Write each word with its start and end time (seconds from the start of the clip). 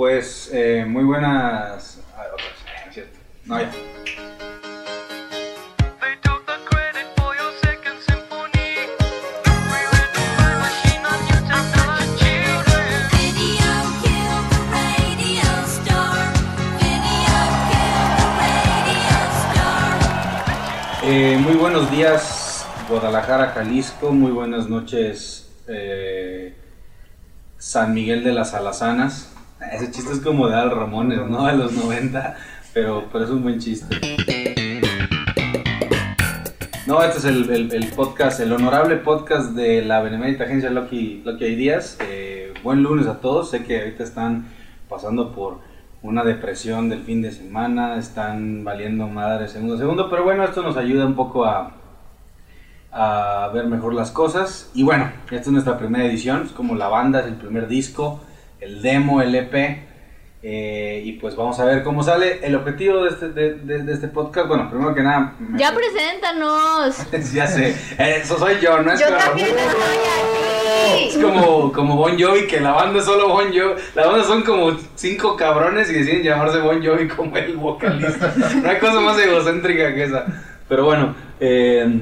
Pues 0.00 0.48
eh, 0.54 0.86
muy 0.88 1.04
buenas. 1.04 1.98
ah, 2.16 2.22
otra 2.32 2.46
vez, 2.46 2.54
eh, 2.64 2.80
no 2.80 2.88
es 2.88 2.94
cierto. 2.94 3.18
No, 3.44 3.60
ya. 3.60 3.70
Eh, 21.02 21.36
muy 21.38 21.56
buenos 21.56 21.90
días, 21.90 22.66
Guadalajara, 22.88 23.48
Jalisco. 23.48 24.12
Muy 24.12 24.32
buenas 24.32 24.66
noches, 24.66 25.52
eh, 25.68 26.56
San 27.58 27.92
Miguel 27.92 28.24
de 28.24 28.32
las 28.32 28.54
Alazanas. 28.54 29.29
Ese 29.72 29.90
chiste 29.90 30.12
es 30.12 30.20
como 30.20 30.48
de 30.48 30.56
Al 30.56 30.70
Ramones, 30.70 31.18
¿no? 31.28 31.46
De 31.46 31.56
los 31.56 31.72
90, 31.72 32.36
pero, 32.74 33.04
pero 33.12 33.24
es 33.24 33.30
un 33.30 33.42
buen 33.42 33.58
chiste. 33.58 33.96
No, 36.86 37.02
este 37.04 37.18
es 37.18 37.24
el, 37.24 37.72
el- 37.72 37.86
podcast, 37.94 38.40
el 38.40 38.52
honorable 38.52 38.96
podcast 38.96 39.52
de 39.52 39.84
la 39.84 40.00
Benemérita 40.02 40.44
Agencia 40.44 40.70
Lucky, 40.70 41.22
Lucky 41.24 41.44
Ideas. 41.44 41.98
Eh, 42.00 42.52
buen 42.64 42.82
lunes 42.82 43.06
a 43.06 43.20
todos. 43.20 43.50
Sé 43.50 43.62
que 43.64 43.78
ahorita 43.80 44.02
están 44.02 44.46
pasando 44.88 45.32
por 45.32 45.58
una 46.02 46.24
depresión 46.24 46.88
del 46.88 47.02
fin 47.02 47.22
de 47.22 47.30
semana, 47.30 47.96
están 47.96 48.64
valiendo 48.64 49.06
madre 49.06 49.46
segundo 49.48 49.74
a 49.74 49.78
segundo, 49.78 50.08
pero 50.10 50.24
bueno, 50.24 50.42
esto 50.44 50.62
nos 50.62 50.76
ayuda 50.78 51.04
un 51.06 51.14
poco 51.14 51.44
a, 51.44 51.72
a 52.90 53.50
ver 53.54 53.66
mejor 53.66 53.94
las 53.94 54.10
cosas. 54.10 54.70
Y 54.74 54.82
bueno, 54.82 55.12
esta 55.26 55.36
es 55.36 55.48
nuestra 55.48 55.78
primera 55.78 56.04
edición, 56.06 56.42
es 56.46 56.52
como 56.52 56.74
la 56.74 56.88
banda, 56.88 57.20
es 57.20 57.26
el 57.26 57.34
primer 57.34 57.68
disco, 57.68 58.20
el 58.60 58.82
demo, 58.82 59.20
el 59.22 59.34
EP. 59.34 59.54
eh, 60.42 61.02
y 61.04 61.12
pues 61.12 61.36
vamos 61.36 61.60
a 61.60 61.64
ver 61.66 61.82
cómo 61.82 62.02
sale. 62.02 62.40
El 62.42 62.54
objetivo 62.54 63.02
de 63.04 63.10
este, 63.10 63.28
de, 63.28 63.54
de- 63.56 63.82
de 63.82 63.92
este 63.92 64.08
podcast, 64.08 64.48
bueno, 64.48 64.70
primero 64.70 64.94
que 64.94 65.02
nada... 65.02 65.34
Ya 65.56 65.74
preséntanos. 65.74 66.96
ya 67.34 67.46
sé, 67.46 67.74
eso 67.98 68.38
soy 68.38 68.54
yo, 68.60 68.80
no 68.82 68.90
es 68.92 69.00
Yo 69.00 69.06
como- 69.06 69.18
también 69.18 69.48
estoy 69.48 71.08
Es 71.08 71.14
aquí. 71.16 71.22
como, 71.22 71.72
como 71.72 71.96
Bon 71.96 72.18
Jovi, 72.18 72.46
que 72.46 72.58
la 72.60 72.72
banda 72.72 73.00
es 73.00 73.04
solo 73.04 73.28
Bon 73.28 73.48
Jovi. 73.48 73.80
La 73.94 74.06
banda 74.06 74.24
son 74.24 74.42
como 74.42 74.76
cinco 74.94 75.36
cabrones 75.36 75.90
y 75.90 75.94
deciden 75.94 76.22
llamarse 76.22 76.58
Bon 76.60 76.82
Jovi 76.84 77.06
como 77.08 77.36
el 77.36 77.56
vocalista. 77.58 78.34
No 78.62 78.70
hay 78.70 78.78
cosa 78.78 79.00
más 79.00 79.18
egocéntrica 79.18 79.94
que 79.94 80.04
esa. 80.04 80.24
Pero 80.68 80.84
bueno, 80.86 81.14
eh, 81.38 82.00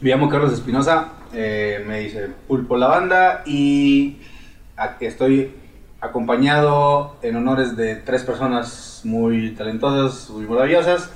me 0.00 0.10
llamo 0.10 0.28
Carlos 0.28 0.52
Espinosa, 0.52 1.08
eh, 1.34 1.82
me 1.86 1.98
dice 2.00 2.28
Pulpo 2.46 2.76
la 2.76 2.86
banda 2.88 3.42
y 3.46 4.18
aquí 4.76 5.06
estoy 5.06 5.52
acompañado 6.02 7.16
en 7.22 7.36
honores 7.36 7.76
de 7.76 7.94
tres 7.94 8.24
personas 8.24 9.00
muy 9.04 9.52
talentosas, 9.52 10.28
muy 10.30 10.44
maravillosas. 10.46 11.10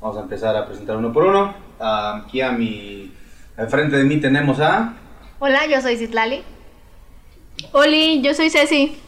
Vamos 0.00 0.16
a 0.18 0.22
empezar 0.22 0.56
a 0.56 0.66
presentar 0.66 0.96
uno 0.96 1.12
por 1.12 1.24
uno. 1.24 1.54
Ah, 1.78 2.24
aquí 2.26 2.40
a 2.40 2.50
mi, 2.50 3.12
al 3.56 3.68
frente 3.68 3.96
de 3.96 4.04
mí 4.04 4.16
tenemos 4.20 4.58
a... 4.58 4.94
Hola, 5.38 5.66
yo 5.66 5.80
soy 5.80 5.96
Citlali. 5.96 6.42
Oli, 7.72 8.20
yo 8.20 8.34
soy 8.34 8.50
Ceci. 8.50 8.98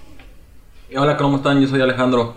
Y 0.88 0.96
Hola, 0.96 1.16
¿cómo 1.16 1.38
están? 1.38 1.60
Yo 1.60 1.66
soy 1.66 1.80
Alejandro. 1.80 2.34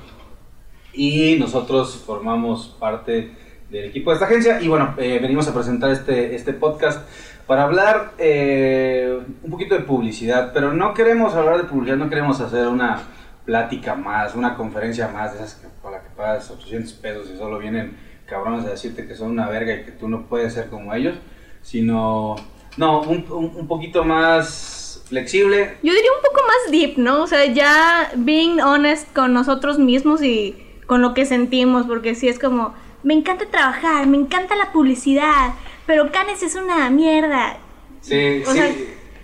y 0.93 1.35
nosotros 1.39 2.01
formamos 2.03 2.75
parte 2.79 3.31
del 3.69 3.85
equipo 3.85 4.09
de 4.09 4.15
esta 4.15 4.25
agencia 4.25 4.59
y 4.61 4.67
bueno, 4.67 4.95
eh, 4.97 5.19
venimos 5.21 5.47
a 5.47 5.53
presentar 5.53 5.91
este, 5.91 6.33
este 6.33 6.53
podcast 6.53 7.07
para 7.47 7.63
hablar 7.63 8.13
eh, 8.17 9.19
un 9.41 9.49
poquito 9.49 9.75
de 9.75 9.81
publicidad, 9.81 10.51
pero 10.53 10.73
no 10.73 10.93
queremos 10.93 11.33
hablar 11.33 11.57
de 11.57 11.63
publicidad, 11.63 11.97
no 11.97 12.09
queremos 12.09 12.41
hacer 12.41 12.67
una 12.67 13.01
plática 13.45 13.95
más, 13.95 14.35
una 14.35 14.55
conferencia 14.55 15.07
más 15.07 15.31
de 15.31 15.39
esas 15.39 15.55
que, 15.55 15.67
por 15.81 15.93
la 15.93 16.01
que 16.03 16.09
pagas 16.09 16.51
800 16.51 16.93
pesos 16.93 17.29
y 17.33 17.37
solo 17.37 17.57
vienen 17.57 17.97
cabrones 18.25 18.65
a 18.65 18.71
decirte 18.71 19.07
que 19.07 19.15
son 19.15 19.31
una 19.31 19.47
verga 19.47 19.73
y 19.73 19.85
que 19.85 19.91
tú 19.91 20.09
no 20.09 20.27
puedes 20.27 20.53
ser 20.53 20.69
como 20.69 20.93
ellos, 20.93 21.15
sino, 21.61 22.35
no, 22.75 23.01
un, 23.01 23.25
un, 23.31 23.53
un 23.55 23.67
poquito 23.67 24.03
más 24.03 25.03
flexible, 25.07 25.77
Yo 25.83 25.93
diría 25.93 26.11
un 26.11 26.21
poco 26.21 26.45
más 26.45 26.71
deep, 26.71 26.97
¿no? 26.97 27.23
O 27.23 27.27
sea, 27.27 27.45
ya 27.45 28.11
being 28.15 28.59
honest 28.59 29.11
con 29.13 29.33
nosotros 29.33 29.79
mismos 29.79 30.21
y 30.21 30.55
con 30.85 31.01
lo 31.01 31.13
que 31.13 31.25
sentimos, 31.25 31.85
porque 31.85 32.15
sí 32.15 32.27
es 32.27 32.39
como, 32.39 32.73
me 33.03 33.13
encanta 33.13 33.45
trabajar, 33.49 34.07
me 34.07 34.17
encanta 34.17 34.55
la 34.55 34.71
publicidad, 34.71 35.53
pero 35.87 36.11
Canes 36.11 36.43
es 36.43 36.53
una 36.55 36.89
mierda. 36.91 37.57
Sí, 38.01 38.43
O 38.45 38.51
sí, 38.51 38.57
sea- 38.59 38.75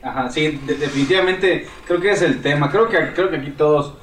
ajá, 0.01 0.29
sí, 0.31 0.59
de- 0.65 0.75
definitivamente 0.75 1.67
creo 1.85 2.01
que 2.01 2.11
es 2.11 2.21
el 2.23 2.41
tema. 2.41 2.71
Creo 2.71 2.89
que, 2.89 3.13
creo 3.13 3.29
que 3.29 3.37
aquí 3.37 3.51
todos 3.51 3.93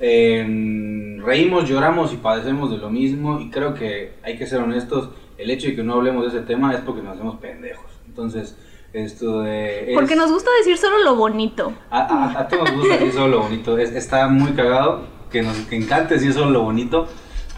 eh, 0.00 1.18
reímos, 1.24 1.68
lloramos 1.68 2.12
y 2.12 2.16
padecemos 2.16 2.70
de 2.70 2.78
lo 2.78 2.90
mismo 2.90 3.40
y 3.40 3.50
creo 3.50 3.74
que 3.74 4.14
hay 4.22 4.36
que 4.36 4.46
ser 4.46 4.60
honestos. 4.60 5.10
El 5.38 5.50
hecho 5.50 5.66
de 5.68 5.76
que 5.76 5.82
no 5.82 5.94
hablemos 5.94 6.22
de 6.22 6.38
ese 6.38 6.46
tema 6.46 6.72
es 6.74 6.80
porque 6.80 7.02
nos 7.02 7.14
hacemos 7.14 7.36
pendejos. 7.40 7.86
Entonces, 8.06 8.56
esto 8.92 9.40
de... 9.42 9.90
es- 9.92 9.94
Porque 9.98 10.14
nos 10.16 10.30
gusta 10.30 10.50
decir 10.58 10.76
solo 10.78 10.98
lo 11.02 11.16
bonito. 11.16 11.72
a, 11.90 12.00
a, 12.00 12.40
a 12.40 12.48
todos 12.48 12.70
nos 12.70 12.78
gusta 12.80 12.94
decir 12.98 13.12
solo 13.12 13.28
lo 13.28 13.40
bonito. 13.42 13.78
Es- 13.78 13.92
está 13.92 14.28
muy 14.28 14.52
cagado 14.52 15.06
que 15.30 15.42
nos 15.42 15.56
que 15.58 15.76
encante 15.76 16.14
decir 16.14 16.32
solo 16.32 16.50
lo 16.50 16.62
bonito. 16.62 17.08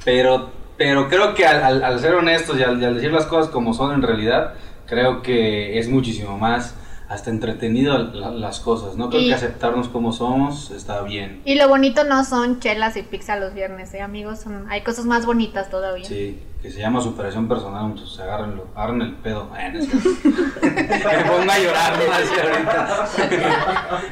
Pero, 0.05 0.51
pero 0.77 1.09
creo 1.09 1.35
que 1.35 1.47
al, 1.47 1.63
al- 1.63 1.85
al 1.85 2.01
ser 2.01 2.15
honestos 2.15 2.59
y 2.59 2.63
al, 2.63 2.81
y 2.81 2.85
al 2.85 2.95
decir 2.95 3.13
las 3.13 3.27
cosas 3.27 3.51
como 3.51 3.75
son 3.75 3.93
en 3.95 4.03
realidad, 4.03 4.55
creo 4.87 5.23
que 5.23 5.79
es 5.79 5.89
muchísimo 5.89 6.39
más 6.39 6.75
hasta 7.09 7.31
entretenido 7.31 7.97
la- 7.99 8.31
las 8.33 8.59
cosas. 8.61 8.97
No 8.97 9.09
creo 9.11 9.23
Y- 9.23 9.29
que 9.29 9.35
aceptarnos 9.35 9.89
como 9.89 10.13
somos 10.13 10.71
está 10.73 11.03
bien. 11.03 11.41
Y 11.45 11.55
lo 11.55 11.69
bonito 11.69 12.03
no 12.05 12.25
son 12.25 12.59
chelas 12.61 12.97
y 12.97 13.03
pizza 13.03 13.37
los 13.37 13.55
viernes, 13.55 13.95
¿eh, 13.95 14.01
amigos? 14.03 14.41
Son- 14.41 14.67
hay 14.71 14.83
cosas 14.83 15.05
más 15.05 15.25
bonitas 15.25 15.71
todavía. 15.71 16.05
Sí, 16.05 16.43
que 16.61 16.71
se 16.71 16.81
llama 16.81 17.01
superación 17.01 17.47
personal, 17.47 17.85
muchos 17.85 18.19
agárrenlo, 18.19 18.67
agarren 18.75 19.03
el 19.03 19.15
pedo. 19.15 19.49
Eh, 19.57 19.71
no 19.73 19.79
es 19.79 19.95
me 20.63 21.25
ponga 21.31 21.55
a 21.55 21.59
llorar 21.61 21.93
más 22.09 22.23
ahorita. 22.33 23.09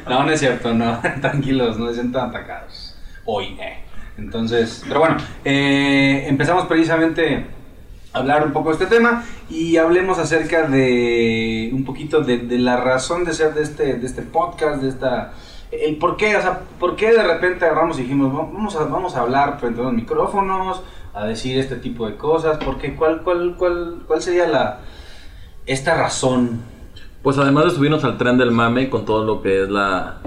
no, 0.09 0.23
no 0.23 0.31
es 0.31 0.39
cierto, 0.39 0.73
no, 0.73 0.99
tranquilos, 1.21 1.77
no 1.77 1.87
se 1.89 1.95
sientan 1.95 2.29
atacados. 2.29 2.95
Hoy, 3.25 3.57
eh. 3.59 3.83
Entonces, 4.17 4.83
pero 4.87 4.99
bueno, 5.01 5.17
eh, 5.43 6.25
empezamos 6.27 6.65
precisamente 6.65 7.45
a 8.13 8.19
hablar 8.19 8.45
un 8.45 8.53
poco 8.53 8.69
de 8.69 8.75
este 8.83 8.85
tema 8.95 9.23
y 9.49 9.75
hablemos 9.77 10.19
acerca 10.19 10.67
de 10.67 11.69
un 11.73 11.83
poquito 11.83 12.21
de, 12.21 12.37
la 12.59 12.77
razón 12.77 13.25
de 13.25 13.33
ser 13.33 13.53
de 13.53 13.63
este, 13.63 13.95
de 13.95 14.05
este 14.05 14.21
podcast, 14.21 14.81
de 14.81 14.89
esta... 14.89 15.33
El 15.71 15.97
por 15.97 16.15
qué, 16.15 16.37
o 16.37 16.41
sea, 16.41 16.61
por 16.79 16.95
qué 16.95 17.11
de 17.11 17.23
repente 17.23 17.65
agarramos 17.65 17.99
y 17.99 18.03
dijimos, 18.03 18.33
"Va- 18.33 18.43
vamos 18.53 18.75
a, 18.77 18.85
vamos 18.85 19.15
a 19.15 19.21
hablar 19.21 19.59
frente 19.59 19.81
a 19.81 19.85
los 19.85 19.93
micrófonos, 19.93 20.81
a 21.13 21.25
decir 21.25 21.57
este 21.59 21.75
tipo 21.75 22.07
de 22.07 22.15
cosas, 22.15 22.57
porque 22.63 22.95
cuál, 22.95 23.21
cuál, 23.23 23.55
cuál, 23.57 24.03
cuál 24.07 24.21
sería 24.21 24.47
la, 24.47 24.79
esta 25.65 25.95
razón 25.95 26.61
Pues 27.23 27.37
además 27.39 27.65
de 27.65 27.71
subirnos 27.71 28.03
al 28.05 28.17
tren 28.17 28.37
del 28.37 28.51
mame 28.51 28.89
con 28.89 29.03
todo 29.03 29.25
lo 29.25 29.41
que 29.41 29.63
es 29.63 29.69
la, 29.69 30.17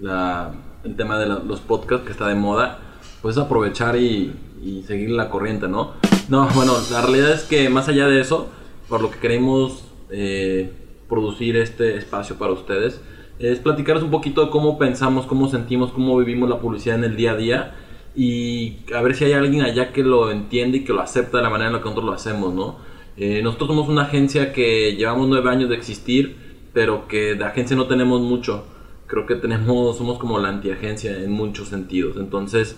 la- 0.00 0.52
el 0.84 0.96
tema 0.96 1.18
de 1.18 1.26
la- 1.26 1.40
los 1.40 1.60
podcasts 1.60 2.06
que 2.06 2.12
está 2.12 2.26
de 2.28 2.34
moda, 2.36 2.78
pues 3.22 3.36
aprovechar 3.38 3.96
y, 3.96 4.32
y 4.62 4.82
seguir 4.82 5.10
la 5.10 5.30
corriente, 5.30 5.68
¿no? 5.68 5.92
No, 6.28 6.48
bueno, 6.54 6.74
la 6.90 7.02
realidad 7.02 7.32
es 7.32 7.42
que 7.42 7.68
más 7.68 7.88
allá 7.88 8.06
de 8.06 8.20
eso, 8.20 8.48
por 8.88 9.02
lo 9.02 9.10
que 9.10 9.18
queremos 9.18 9.84
eh, 10.10 10.70
producir 11.08 11.56
este 11.56 11.96
espacio 11.96 12.36
para 12.36 12.52
ustedes, 12.52 13.00
es 13.38 13.58
platicarles 13.58 14.04
un 14.04 14.10
poquito 14.10 14.44
de 14.44 14.50
cómo 14.50 14.78
pensamos, 14.78 15.26
cómo 15.26 15.48
sentimos, 15.48 15.92
cómo 15.92 16.16
vivimos 16.18 16.48
la 16.48 16.60
publicidad 16.60 16.96
en 16.96 17.04
el 17.04 17.16
día 17.16 17.32
a 17.32 17.36
día 17.36 17.74
y 18.14 18.78
a 18.94 19.00
ver 19.00 19.14
si 19.14 19.24
hay 19.24 19.32
alguien 19.32 19.62
allá 19.62 19.92
que 19.92 20.02
lo 20.02 20.30
entiende 20.30 20.78
y 20.78 20.84
que 20.84 20.92
lo 20.92 21.00
acepta 21.00 21.38
de 21.38 21.42
la 21.44 21.50
manera 21.50 21.68
en 21.68 21.74
la 21.74 21.78
que 21.78 21.84
nosotros 21.84 22.06
lo 22.06 22.12
hacemos, 22.12 22.54
¿no? 22.54 22.76
Eh, 23.16 23.40
nosotros 23.42 23.68
somos 23.68 23.88
una 23.88 24.02
agencia 24.02 24.52
que 24.52 24.94
llevamos 24.96 25.28
nueve 25.28 25.50
años 25.50 25.68
de 25.68 25.76
existir, 25.76 26.36
pero 26.72 27.08
que 27.08 27.34
de 27.34 27.44
agencia 27.44 27.76
no 27.76 27.86
tenemos 27.86 28.20
mucho. 28.20 28.64
Creo 29.06 29.26
que 29.26 29.34
tenemos, 29.34 29.96
somos 29.96 30.18
como 30.18 30.38
la 30.38 30.48
antiagencia 30.48 31.16
en 31.16 31.32
muchos 31.32 31.68
sentidos. 31.68 32.16
Entonces, 32.16 32.76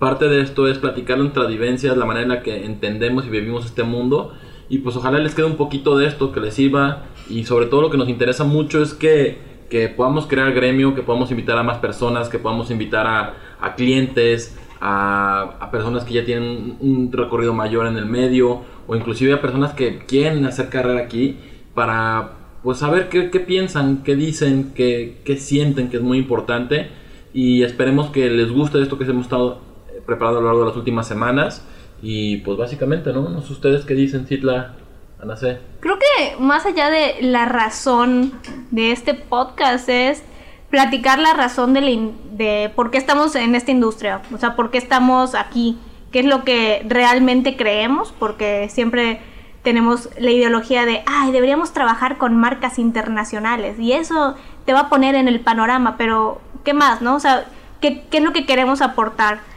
parte 0.00 0.28
de 0.28 0.40
esto 0.40 0.66
es 0.66 0.78
platicar 0.78 1.18
nuestras 1.18 1.46
vivencias, 1.46 1.96
la 1.96 2.06
manera 2.06 2.24
en 2.24 2.30
la 2.30 2.42
que 2.42 2.64
entendemos 2.64 3.26
y 3.26 3.28
vivimos 3.28 3.66
este 3.66 3.84
mundo. 3.84 4.32
Y 4.70 4.78
pues 4.78 4.96
ojalá 4.96 5.18
les 5.18 5.34
quede 5.34 5.44
un 5.44 5.56
poquito 5.56 5.96
de 5.98 6.06
esto, 6.06 6.32
que 6.32 6.40
les 6.40 6.54
sirva. 6.54 7.04
Y 7.28 7.44
sobre 7.44 7.66
todo 7.66 7.82
lo 7.82 7.90
que 7.90 7.98
nos 7.98 8.08
interesa 8.08 8.44
mucho 8.44 8.82
es 8.82 8.94
que, 8.94 9.38
que 9.68 9.88
podamos 9.88 10.26
crear 10.26 10.52
gremio, 10.52 10.94
que 10.94 11.02
podamos 11.02 11.30
invitar 11.30 11.58
a 11.58 11.62
más 11.62 11.78
personas, 11.78 12.30
que 12.30 12.38
podamos 12.38 12.70
invitar 12.70 13.06
a, 13.06 13.34
a 13.60 13.74
clientes, 13.74 14.58
a, 14.80 15.56
a 15.60 15.70
personas 15.70 16.04
que 16.04 16.14
ya 16.14 16.24
tienen 16.24 16.78
un 16.80 17.12
recorrido 17.12 17.52
mayor 17.52 17.86
en 17.86 17.98
el 17.98 18.06
medio, 18.06 18.62
o 18.86 18.96
inclusive 18.96 19.34
a 19.34 19.42
personas 19.42 19.74
que 19.74 19.98
quieren 19.98 20.46
hacer 20.46 20.70
carrera 20.70 21.00
aquí, 21.00 21.36
para 21.74 22.38
pues 22.62 22.78
saber 22.78 23.10
qué, 23.10 23.30
qué 23.30 23.40
piensan, 23.40 24.02
qué 24.02 24.16
dicen, 24.16 24.72
qué, 24.74 25.18
qué 25.24 25.36
sienten, 25.36 25.90
que 25.90 25.98
es 25.98 26.02
muy 26.02 26.16
importante. 26.16 26.88
Y 27.34 27.64
esperemos 27.64 28.08
que 28.10 28.30
les 28.30 28.50
guste 28.50 28.80
esto 28.80 28.96
que 28.96 29.04
hemos 29.04 29.24
estado 29.24 29.69
preparando 30.10 30.40
a 30.40 30.42
lo 30.42 30.48
largo 30.48 30.60
de 30.62 30.68
las 30.70 30.76
últimas 30.76 31.06
semanas. 31.06 31.64
Y 32.02 32.38
pues 32.38 32.58
básicamente, 32.58 33.12
¿no? 33.12 33.28
No 33.28 33.42
sé 33.42 33.52
ustedes 33.52 33.84
qué 33.84 33.94
dicen, 33.94 34.26
Citla, 34.26 34.74
Ana 35.22 35.36
C. 35.36 35.58
Creo 35.80 35.98
que 35.98 36.36
más 36.42 36.66
allá 36.66 36.90
de 36.90 37.16
la 37.20 37.44
razón 37.44 38.32
de 38.70 38.90
este 38.90 39.14
podcast 39.14 39.88
es 39.88 40.24
platicar 40.70 41.18
la 41.18 41.34
razón 41.34 41.74
de, 41.74 41.80
la 41.80 42.10
de 42.32 42.72
por 42.74 42.90
qué 42.90 42.98
estamos 42.98 43.34
en 43.36 43.54
esta 43.54 43.70
industria, 43.70 44.22
o 44.34 44.38
sea, 44.38 44.56
por 44.56 44.70
qué 44.70 44.78
estamos 44.78 45.34
aquí, 45.34 45.78
qué 46.10 46.20
es 46.20 46.26
lo 46.26 46.44
que 46.44 46.84
realmente 46.88 47.56
creemos, 47.56 48.14
porque 48.18 48.68
siempre 48.70 49.20
tenemos 49.62 50.08
la 50.18 50.30
ideología 50.30 50.86
de, 50.86 51.02
ay, 51.06 51.32
deberíamos 51.32 51.72
trabajar 51.72 52.18
con 52.18 52.36
marcas 52.36 52.78
internacionales 52.78 53.78
y 53.78 53.92
eso 53.92 54.36
te 54.64 54.72
va 54.72 54.80
a 54.80 54.88
poner 54.88 55.14
en 55.16 55.28
el 55.28 55.40
panorama, 55.40 55.96
pero 55.98 56.40
¿qué 56.64 56.72
más, 56.72 57.02
no? 57.02 57.16
O 57.16 57.20
sea, 57.20 57.46
¿qué, 57.80 58.04
qué 58.10 58.18
es 58.18 58.24
lo 58.24 58.32
que 58.32 58.46
queremos 58.46 58.80
aportar? 58.80 59.49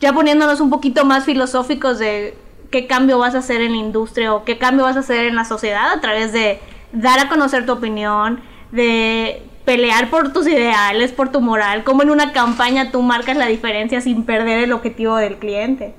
Ya 0.00 0.12
poniéndonos 0.12 0.60
un 0.60 0.70
poquito 0.70 1.04
más 1.04 1.24
filosóficos 1.24 1.98
de 1.98 2.34
qué 2.70 2.86
cambio 2.86 3.18
vas 3.18 3.34
a 3.34 3.38
hacer 3.38 3.60
en 3.60 3.72
la 3.72 3.78
industria 3.78 4.34
o 4.34 4.44
qué 4.44 4.58
cambio 4.58 4.84
vas 4.84 4.96
a 4.96 5.00
hacer 5.00 5.26
en 5.26 5.36
la 5.36 5.44
sociedad 5.44 5.92
a 5.92 6.00
través 6.00 6.32
de 6.32 6.58
dar 6.92 7.18
a 7.18 7.28
conocer 7.28 7.66
tu 7.66 7.72
opinión, 7.72 8.40
de 8.72 9.42
pelear 9.64 10.10
por 10.10 10.32
tus 10.32 10.46
ideales, 10.46 11.12
por 11.12 11.30
tu 11.30 11.40
moral, 11.40 11.84
como 11.84 12.02
en 12.02 12.10
una 12.10 12.32
campaña 12.32 12.90
tú 12.90 13.02
marcas 13.02 13.36
la 13.36 13.46
diferencia 13.46 14.00
sin 14.00 14.24
perder 14.24 14.64
el 14.64 14.72
objetivo 14.72 15.16
del 15.16 15.36
cliente. 15.36 15.94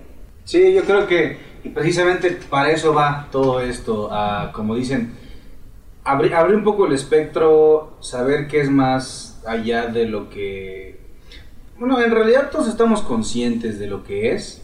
Sí, 0.45 0.73
yo 0.73 0.83
creo 0.83 1.07
que 1.07 1.37
precisamente 1.73 2.31
para 2.49 2.71
eso 2.71 2.93
va 2.93 3.27
todo 3.31 3.61
esto, 3.61 4.09
como 4.53 4.75
dicen, 4.75 5.13
abrir, 6.03 6.33
abrir 6.33 6.55
un 6.55 6.63
poco 6.63 6.87
el 6.87 6.93
espectro, 6.93 7.97
saber 8.01 8.47
qué 8.47 8.61
es 8.61 8.69
más 8.69 9.41
allá 9.45 9.87
de 9.87 10.05
lo 10.05 10.29
que... 10.29 11.00
Bueno, 11.81 11.99
en 11.99 12.11
realidad 12.11 12.51
todos 12.51 12.67
estamos 12.67 13.01
conscientes 13.01 13.79
de 13.79 13.87
lo 13.87 14.03
que 14.03 14.33
es, 14.35 14.61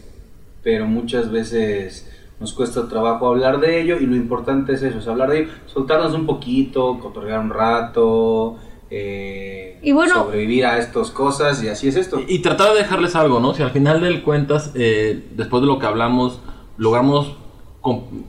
pero 0.62 0.86
muchas 0.86 1.32
veces 1.32 2.08
nos 2.38 2.52
cuesta 2.52 2.88
trabajo 2.88 3.26
hablar 3.26 3.58
de 3.58 3.80
ello 3.82 3.96
y 3.98 4.06
lo 4.06 4.14
importante 4.14 4.74
es 4.74 4.84
eso, 4.84 5.00
es 5.00 5.08
hablar 5.08 5.30
de 5.30 5.40
ello, 5.40 5.50
soltarnos 5.66 6.14
un 6.14 6.26
poquito, 6.26 7.00
cotorrear 7.00 7.40
un 7.40 7.50
rato, 7.50 8.56
eh, 8.88 9.80
Y 9.82 9.90
bueno- 9.90 10.14
sobrevivir 10.14 10.64
a 10.64 10.78
estas 10.78 11.10
cosas 11.10 11.60
y 11.64 11.68
así 11.68 11.88
es 11.88 11.96
esto. 11.96 12.20
Y, 12.20 12.36
y 12.36 12.38
tratar 12.38 12.72
de 12.72 12.78
dejarles 12.78 13.16
algo, 13.16 13.40
¿no? 13.40 13.52
Si 13.52 13.64
al 13.64 13.72
final 13.72 14.00
del 14.00 14.22
cuentas, 14.22 14.70
eh, 14.76 15.24
después 15.34 15.60
de 15.60 15.66
lo 15.66 15.80
que 15.80 15.86
hablamos, 15.86 16.38
logramos 16.76 17.34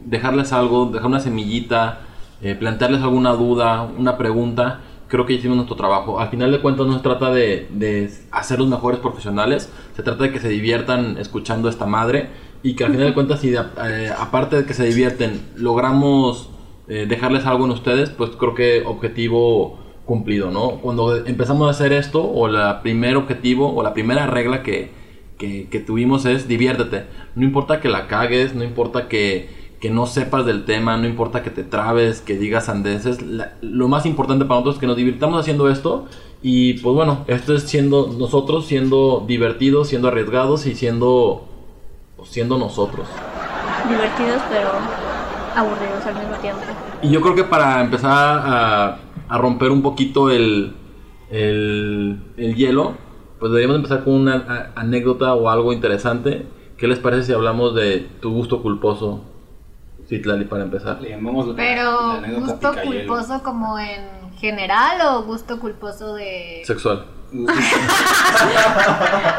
dejarles 0.05 0.51
algo, 0.51 0.87
dejar 0.87 1.05
una 1.09 1.19
semillita, 1.19 1.99
eh, 2.41 2.55
plantearles 2.55 3.03
alguna 3.03 3.33
duda, 3.33 3.83
una 3.83 4.17
pregunta, 4.17 4.79
creo 5.09 5.25
que 5.25 5.33
hicimos 5.33 5.57
nuestro 5.57 5.75
trabajo. 5.75 6.19
Al 6.19 6.29
final 6.29 6.51
de 6.51 6.61
cuentas 6.61 6.87
no 6.87 6.93
se 6.95 7.03
trata 7.03 7.31
de, 7.31 7.67
de 7.71 8.09
hacer 8.31 8.59
los 8.59 8.69
mejores 8.69 8.99
profesionales, 8.99 9.69
se 9.95 10.03
trata 10.03 10.23
de 10.23 10.31
que 10.31 10.39
se 10.39 10.49
diviertan 10.49 11.17
escuchando 11.17 11.67
esta 11.67 11.85
madre 11.85 12.29
y 12.63 12.75
que 12.75 12.83
al 12.85 12.91
final 12.91 13.07
de 13.07 13.13
cuentas, 13.13 13.41
si 13.41 13.49
de- 13.49 13.59
eh, 13.59 14.11
aparte 14.17 14.55
de 14.57 14.65
que 14.65 14.73
se 14.73 14.85
divierten, 14.85 15.41
logramos 15.55 16.49
eh, 16.87 17.05
dejarles 17.07 17.45
algo 17.45 17.65
en 17.65 17.71
ustedes, 17.71 18.09
pues 18.09 18.31
creo 18.31 18.55
que 18.55 18.83
objetivo 18.85 19.77
cumplido, 20.05 20.49
¿no? 20.49 20.79
Cuando 20.81 21.15
empezamos 21.25 21.67
a 21.67 21.71
hacer 21.71 21.93
esto, 21.93 22.23
o 22.27 22.47
la 22.47 22.81
primer 22.81 23.15
objetivo, 23.15 23.73
o 23.75 23.83
la 23.83 23.93
primera 23.93 24.25
regla 24.25 24.63
que, 24.63 24.89
que, 25.37 25.67
que 25.69 25.79
tuvimos 25.79 26.25
es 26.25 26.47
diviértete. 26.47 27.03
No 27.35 27.43
importa 27.45 27.79
que 27.79 27.89
la 27.89 28.07
cagues, 28.07 28.55
no 28.55 28.63
importa 28.63 29.07
que, 29.07 29.49
que 29.79 29.89
no 29.89 30.05
sepas 30.05 30.45
del 30.45 30.65
tema, 30.65 30.97
no 30.97 31.07
importa 31.07 31.41
que 31.41 31.49
te 31.49 31.63
trabes, 31.63 32.21
que 32.21 32.37
digas 32.37 32.65
sandeces. 32.65 33.21
la- 33.21 33.53
lo 33.61 33.87
más 33.87 34.05
importante 34.05 34.43
para 34.45 34.55
nosotros 34.59 34.75
es 34.75 34.79
que 34.81 34.87
nos 34.87 34.97
divirtamos 34.97 35.39
haciendo 35.39 35.69
esto. 35.69 36.05
Y 36.41 36.73
pues 36.75 36.93
bueno, 36.95 37.23
esto 37.27 37.53
es 37.53 37.63
siendo 37.63 38.07
nosotros, 38.17 38.65
siendo 38.65 39.23
divertidos, 39.27 39.87
siendo 39.89 40.07
arriesgados 40.09 40.65
y 40.65 40.75
siendo, 40.75 41.45
pues, 42.17 42.29
siendo 42.29 42.57
nosotros. 42.57 43.07
Divertidos 43.89 44.41
pero 44.49 44.69
aburridos 45.55 46.05
al 46.05 46.15
mismo 46.15 46.35
tiempo. 46.41 46.61
Y 47.01 47.09
yo 47.09 47.21
creo 47.21 47.35
que 47.35 47.43
para 47.45 47.81
empezar 47.81 48.11
a, 48.11 48.97
a 49.29 49.37
romper 49.37 49.71
un 49.71 49.81
poquito 49.81 50.29
el, 50.29 50.73
el, 51.31 52.19
el 52.37 52.55
hielo, 52.55 52.93
pues 53.39 53.51
deberíamos 53.51 53.77
empezar 53.77 54.03
con 54.03 54.13
una 54.13 54.71
a- 54.75 54.79
anécdota 54.79 55.33
o 55.33 55.49
algo 55.49 55.71
interesante. 55.73 56.45
¿Qué 56.77 56.87
les 56.87 56.99
parece 56.99 57.23
si 57.23 57.33
hablamos 57.33 57.75
de 57.75 58.07
tu 58.21 58.31
gusto 58.31 58.61
culposo, 58.61 59.21
Citlali, 60.09 60.45
para 60.45 60.63
empezar? 60.63 60.99
Le 61.01 61.09
llamamos 61.11 61.45
la- 61.47 61.51
la 61.53 61.57
Pero, 61.57 62.11
anécdota 62.13 62.51
¿gusto 62.51 62.73
culposo 62.83 63.43
como 63.43 63.77
en 63.79 64.31
general 64.39 64.99
o 65.07 65.23
gusto 65.23 65.59
culposo 65.59 66.15
de...? 66.15 66.63
Sexual. 66.65 67.05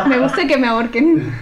Me 0.06 0.18
gusta 0.18 0.46
que 0.46 0.56
me 0.56 0.68
ahorquen. 0.68 1.32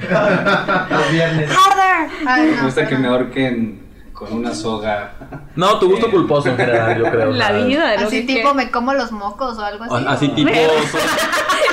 Los 0.91 1.11
viernes. 1.13 1.51
¡Harder! 1.51 2.11
Ay, 2.27 2.47
Me 2.51 2.57
no, 2.57 2.63
gusta 2.65 2.81
que 2.83 2.87
perdón. 2.97 3.03
me 3.03 3.09
ahorquen 3.09 3.83
con 4.13 4.33
una 4.33 4.55
soga. 4.55 5.13
No, 5.57 5.79
tu 5.79 5.89
gusto 5.91 6.07
Eh. 6.07 6.11
culposo 6.11 6.49
en 6.49 6.57
general, 6.57 6.99
yo 6.99 7.05
creo. 7.11 7.33
La 7.33 7.49
¿sabes? 7.49 7.67
vida, 7.67 7.95
lo 8.01 8.07
Así 8.07 8.27
que 8.27 8.35
tipo 8.35 8.55
me 8.55 8.71
como 8.71 8.95
los 8.95 9.13
mocos 9.13 9.59
o 9.59 9.63
algo 9.65 9.85
así. 9.85 10.05
Así 10.09 10.27
o- 10.27 10.35
tipo, 10.35 10.51
soy, 10.91 11.01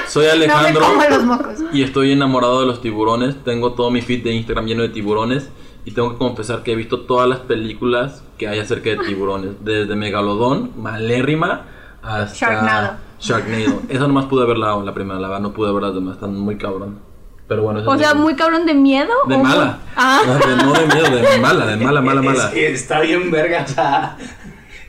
soy 0.08 0.26
No 0.28 0.32
Alejandro. 0.34 0.82
me 0.82 0.88
como 0.88 1.04
los 1.10 1.24
mocos. 1.24 1.54
y 1.74 1.82
estoy 1.84 2.12
enamorado 2.12 2.60
de 2.62 2.68
los 2.68 2.82
tiburones. 2.82 3.44
Tengo 3.44 3.74
todo 3.74 3.90
mi 3.92 4.02
feed 4.02 4.24
de 4.26 4.34
Instagram 4.34 4.66
lleno 4.66 4.82
de 4.84 4.90
tiburones. 4.90 5.50
Y 5.86 5.92
tengo 5.92 6.12
que 6.12 6.18
confesar 6.18 6.64
que 6.64 6.72
he 6.74 6.76
visto 6.76 7.02
todas 7.02 7.30
las 7.30 7.40
películas 7.40 8.24
que 8.38 8.48
hay 8.48 8.60
acerca 8.60 8.90
de 8.90 8.98
tiburones. 8.98 9.52
Desde 9.64 9.96
Megalodón, 9.96 10.72
Malérrima, 10.78 11.66
hasta 12.02 12.34
Sharknado. 12.36 12.94
Sharknado. 13.20 13.82
Esa 13.90 14.08
nomás 14.08 14.26
pude 14.26 14.46
ver 14.46 14.58
la, 14.58 14.76
la 14.78 14.94
primera, 14.94 15.20
la 15.20 15.28
verdad 15.28 15.42
no 15.42 15.54
pude 15.54 15.72
ver 15.72 15.84
las 15.84 15.94
demás. 15.94 16.16
Están 16.16 16.36
muy 16.36 16.58
cabrón. 16.58 17.00
Pero 17.48 17.62
bueno, 17.62 17.82
O 17.86 17.98
sea, 17.98 18.16
muy 18.16 18.36
cabrón 18.36 18.66
de 18.66 18.74
miedo. 18.74 19.12
De 19.28 19.36
o 19.36 19.38
muy- 19.38 19.48
mala. 19.48 19.78
Ah. 19.96 20.22
No, 20.26 20.34
de, 20.34 20.56
no 20.64 20.74
de 20.74 20.88
miedo, 20.88 21.16
de 21.32 21.38
mala, 21.40 21.66
de 21.68 21.78
mala, 21.78 22.02
mala, 22.02 22.22
mala. 22.24 22.46
Es 22.46 22.50
que 22.52 22.72
está 22.74 23.02
bien 23.02 23.30
verga, 23.30 23.64
o 23.64 23.72
sea, 23.72 24.18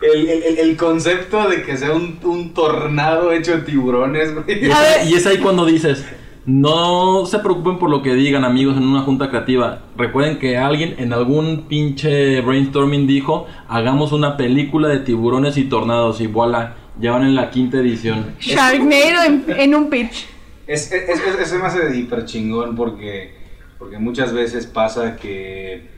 el, 0.00 0.26
el- 0.28 0.58
el- 0.58 0.76
concepto 0.78 1.48
de 1.50 1.62
que 1.62 1.76
sea 1.76 1.93
un, 1.93 2.19
un 2.22 2.54
tornado 2.54 3.31
hecho 3.32 3.52
de 3.52 3.58
tiburones, 3.58 4.32
güey. 4.34 4.64
Es, 4.70 5.10
y 5.10 5.14
es 5.14 5.26
ahí 5.26 5.37
cuando 5.37 5.66
dices, 5.66 6.02
no 6.46 7.26
se 7.26 7.40
preocupen 7.40 7.78
por 7.78 7.90
lo 7.90 8.02
que 8.02 8.14
digan 8.14 8.44
amigos 8.44 8.76
en 8.76 8.84
una 8.84 9.02
junta 9.02 9.28
creativa. 9.28 9.81
Recuerden 9.96 10.38
que 10.38 10.56
alguien 10.56 10.94
en 10.98 11.12
algún 11.12 11.62
pinche 11.69 12.40
brainstorming 12.40 13.06
dijo, 13.06 13.46
hagamos 13.69 14.12
una 14.12 14.37
película 14.37 14.88
de 14.88 15.00
tiburones 15.00 15.56
y 15.56 15.64
tornados 15.64 16.20
y 16.20 16.28
voilà, 16.28 16.76
ya 17.00 17.12
van 17.12 17.25
en 17.25 17.34
la 17.34 17.50
quinta 17.50 17.78
edición. 17.78 18.37
Sharknado 18.38 19.25
en, 19.26 19.44
en 19.48 19.75
un 19.75 19.90
pitch. 19.90 20.26
Es, 20.69 20.90
es, 20.93 21.08
es, 21.08 21.20
es- 21.40 21.52
me 21.52 21.66
hace 21.66 21.96
hiper 21.96 22.25
chingón 22.25 22.76
porque, 22.76 23.34
porque 23.78 23.98
muchas 23.98 24.32
veces 24.32 24.66
pasa 24.66 25.16
que 25.16 25.88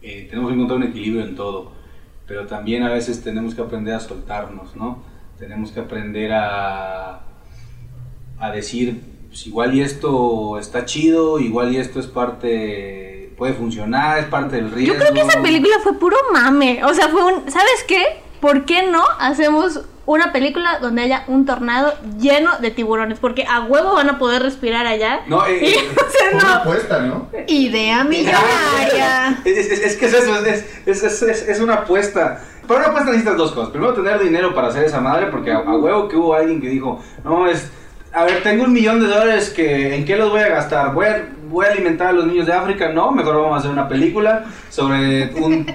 eh, 0.00 0.26
tenemos 0.30 0.48
que 0.50 0.54
encontrar 0.54 0.78
un 0.78 0.84
equilibrio 0.84 1.22
en 1.24 1.34
todo, 1.36 1.72
pero 2.26 2.46
también 2.46 2.82
a 2.84 2.90
veces 2.90 3.22
tenemos 3.22 3.54
que 3.54 3.60
aprender 3.60 3.94
a 3.94 4.00
soltarnos, 4.00 4.74
¿no? 4.76 5.02
Tenemos 5.38 5.72
que 5.72 5.80
aprender 5.80 6.32
a, 6.32 7.20
a 8.38 8.50
decir, 8.50 9.11
pues 9.32 9.46
igual 9.46 9.74
y 9.74 9.80
esto 9.80 10.58
está 10.58 10.84
chido, 10.84 11.38
igual 11.38 11.72
y 11.72 11.78
esto 11.78 11.98
es 12.00 12.06
parte, 12.06 13.32
puede 13.38 13.54
funcionar, 13.54 14.18
es 14.18 14.26
parte 14.26 14.56
del 14.56 14.70
riesgo. 14.70 14.92
Yo 14.94 15.00
creo 15.00 15.14
que 15.14 15.20
esa 15.22 15.40
película 15.40 15.74
fue 15.82 15.94
puro 15.98 16.18
mame. 16.34 16.84
O 16.84 16.92
sea, 16.92 17.08
fue 17.08 17.24
un. 17.24 17.50
¿Sabes 17.50 17.82
qué? 17.88 18.04
¿Por 18.40 18.66
qué 18.66 18.82
no 18.90 19.02
hacemos 19.18 19.80
una 20.04 20.32
película 20.32 20.80
donde 20.80 21.02
haya 21.02 21.24
un 21.28 21.46
tornado 21.46 21.94
lleno 22.20 22.50
de 22.60 22.72
tiburones? 22.72 23.18
Porque 23.20 23.46
a 23.48 23.60
huevo 23.62 23.94
van 23.94 24.10
a 24.10 24.18
poder 24.18 24.42
respirar 24.42 24.84
allá. 24.86 25.20
No, 25.28 25.46
eh, 25.46 25.60
Y, 25.62 25.66
eh, 25.78 25.88
o 25.96 26.10
sea, 26.10 26.30
Fue 26.30 26.34
una 26.38 26.44
no. 26.44 26.54
apuesta, 26.60 26.98
¿no? 27.00 27.28
Idea 27.46 28.04
millonaria. 28.66 29.40
Es, 29.46 29.56
es- 29.56 29.80
es 29.80 29.96
que 29.96 30.06
es 30.06 30.12
eso, 30.14 30.44
es, 30.44 30.66
es, 30.86 31.02
es- 31.02 31.22
es- 31.22 31.48
es 31.48 31.60
una 31.60 31.74
apuesta. 31.74 32.42
Para 32.66 32.80
una 32.80 32.88
apuesta 32.90 33.10
necesitas 33.10 33.36
dos 33.38 33.52
cosas. 33.52 33.70
Primero, 33.70 33.94
tener 33.94 34.20
dinero 34.22 34.54
para 34.54 34.68
hacer 34.68 34.84
esa 34.84 35.00
madre, 35.00 35.26
porque 35.28 35.50
a, 35.52 35.58
a 35.58 35.76
huevo 35.76 36.08
que 36.08 36.16
hubo 36.16 36.34
alguien 36.34 36.60
que 36.60 36.68
dijo, 36.68 37.00
no, 37.24 37.46
es, 37.48 37.70
a 38.12 38.24
ver, 38.24 38.42
tengo 38.42 38.64
un 38.64 38.72
millón 38.72 39.00
de 39.00 39.06
dólares, 39.06 39.50
que, 39.50 39.94
¿en 39.94 40.04
qué 40.04 40.16
los 40.16 40.30
voy 40.30 40.40
a 40.40 40.48
gastar? 40.48 40.92
¿Voy 40.92 41.06
a, 41.06 41.28
voy 41.48 41.66
a 41.66 41.70
alimentar 41.70 42.08
a 42.08 42.12
los 42.12 42.26
niños 42.26 42.46
de 42.46 42.52
África? 42.52 42.90
No, 42.92 43.10
mejor 43.10 43.36
vamos 43.36 43.54
a 43.54 43.58
hacer 43.58 43.70
una 43.70 43.88
película 43.88 44.44
sobre 44.68 45.32
un, 45.34 45.66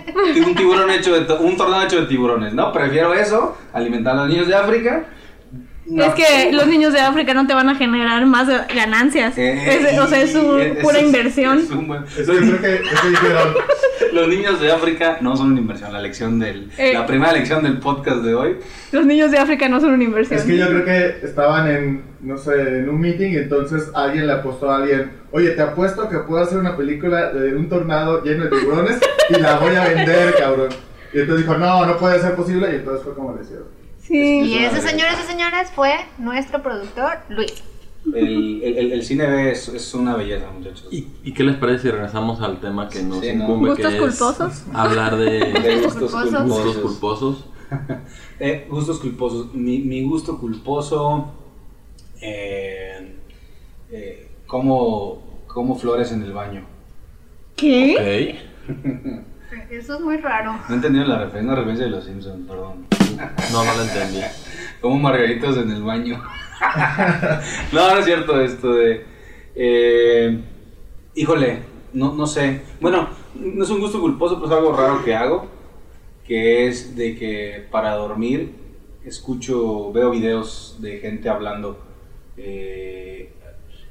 un 0.46 0.56
tiburón 0.56 0.89
hecho 0.91 1.20
de, 1.20 1.34
un 1.36 1.58
tornado 1.58 1.84
hecho 1.84 2.01
de 2.01 2.08
tiburones, 2.08 2.53
¿no? 2.53 2.72
Prefiero 2.72 3.13
eso, 3.13 3.58
alimentar 3.74 4.13
a 4.13 4.22
los 4.22 4.29
niños 4.29 4.48
de 4.48 4.56
África. 4.56 5.06
No. 5.89 6.03
Es 6.03 6.13
que 6.15 6.51
los 6.51 6.67
niños 6.67 6.91
de 6.94 7.00
África 7.00 7.34
no 7.34 7.48
te 7.48 7.53
van 7.53 7.70
a 7.70 7.75
generar 7.75 8.25
más 8.25 8.48
ganancias. 8.74 9.38
Eh, 9.38 9.88
Es- 9.94 10.00
o 10.00 10.08
sea, 10.08 10.22
es 10.22 10.34
su 10.34 10.41
pura 10.82 10.98
es- 11.00 11.03
inversión. 11.06 11.60
es 11.60 11.70
un 11.72 11.88
buen- 11.88 12.03
Eso 12.03 12.34
yo 12.34 12.39
creo 12.39 12.62
que 12.62 12.75
eso 12.75 13.10
dijeron. 13.10 13.53
Los 14.13 14.27
niños 14.27 14.60
de 14.60 14.72
África 14.72 15.17
no 15.22 15.36
son 15.38 15.51
una 15.51 15.62
inversión. 15.62 15.94
La 15.94 16.01
lección 16.01 16.39
del, 16.39 16.70
Eh. 16.77 16.94
la 16.94 17.06
primera 17.06 17.32
lección 17.34 17.63
del 17.63 17.77
podcast 17.79 18.17
de 18.24 18.36
hoy. 18.36 18.58
Los 18.91 19.06
niños 19.06 19.32
de 19.32 19.38
África 19.38 19.70
no 19.70 19.79
son 19.79 19.94
una 19.94 20.03
inversión. 20.03 20.39
Es 20.39 20.46
que 20.46 20.58
yo 20.58 20.67
creo 20.67 20.86
que 20.86 21.25
estaban 21.25 21.67
en, 21.70 22.01
no 22.22 22.38
sé, 22.38 22.79
en 22.79 22.89
un 22.89 23.00
meeting 23.00 23.32
y 23.32 23.38
entonces 23.38 23.89
alguien 23.96 24.27
le 24.27 24.34
apostó 24.34 24.70
a 24.72 24.77
alguien, 24.77 25.12
oye, 25.32 25.51
te 25.51 25.62
apuesto 25.62 26.10
que 26.10 26.17
puedo 26.20 26.44
hacer 26.44 26.58
una 26.58 26.75
película 26.75 27.32
de 27.32 27.56
un 27.56 27.70
tornado 27.70 28.24
lleno 28.24 28.46
de 28.46 28.50
tiburones 28.60 29.00
y 29.29 29.39
la 29.39 29.58
voy 29.58 29.75
a 29.75 29.88
vender, 29.88 30.36
cabrón. 30.38 30.70
Y 31.13 31.20
entonces 31.20 31.46
dijo, 31.46 31.58
no, 31.58 31.86
no 31.86 31.98
puede 31.98 32.20
ser 32.20 32.36
posible 32.36 32.70
y 32.72 32.75
entonces 32.75 33.03
fue 33.03 33.13
como 33.13 33.36
le 33.36 33.44
hicieron. 33.44 33.76
Sí. 34.07 34.41
Y 34.41 34.57
ese, 34.63 34.81
señores 34.81 35.15
y 35.23 35.27
señores, 35.31 35.69
fue 35.75 35.93
nuestro 36.17 36.63
productor, 36.63 37.17
Luis. 37.29 37.53
El, 38.15 38.63
el- 38.63 38.77
el- 38.77 38.91
el 38.93 39.03
cine 39.03 39.51
es, 39.51 39.67
es 39.67 39.93
una 39.93 40.15
belleza, 40.15 40.45
muchachos. 40.49 40.87
¿Y, 40.91 41.07
y 41.25 41.33
qué 41.33 41.43
les 41.43 41.57
parece 41.57 41.83
si 41.83 41.91
regresamos 41.91 42.39
al 42.41 42.61
tema 42.61 42.87
que 42.87 43.03
nos 43.03 43.19
Sí, 43.19 43.33
¿no? 43.35 43.43
incumbe, 43.43 43.69
¿Gustos 43.71 43.93
que 43.93 43.99
culposos? 43.99 44.53
es 44.53 44.65
hablar 44.73 45.17
De 45.17 45.29
de 45.61 45.81
gustos 45.83 46.11
culposos. 46.11 46.45
gustos 46.47 46.77
culposos? 46.77 47.45
Eh, 48.39 48.65
gustos 48.69 48.99
culposos. 48.99 49.53
Mi, 49.53 49.79
mi 49.79 50.03
gusto 50.05 50.39
culposo. 50.39 51.33
Eh, 52.21 53.15
eh, 53.91 54.27
¿cómo, 54.45 55.41
¿Cómo 55.47 55.75
flores 55.77 56.11
en 56.13 56.23
el 56.23 56.31
baño? 56.31 56.63
¿Qué? 57.57 58.39
Eso 59.69 59.95
es 59.95 59.99
muy 60.01 60.17
raro. 60.17 60.53
No 60.69 60.73
he 60.73 60.75
entendido 60.75 61.03
la 61.05 61.17
referencia, 61.17 61.41
una 61.51 61.55
referencia 61.55 61.85
de 61.87 61.91
los 61.91 62.05
Simpsons, 62.05 62.47
perdón. 62.47 62.85
No, 63.51 63.63
no 63.63 63.75
lo 63.75 63.83
entendí. 63.83 64.21
Como 64.81 64.97
margaritas 65.00 65.57
en 65.57 65.71
el 65.71 65.83
baño. 65.83 66.24
no, 67.71 67.91
no 67.93 67.97
es 67.97 68.05
cierto 68.05 68.39
esto 68.41 68.74
de... 68.74 69.05
eh, 69.55 70.39
híjole, 71.15 71.59
no, 71.93 72.13
no 72.13 72.27
sé. 72.27 72.62
Bueno, 72.79 73.09
no 73.36 73.63
es 73.63 73.69
un 73.69 73.79
gusto 73.79 74.00
culposo, 74.00 74.36
pero 74.36 74.47
es 74.47 74.57
algo 74.57 74.75
raro 74.75 75.03
que 75.03 75.15
hago. 75.15 75.47
Que 76.25 76.67
es 76.67 76.95
de 76.95 77.15
que 77.15 77.65
para 77.71 77.95
dormir 77.95 78.53
escucho, 79.03 79.91
veo 79.91 80.12
videos 80.12 80.77
de 80.79 81.00
gente 81.00 81.29
hablando. 81.29 81.79
Eh, 82.36 83.33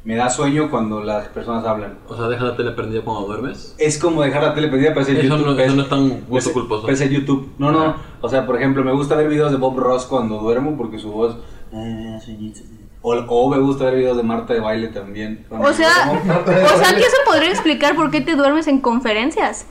me 0.06 0.14
da 0.14 0.30
sueño 0.30 0.70
cuando 0.70 1.02
las 1.02 1.26
personas 1.28 1.64
hablan. 1.64 1.98
O 2.06 2.16
sea, 2.16 2.28
deja 2.28 2.44
la 2.44 2.56
tele 2.56 2.70
prendida 2.70 3.02
cuando 3.02 3.26
duermes. 3.26 3.74
Es 3.76 3.98
como 3.98 4.22
dejar 4.22 4.40
la 4.40 4.54
tele 4.54 4.68
prendida 4.68 4.90
para 4.90 5.02
hacer 5.02 5.16
Eso 5.16 5.36
YouTube. 5.36 5.46
no, 5.56 5.60
eso 5.60 5.74
no 5.74 5.82
es 5.82 5.88
tan 5.88 6.20
gusto 6.28 6.52
culposo. 6.52 6.82
parece 6.84 7.08
YouTube. 7.08 7.52
No, 7.58 7.72
no. 7.72 7.80
Ah. 7.82 7.96
O 8.20 8.28
sea, 8.28 8.46
por 8.46 8.54
ejemplo, 8.56 8.84
me 8.84 8.92
gusta 8.92 9.16
ver 9.16 9.28
videos 9.28 9.50
de 9.50 9.56
Bob 9.56 9.76
Ross 9.76 10.06
cuando 10.06 10.38
duermo 10.38 10.76
porque 10.76 11.00
su 11.00 11.10
voz. 11.10 11.36
O, 13.02 13.14
o 13.14 13.50
me 13.50 13.58
gusta 13.58 13.86
ver 13.86 13.96
videos 13.96 14.16
de 14.16 14.22
Marta 14.22 14.54
de 14.54 14.60
baile 14.60 14.88
también. 14.88 15.44
O 15.50 15.72
sea, 15.72 15.88
o 16.12 16.78
sea 16.78 16.94
que 16.94 17.02
eso 17.02 17.16
podría 17.26 17.50
explicar 17.50 17.96
por 17.96 18.12
qué 18.12 18.20
te 18.20 18.36
duermes 18.36 18.68
en 18.68 18.80
conferencias. 18.80 19.66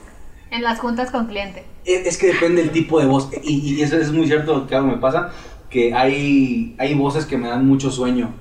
En 0.52 0.64
las 0.64 0.82
juntas 0.82 1.12
con 1.12 1.28
cliente. 1.28 1.66
Es, 1.86 2.08
es 2.08 2.18
que 2.18 2.28
depende 2.28 2.62
del 2.62 2.72
tipo 2.72 3.00
de 3.00 3.06
voz. 3.06 3.30
Y, 3.42 3.76
y 3.76 3.82
eso 3.82 3.96
es 3.96 4.12
muy 4.12 4.28
cierto 4.28 4.54
lo 4.54 4.68
que 4.68 4.76
algo 4.76 4.90
me 4.90 4.98
pasa. 4.98 5.32
Que 5.70 5.94
hay, 5.94 6.76
hay 6.78 6.94
voces 6.94 7.26
que 7.26 7.38
me 7.38 7.48
dan 7.48 7.66
mucho 7.66 7.90
sueño. 7.90 8.34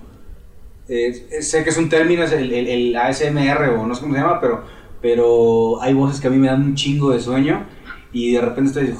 Eh, 0.88 1.40
sé 1.40 1.64
que 1.64 1.70
es 1.70 1.78
un 1.78 1.88
término, 1.88 2.24
es 2.24 2.32
el, 2.32 2.52
el- 2.52 2.68
el 2.68 2.96
ASMR 2.96 3.70
o 3.78 3.86
no 3.86 3.94
sé 3.94 4.02
cómo 4.02 4.14
se 4.14 4.20
llama, 4.20 4.40
pero, 4.40 4.64
pero 5.00 5.80
hay 5.82 5.94
voces 5.94 6.20
que 6.20 6.26
a 6.26 6.30
mí 6.30 6.36
me 6.36 6.48
dan 6.48 6.62
un 6.62 6.74
chingo 6.74 7.10
de 7.10 7.20
sueño 7.20 7.64
y 8.12 8.32
de 8.32 8.40
repente 8.40 8.68
estoy 8.80 8.94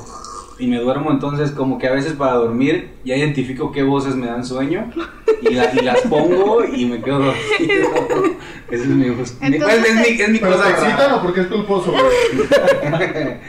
y 0.57 0.69
me 0.69 0.79
duermo, 0.79 1.11
entonces 1.11 1.50
como 1.50 1.79
que 1.79 1.88
a 1.88 1.93
veces 1.93 2.12
para 2.12 2.35
dormir 2.35 2.91
ya 3.05 3.17
identifico 3.17 3.73
qué 3.73 3.83
voces 3.83 4.14
me 4.14 4.26
dan 4.29 4.45
sueño 4.45 4.88
y, 5.43 5.53
la- 5.53 5.73
y 5.75 5.81
las 5.85 6.00
pongo 6.03 6.64
y 6.64 6.87
me 6.87 7.03
quedo 7.03 7.19
dormido. 7.19 7.88
Ese 8.71 8.85
es 8.85 8.88
mi 8.88 9.09
gusto. 9.11 9.37
Entonces, 9.45 9.85
es, 9.85 9.95
mi, 9.97 10.23
es 10.23 10.29
mi 10.31 10.38
¿Pero 10.38 10.53
cosa 10.53 10.64
te 10.67 10.71
rara. 10.73 10.85
excitan 10.87 11.14
o 11.14 11.23
porque 11.23 11.41
es 11.41 11.47
culposo, 11.49 11.93
porque, 12.91 13.41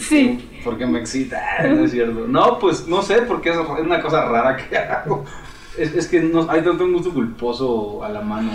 Sí. 0.00 0.50
porque 0.64 0.86
me 0.86 1.00
excita, 1.00 1.40
no 1.68 1.84
es 1.84 1.90
cierto. 1.90 2.26
No, 2.28 2.58
pues 2.58 2.86
no 2.86 3.02
sé, 3.02 3.22
porque 3.22 3.50
es, 3.50 3.56
es 3.56 3.84
una 3.84 4.00
cosa 4.00 4.24
rara 4.26 4.56
que 4.56 4.76
hago. 4.76 5.24
Es, 5.78 5.94
es 5.94 6.06
que 6.08 6.20
no, 6.20 6.50
hay 6.50 6.62
tanto 6.62 6.84
un 6.84 6.92
gusto 6.92 7.12
culposo 7.12 8.02
a 8.04 8.08
la 8.10 8.20
mano. 8.20 8.50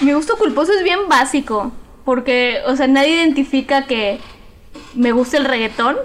Mi 0.00 0.12
gusto 0.12 0.36
culposo 0.36 0.72
es 0.72 0.82
bien 0.82 1.00
básico, 1.08 1.70
porque, 2.04 2.58
o 2.66 2.74
sea, 2.76 2.86
nadie 2.88 3.14
identifica 3.22 3.86
que 3.86 4.18
me 4.94 5.12
gusta 5.12 5.36
el 5.36 5.44
reggaetón 5.44 5.96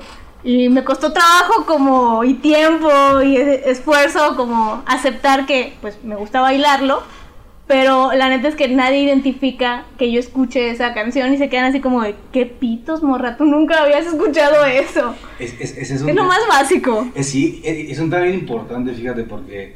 y 0.44 0.70
me 0.70 0.84
costó 0.84 1.14
trabajo 1.14 1.66
como 1.66 2.24
y 2.24 2.36
tiempo 2.36 2.90
y 3.24 3.38
e- 3.38 3.70
esfuerzo 3.72 4.36
como 4.36 4.84
aceptar 4.86 5.46
que 5.46 5.74
pues 5.82 5.98
me 6.04 6.16
gusta 6.16 6.42
bailarlo, 6.42 7.02
pero 7.68 8.12
la 8.14 8.28
neta 8.30 8.48
es 8.48 8.56
que 8.56 8.68
nadie 8.68 9.02
identifica 9.04 9.86
que 9.98 10.12
yo 10.12 10.20
escuche 10.20 10.70
esa 10.72 10.94
canción 10.94 11.34
y 11.34 11.38
se 11.38 11.48
quedan 11.50 11.66
así 11.66 11.80
como 11.80 12.02
de 12.02 12.16
qué 12.34 12.46
pitos, 12.46 13.02
morra, 13.02 13.38
tú 13.38 13.46
nunca 13.46 13.82
habías 13.84 14.06
escuchado 14.06 14.66
eso. 14.66 15.16
Es, 15.40 15.54
es, 15.60 15.78
es 15.78 15.92
Es 15.92 16.02
lo 16.16 16.24
más 16.26 16.40
básico. 16.50 17.08
es- 17.16 17.28
sí, 17.30 17.62
es, 17.64 17.92
es 17.92 18.00
un 18.00 18.10
tema 18.10 18.24
bien 18.24 18.36
importante, 18.40 18.94
fíjate, 18.94 19.24
porque, 19.24 19.76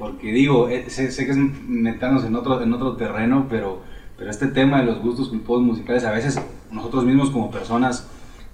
porque 0.00 0.32
digo, 0.32 0.68
eh, 0.68 0.86
sé, 0.88 1.12
sé 1.12 1.26
que 1.26 1.30
es 1.32 1.36
meternos 1.36 2.24
en 2.24 2.34
otro, 2.34 2.60
en 2.62 2.72
otro 2.72 2.96
terreno, 2.96 3.46
pero, 3.48 3.82
pero 4.18 4.30
este 4.30 4.48
tema 4.48 4.78
de 4.80 4.86
los 4.86 5.00
gustos 5.00 5.28
culposos 5.28 5.62
musicales, 5.62 6.04
a 6.04 6.10
veces 6.10 6.40
nosotros 6.72 7.04
mismos 7.04 7.30
como 7.30 7.50
personas 7.52 8.08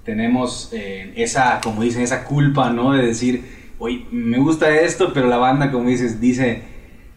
tenemos 0.05 0.71
eh, 0.73 1.13
esa, 1.17 1.61
como 1.63 1.83
dicen, 1.83 2.03
esa 2.03 2.25
culpa, 2.25 2.71
¿no? 2.71 2.93
De 2.93 3.07
decir, 3.07 3.45
oye, 3.79 4.07
me 4.11 4.39
gusta 4.39 4.69
esto, 4.81 5.13
pero 5.15 5.29
la 5.29 5.37
banda, 5.39 5.71
como 5.71 5.89
dices, 5.89 6.21
dice, 6.21 6.63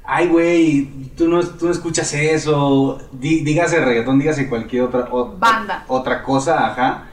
ay, 0.05 0.27
güey, 0.27 0.87
tú 1.17 1.27
no, 1.27 1.41
tú 1.41 1.65
no 1.65 1.71
escuchas 1.71 2.13
eso, 2.13 2.99
Dí- 3.11 3.43
dígase 3.43 3.83
reggaetón, 3.83 4.19
dígase 4.19 4.47
cualquier 4.47 4.83
otra, 4.83 5.07
o- 5.11 5.35
Banda. 5.37 5.85
otra 5.87 6.23
cosa, 6.23 6.67
ajá. 6.67 7.05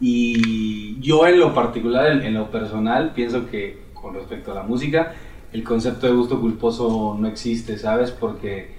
Y 0.00 0.98
yo 1.00 1.26
en 1.26 1.38
lo 1.38 1.54
particular, 1.54 2.10
en, 2.12 2.22
en 2.22 2.34
lo 2.34 2.50
personal, 2.50 3.12
pienso 3.14 3.48
que 3.50 3.82
con 3.94 4.14
respecto 4.14 4.52
a 4.52 4.54
la 4.56 4.62
música, 4.64 5.12
el 5.52 5.64
concepto 5.64 6.06
de 6.06 6.14
gusto 6.14 6.40
culposo 6.40 7.16
no 7.18 7.28
existe, 7.28 7.78
¿sabes? 7.78 8.10
Porque, 8.10 8.70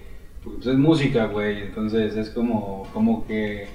pues, 0.43 0.65
es 0.65 0.75
música, 0.75 1.25
güey, 1.25 1.61
entonces 1.63 2.15
es 2.15 2.29
como, 2.31 2.87
como 2.93 3.25
que, 3.27 3.67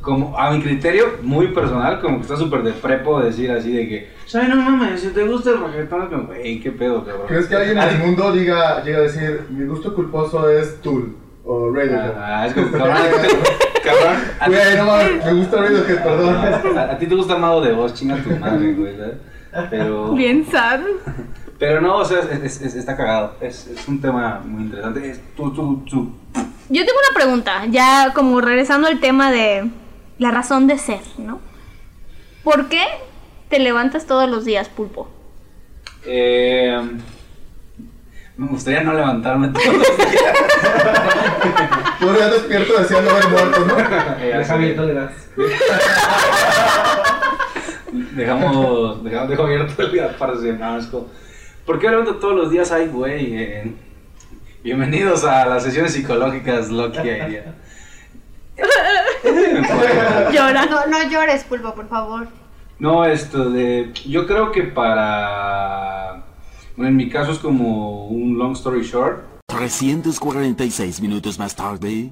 como 0.00 0.38
a 0.38 0.52
mi 0.52 0.62
criterio 0.62 1.06
muy 1.22 1.48
personal, 1.48 2.00
como 2.00 2.18
que 2.18 2.22
está 2.22 2.36
súper 2.36 2.62
de 2.62 2.72
prepo 2.72 3.20
decir 3.20 3.50
así 3.50 3.72
de 3.72 3.88
que, 3.88 4.08
ay, 4.34 4.48
no 4.48 4.56
mames, 4.56 5.00
si 5.00 5.08
te 5.08 5.26
gusta 5.26 5.50
el 5.50 5.60
reggaetón, 5.60 6.26
güey, 6.26 6.60
qué 6.60 6.70
pedo, 6.70 7.04
cabrón. 7.04 7.26
¿Crees 7.26 7.46
que 7.46 7.56
alguien 7.56 7.78
en 7.78 7.88
el 7.88 7.98
mundo 7.98 8.32
diga, 8.32 8.82
llega 8.84 8.98
a 8.98 9.02
decir, 9.02 9.46
mi 9.50 9.66
gusto 9.66 9.94
culposo 9.94 10.48
es 10.48 10.80
Tool 10.80 11.16
o 11.44 11.70
Radiohead? 11.72 12.12
Ah, 12.16 12.46
es 12.46 12.54
como, 12.54 12.70
cabrón, 12.70 12.96
cabrón, 13.84 14.16
a 14.38 14.48
Güey, 14.48 14.76
no 14.76 14.84
mames, 14.84 15.24
me 15.26 15.32
gusta 15.34 15.56
Radiohead, 15.60 16.02
perdón. 16.04 16.78
a, 16.78 16.82
a 16.92 16.98
ti 16.98 17.06
te 17.06 17.14
gusta 17.16 17.34
Amado 17.34 17.60
de 17.62 17.72
voz, 17.72 17.94
chinga 17.94 18.16
tu 18.22 18.30
madre, 18.30 18.74
güey, 18.74 18.96
¿sabes? 18.96 19.14
Pero... 19.70 20.12
Bien 20.14 20.46
sad. 20.46 20.80
Pero 21.58 21.80
no, 21.80 21.96
o 21.98 22.04
sea, 22.04 22.18
es- 22.20 22.42
es- 22.42 22.60
es- 22.62 22.74
está 22.74 22.96
cagado. 22.96 23.36
Es, 23.40 23.66
es 23.68 23.86
un 23.88 24.00
tema 24.00 24.40
muy 24.44 24.64
interesante. 24.64 25.10
Es, 25.10 25.20
tú, 25.36 25.52
tú, 25.52 25.84
tú. 25.88 26.12
Yo 26.68 26.84
tengo 26.84 26.98
una 27.08 27.14
pregunta, 27.14 27.66
ya 27.70 28.12
como 28.14 28.40
regresando 28.40 28.88
al 28.88 28.98
tema 29.00 29.30
de 29.30 29.70
la 30.18 30.30
razón 30.30 30.66
de 30.66 30.78
ser, 30.78 31.00
¿no? 31.18 31.40
¿Por 32.42 32.68
qué 32.68 32.82
te 33.48 33.58
levantas 33.58 34.06
todos 34.06 34.28
los 34.28 34.44
días, 34.44 34.68
pulpo? 34.68 35.08
Eh, 36.06 36.78
me 38.36 38.46
gustaría 38.48 38.82
no 38.82 38.92
levantarme 38.92 39.48
todos 39.48 39.66
los 39.78 39.96
días. 39.96 40.22
Tú 42.00 42.06
ya 42.18 42.28
despierto 42.28 42.78
deseando 42.78 43.10
haber 43.10 43.28
muerto, 43.28 43.64
¿no? 43.66 43.78
Eh, 43.78 44.34
Deja 44.36 44.54
abierto 44.54 44.82
el 44.82 44.94
gas. 44.94 45.12
Dejamos, 47.92 49.04
dejamos, 49.04 49.28
dejo 49.28 49.42
abierto 49.44 49.82
el 49.82 49.96
gas 49.96 50.14
para 50.16 50.34
no, 50.34 51.08
es 51.64 51.64
como, 51.64 51.66
¿Por 51.66 51.78
qué 51.78 51.86
me 51.86 51.92
levanto 51.92 52.16
todos 52.16 52.34
los 52.34 52.50
días? 52.50 52.70
Ay, 52.72 52.88
güey. 52.88 53.36
eh, 53.36 53.74
bienvenidos 54.62 55.24
a 55.24 55.46
las 55.46 55.62
sesiones 55.62 55.92
psicológicas 55.92 56.70
Loki. 56.70 56.98
Llora. 60.32 60.66
No, 60.66 60.86
no 60.86 61.10
llores, 61.10 61.44
Pulpo, 61.44 61.74
por 61.74 61.88
favor. 61.88 62.28
No, 62.78 63.04
esto 63.04 63.50
de. 63.50 63.92
Yo 64.06 64.26
creo 64.26 64.52
que 64.52 64.64
para. 64.64 66.24
Bueno, 66.76 66.90
en 66.90 66.96
mi 66.96 67.08
caso 67.08 67.32
es 67.32 67.38
como 67.38 68.08
un 68.08 68.36
long 68.38 68.52
story 68.52 68.82
short. 68.82 69.22
346 69.46 71.00
minutos 71.00 71.38
más 71.38 71.54
tarde. 71.54 72.10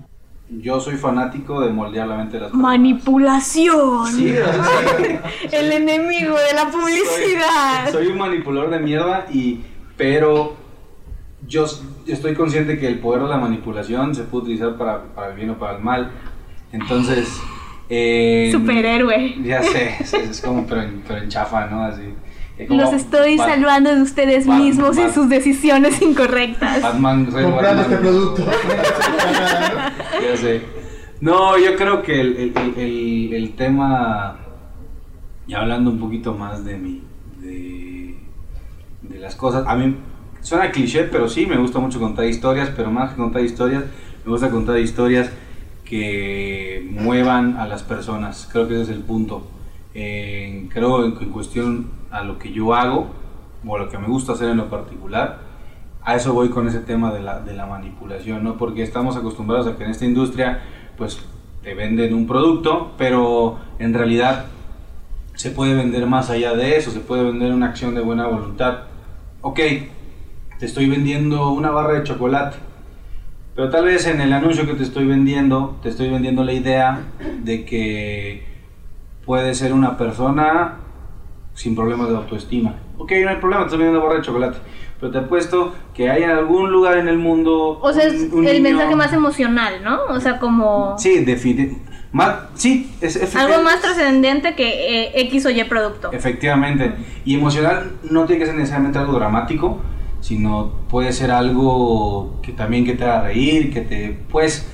Yo 0.60 0.80
soy 0.80 0.96
fanático 0.96 1.60
de 1.62 1.70
moldear 1.72 2.06
la 2.08 2.16
mente 2.16 2.34
de 2.36 2.42
las 2.42 2.50
personas. 2.50 2.78
Manipulación. 2.78 4.06
Sí. 4.12 4.34
El 5.52 5.72
enemigo 5.72 6.36
de 6.36 6.54
la 6.54 6.70
publicidad. 6.70 7.84
Soy, 7.90 8.04
soy 8.04 8.06
un 8.12 8.18
manipulador 8.18 8.70
de 8.70 8.78
mierda 8.78 9.26
y. 9.32 9.60
Pero. 9.96 10.56
Yo, 11.48 11.66
estoy 12.06 12.34
consciente 12.34 12.78
que 12.78 12.86
el 12.86 13.00
poder 13.00 13.22
de 13.22 13.28
la 13.28 13.36
manipulación 13.36 14.14
se 14.14 14.22
puede 14.22 14.44
utilizar 14.44 14.76
para, 14.76 15.02
para 15.14 15.30
el 15.30 15.34
bien 15.36 15.50
o 15.50 15.58
para 15.58 15.76
el 15.76 15.82
mal. 15.82 16.10
Entonces. 16.72 17.28
eh, 17.88 18.48
Superhéroe. 18.52 19.34
Ya 19.42 19.60
sé, 19.62 19.96
es, 20.00 20.14
es 20.14 20.40
como, 20.40 20.64
pero 20.66 20.82
en, 20.82 21.02
pero 21.06 21.20
en 21.20 21.28
chafa, 21.28 21.66
¿no? 21.66 21.82
Así. 21.82 22.14
como 22.68 22.80
Los 22.80 22.92
estoy 22.92 23.36
Bat- 23.36 23.48
salvando 23.48 23.92
de 23.94 24.02
ustedes 24.02 24.46
Bat- 24.46 24.60
mismos 24.60 24.96
y 24.98 25.00
Bat- 25.02 25.12
sus 25.14 25.28
decisiones 25.28 26.00
incorrectas. 26.00 26.80
Batman, 26.80 27.28
soy 27.32 27.42
Comprando 27.42 27.82
Batman. 27.82 27.92
este 27.92 27.96
producto. 27.96 28.46
Ya 30.22 30.36
sé. 30.36 30.62
No, 31.20 31.56
yo 31.58 31.76
creo 31.76 32.02
que 32.02 32.20
el, 32.20 32.36
el- 32.76 33.32
el- 33.34 33.52
tema, 33.54 34.38
y 35.46 35.54
hablando 35.54 35.90
un 35.90 35.98
poquito 36.00 36.34
más 36.34 36.64
de 36.64 36.76
mi, 36.78 37.02
de, 37.40 38.16
las 39.20 39.36
cosas, 39.36 39.64
a 39.66 39.76
mí 39.76 39.94
suena 40.40 40.70
cliché, 40.72 41.04
pero 41.04 41.28
sí, 41.28 41.46
me 41.46 41.56
gusta 41.58 41.78
mucho 41.78 42.00
contar 42.00 42.24
historias, 42.26 42.70
pero 42.74 42.90
más 42.90 43.10
que 43.10 43.16
contar 43.16 43.42
historias, 43.44 43.84
me 44.24 44.30
gusta 44.32 44.50
contar 44.50 44.78
historias 44.78 45.30
que 45.84 46.88
muevan 46.90 47.56
a 47.56 47.66
las 47.68 47.82
personas, 47.84 48.48
creo 48.50 48.66
que 48.66 48.74
ese 48.74 48.82
es 48.82 48.88
el 48.90 49.00
punto. 49.04 49.46
Creo 49.92 51.04
en, 51.04 51.16
en 51.20 51.30
cuestión 51.30 51.90
a 52.10 52.24
lo 52.24 52.38
que 52.38 52.52
yo 52.52 52.74
hago, 52.74 53.10
o 53.64 53.76
a 53.76 53.78
lo 53.78 53.88
que 53.88 53.98
me 53.98 54.08
gusta 54.08 54.32
hacer 54.32 54.48
en 54.48 54.56
lo 54.56 54.68
particular, 54.68 55.38
a 56.04 56.16
eso 56.16 56.32
voy 56.32 56.48
con 56.48 56.66
ese 56.66 56.80
tema 56.80 57.12
de 57.12 57.20
la, 57.20 57.40
de 57.40 57.54
la 57.54 57.66
manipulación, 57.66 58.42
¿no? 58.42 58.56
Porque 58.56 58.82
estamos 58.82 59.16
acostumbrados 59.16 59.66
a 59.66 59.76
que 59.76 59.84
en 59.84 59.90
esta 59.90 60.04
industria, 60.04 60.60
pues, 60.96 61.20
te 61.62 61.74
venden 61.74 62.12
un 62.12 62.26
producto, 62.26 62.92
pero 62.98 63.58
en 63.78 63.94
realidad 63.94 64.46
se 65.34 65.50
puede 65.50 65.74
vender 65.74 66.06
más 66.06 66.30
allá 66.30 66.54
de 66.54 66.76
eso, 66.76 66.90
se 66.90 67.00
puede 67.00 67.24
vender 67.24 67.52
una 67.52 67.66
acción 67.66 67.94
de 67.94 68.00
buena 68.00 68.26
voluntad. 68.26 68.84
Ok, 69.40 69.60
te 70.58 70.66
estoy 70.66 70.88
vendiendo 70.88 71.50
una 71.50 71.70
barra 71.70 71.94
de 71.94 72.04
chocolate, 72.04 72.56
Pero 73.54 73.68
tal 73.68 73.84
vez 73.84 74.06
en 74.06 74.20
el 74.20 74.32
anuncio 74.32 74.66
que 74.66 74.74
te 74.74 74.82
estoy 74.82 75.06
vendiendo, 75.06 75.76
te 75.82 75.88
estoy 75.88 76.08
vendiendo 76.08 76.42
la 76.42 76.52
idea 76.52 77.00
de 77.42 77.64
que 77.64 78.46
puede 79.26 79.54
ser 79.54 79.72
una 79.72 79.98
persona 79.98 80.76
sin 81.54 81.74
problemas 81.74 82.08
de 82.08 82.16
autoestima. 82.16 82.76
Ok, 82.96 83.12
no 83.22 83.30
hay 83.30 83.36
problema, 83.36 83.62
te 83.62 83.66
estoy 83.66 83.78
vendiendo 83.78 84.02
barra 84.02 84.20
de 84.20 84.22
chocolate. 84.22 84.58
Pero 85.02 85.10
te 85.10 85.18
apuesto 85.18 85.74
que 85.94 86.08
hay 86.08 86.22
en 86.22 86.30
algún 86.30 86.70
lugar 86.70 86.96
en 86.96 87.08
el 87.08 87.18
mundo. 87.18 87.80
O 87.82 87.92
sea, 87.92 88.04
es 88.04 88.30
un- 88.32 88.38
un 88.38 88.46
el 88.46 88.62
niño- 88.62 88.76
mensaje 88.76 88.94
más 88.94 89.12
emocional, 89.12 89.82
¿no? 89.82 89.98
O 90.08 90.20
sea, 90.20 90.38
como 90.38 90.96
Sí, 90.96 91.24
definitivamente. 91.24 91.82
Sí, 92.54 92.88
es, 93.00 93.16
es- 93.16 93.34
algo 93.34 93.54
es- 93.56 93.62
más 93.64 93.80
trascendente 93.80 94.54
que 94.54 95.06
eh, 95.06 95.20
X 95.22 95.44
o 95.46 95.50
Y 95.50 95.64
producto. 95.64 96.12
Efectivamente. 96.12 96.92
Y 97.24 97.34
emocional 97.34 97.90
no 98.08 98.26
tiene 98.26 98.38
que 98.40 98.46
ser 98.46 98.54
necesariamente 98.54 99.00
algo 99.00 99.14
dramático, 99.14 99.80
sino 100.20 100.70
puede 100.88 101.10
ser 101.12 101.32
algo 101.32 102.38
que 102.40 102.52
también 102.52 102.84
que 102.84 102.92
te 102.92 103.02
haga 103.02 103.22
reír, 103.24 103.72
que 103.72 103.80
te... 103.80 104.16
Pues 104.30 104.68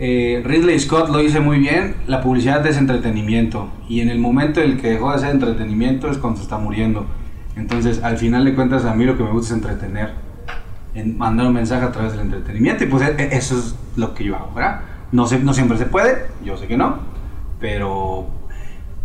eh, 0.00 0.42
Ridley 0.44 0.80
Scott 0.80 1.10
lo 1.10 1.18
dice 1.18 1.38
muy 1.38 1.58
bien, 1.60 1.94
la 2.08 2.22
publicidad 2.22 2.66
es 2.66 2.76
entretenimiento. 2.76 3.68
Y 3.88 4.00
en 4.00 4.08
el 4.08 4.18
momento 4.18 4.60
en 4.60 4.72
el 4.72 4.80
que 4.80 4.88
dejó 4.90 5.12
de 5.12 5.20
ser 5.20 5.30
entretenimiento 5.30 6.10
es 6.10 6.18
cuando 6.18 6.38
se 6.38 6.42
está 6.42 6.58
muriendo. 6.58 7.06
Entonces, 7.60 8.02
al 8.02 8.16
final 8.16 8.44
de 8.46 8.54
cuentas, 8.54 8.84
a 8.86 8.94
mí 8.94 9.04
lo 9.04 9.16
que 9.16 9.22
me 9.22 9.30
gusta 9.30 9.54
es 9.54 9.60
entretener. 9.62 10.14
En 10.94 11.18
mandar 11.18 11.46
un 11.46 11.52
mensaje 11.52 11.84
a 11.84 11.92
través 11.92 12.12
del 12.12 12.22
entretenimiento. 12.22 12.84
Y 12.84 12.86
pues 12.86 13.06
e- 13.06 13.14
e- 13.22 13.36
eso 13.36 13.58
es 13.58 13.76
lo 13.96 14.14
que 14.14 14.24
yo 14.24 14.34
hago, 14.34 14.52
¿verdad? 14.54 14.80
No, 15.12 15.26
sé, 15.26 15.38
no 15.40 15.52
siempre 15.52 15.76
se 15.76 15.84
puede, 15.86 16.26
yo 16.44 16.56
sé 16.56 16.66
que 16.66 16.76
no. 16.76 16.98
Pero 17.60 18.26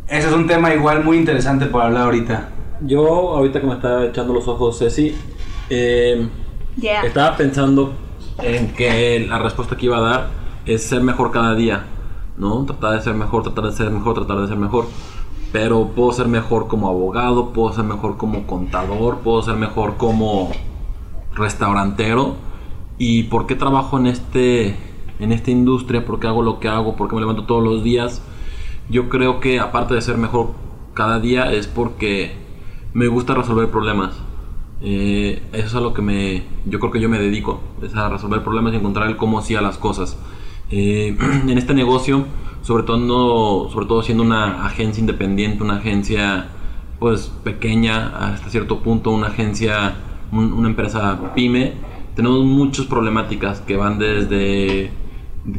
ese 0.07 0.27
es 0.29 0.33
un 0.33 0.47
tema 0.47 0.73
igual 0.73 1.03
muy 1.03 1.17
interesante 1.17 1.65
para 1.65 1.87
hablar 1.87 2.03
ahorita. 2.03 2.49
Yo, 2.81 3.05
ahorita 3.35 3.59
que 3.61 3.67
me 3.67 3.73
está 3.73 4.05
echando 4.05 4.33
los 4.33 4.47
ojos 4.47 4.79
Ceci, 4.79 5.15
eh, 5.69 6.27
Yeah. 6.77 7.03
estaba 7.05 7.37
pensando 7.37 7.93
en 8.43 8.73
que 8.73 9.25
la 9.29 9.39
respuesta 9.39 9.77
que 9.77 9.85
iba 9.85 9.97
a 9.97 10.01
dar 10.01 10.27
es 10.65 10.83
ser 10.83 11.01
mejor 11.01 11.31
cada 11.31 11.55
día, 11.55 11.83
¿no? 12.37 12.65
Tratar 12.65 12.93
de 12.97 13.01
ser 13.01 13.13
mejor, 13.13 13.43
tratar 13.43 13.65
de 13.65 13.71
ser 13.71 13.89
mejor, 13.91 14.13
tratar 14.15 14.41
de 14.41 14.47
ser 14.49 14.57
mejor. 14.57 14.87
Pero 15.55 15.91
puedo 15.95 16.11
ser 16.11 16.27
mejor 16.27 16.67
como 16.67 16.89
abogado, 16.89 17.53
puedo 17.53 17.73
ser 17.73 17.85
mejor 17.85 18.17
como 18.17 18.45
contador, 18.45 19.19
puedo 19.19 19.41
ser 19.41 19.55
mejor 19.55 19.95
como 19.95 20.51
restaurantero. 21.33 22.35
¿Y 22.97 23.23
por 23.23 23.47
qué 23.47 23.55
trabajo 23.55 23.97
en 23.97 24.07
este 24.07 24.75
en 25.17 25.31
esta 25.31 25.51
industria? 25.51 26.05
¿Por 26.05 26.19
qué 26.19 26.27
hago 26.27 26.41
lo 26.41 26.59
que 26.59 26.67
hago? 26.67 26.97
¿Por 26.97 27.07
qué 27.07 27.15
me 27.15 27.21
levanto 27.21 27.45
todos 27.45 27.63
los 27.63 27.85
días? 27.85 28.21
Yo 28.89 29.07
creo 29.07 29.39
que 29.39 29.61
aparte 29.61 29.93
de 29.93 30.01
ser 30.01 30.17
mejor 30.17 30.49
cada 30.93 31.21
día 31.21 31.49
es 31.53 31.67
porque 31.67 32.33
me 32.93 33.07
gusta 33.07 33.33
resolver 33.33 33.69
problemas. 33.69 34.13
Eh, 34.81 35.41
eso 35.53 35.67
es 35.67 35.75
a 35.75 35.79
lo 35.79 35.93
que 35.93 36.01
me, 36.01 36.43
yo 36.65 36.81
creo 36.81 36.91
que 36.91 36.99
yo 36.99 37.07
me 37.07 37.17
dedico, 37.17 37.61
es 37.81 37.95
a 37.95 38.09
resolver 38.09 38.43
problemas 38.43 38.73
y 38.73 38.75
encontrar 38.75 39.07
el 39.07 39.15
cómo 39.15 39.39
hacía 39.39 39.61
las 39.61 39.77
cosas. 39.77 40.17
Eh, 40.69 41.17
en 41.47 41.57
este 41.57 41.73
negocio, 41.73 42.25
sobre 42.65 42.83
todo, 42.83 42.97
no- 42.97 43.69
sobre 43.71 43.85
todo 43.85 44.01
siendo 44.01 44.23
una 44.23 44.65
agencia 44.65 44.99
independiente, 44.99 45.61
una 45.63 45.75
agencia 45.75 46.47
pues 46.99 47.31
pequeña 47.43 48.07
hasta 48.17 48.49
cierto 48.49 48.79
punto, 48.79 49.11
una 49.11 49.27
agencia, 49.27 49.93
un- 50.31 50.51
una 50.51 50.67
empresa 50.69 51.33
pyme, 51.35 51.73
tenemos 52.15 52.43
muchas 52.43 52.85
problemáticas 52.87 53.61
que 53.61 53.75
van 53.77 53.99
desde 53.99 54.89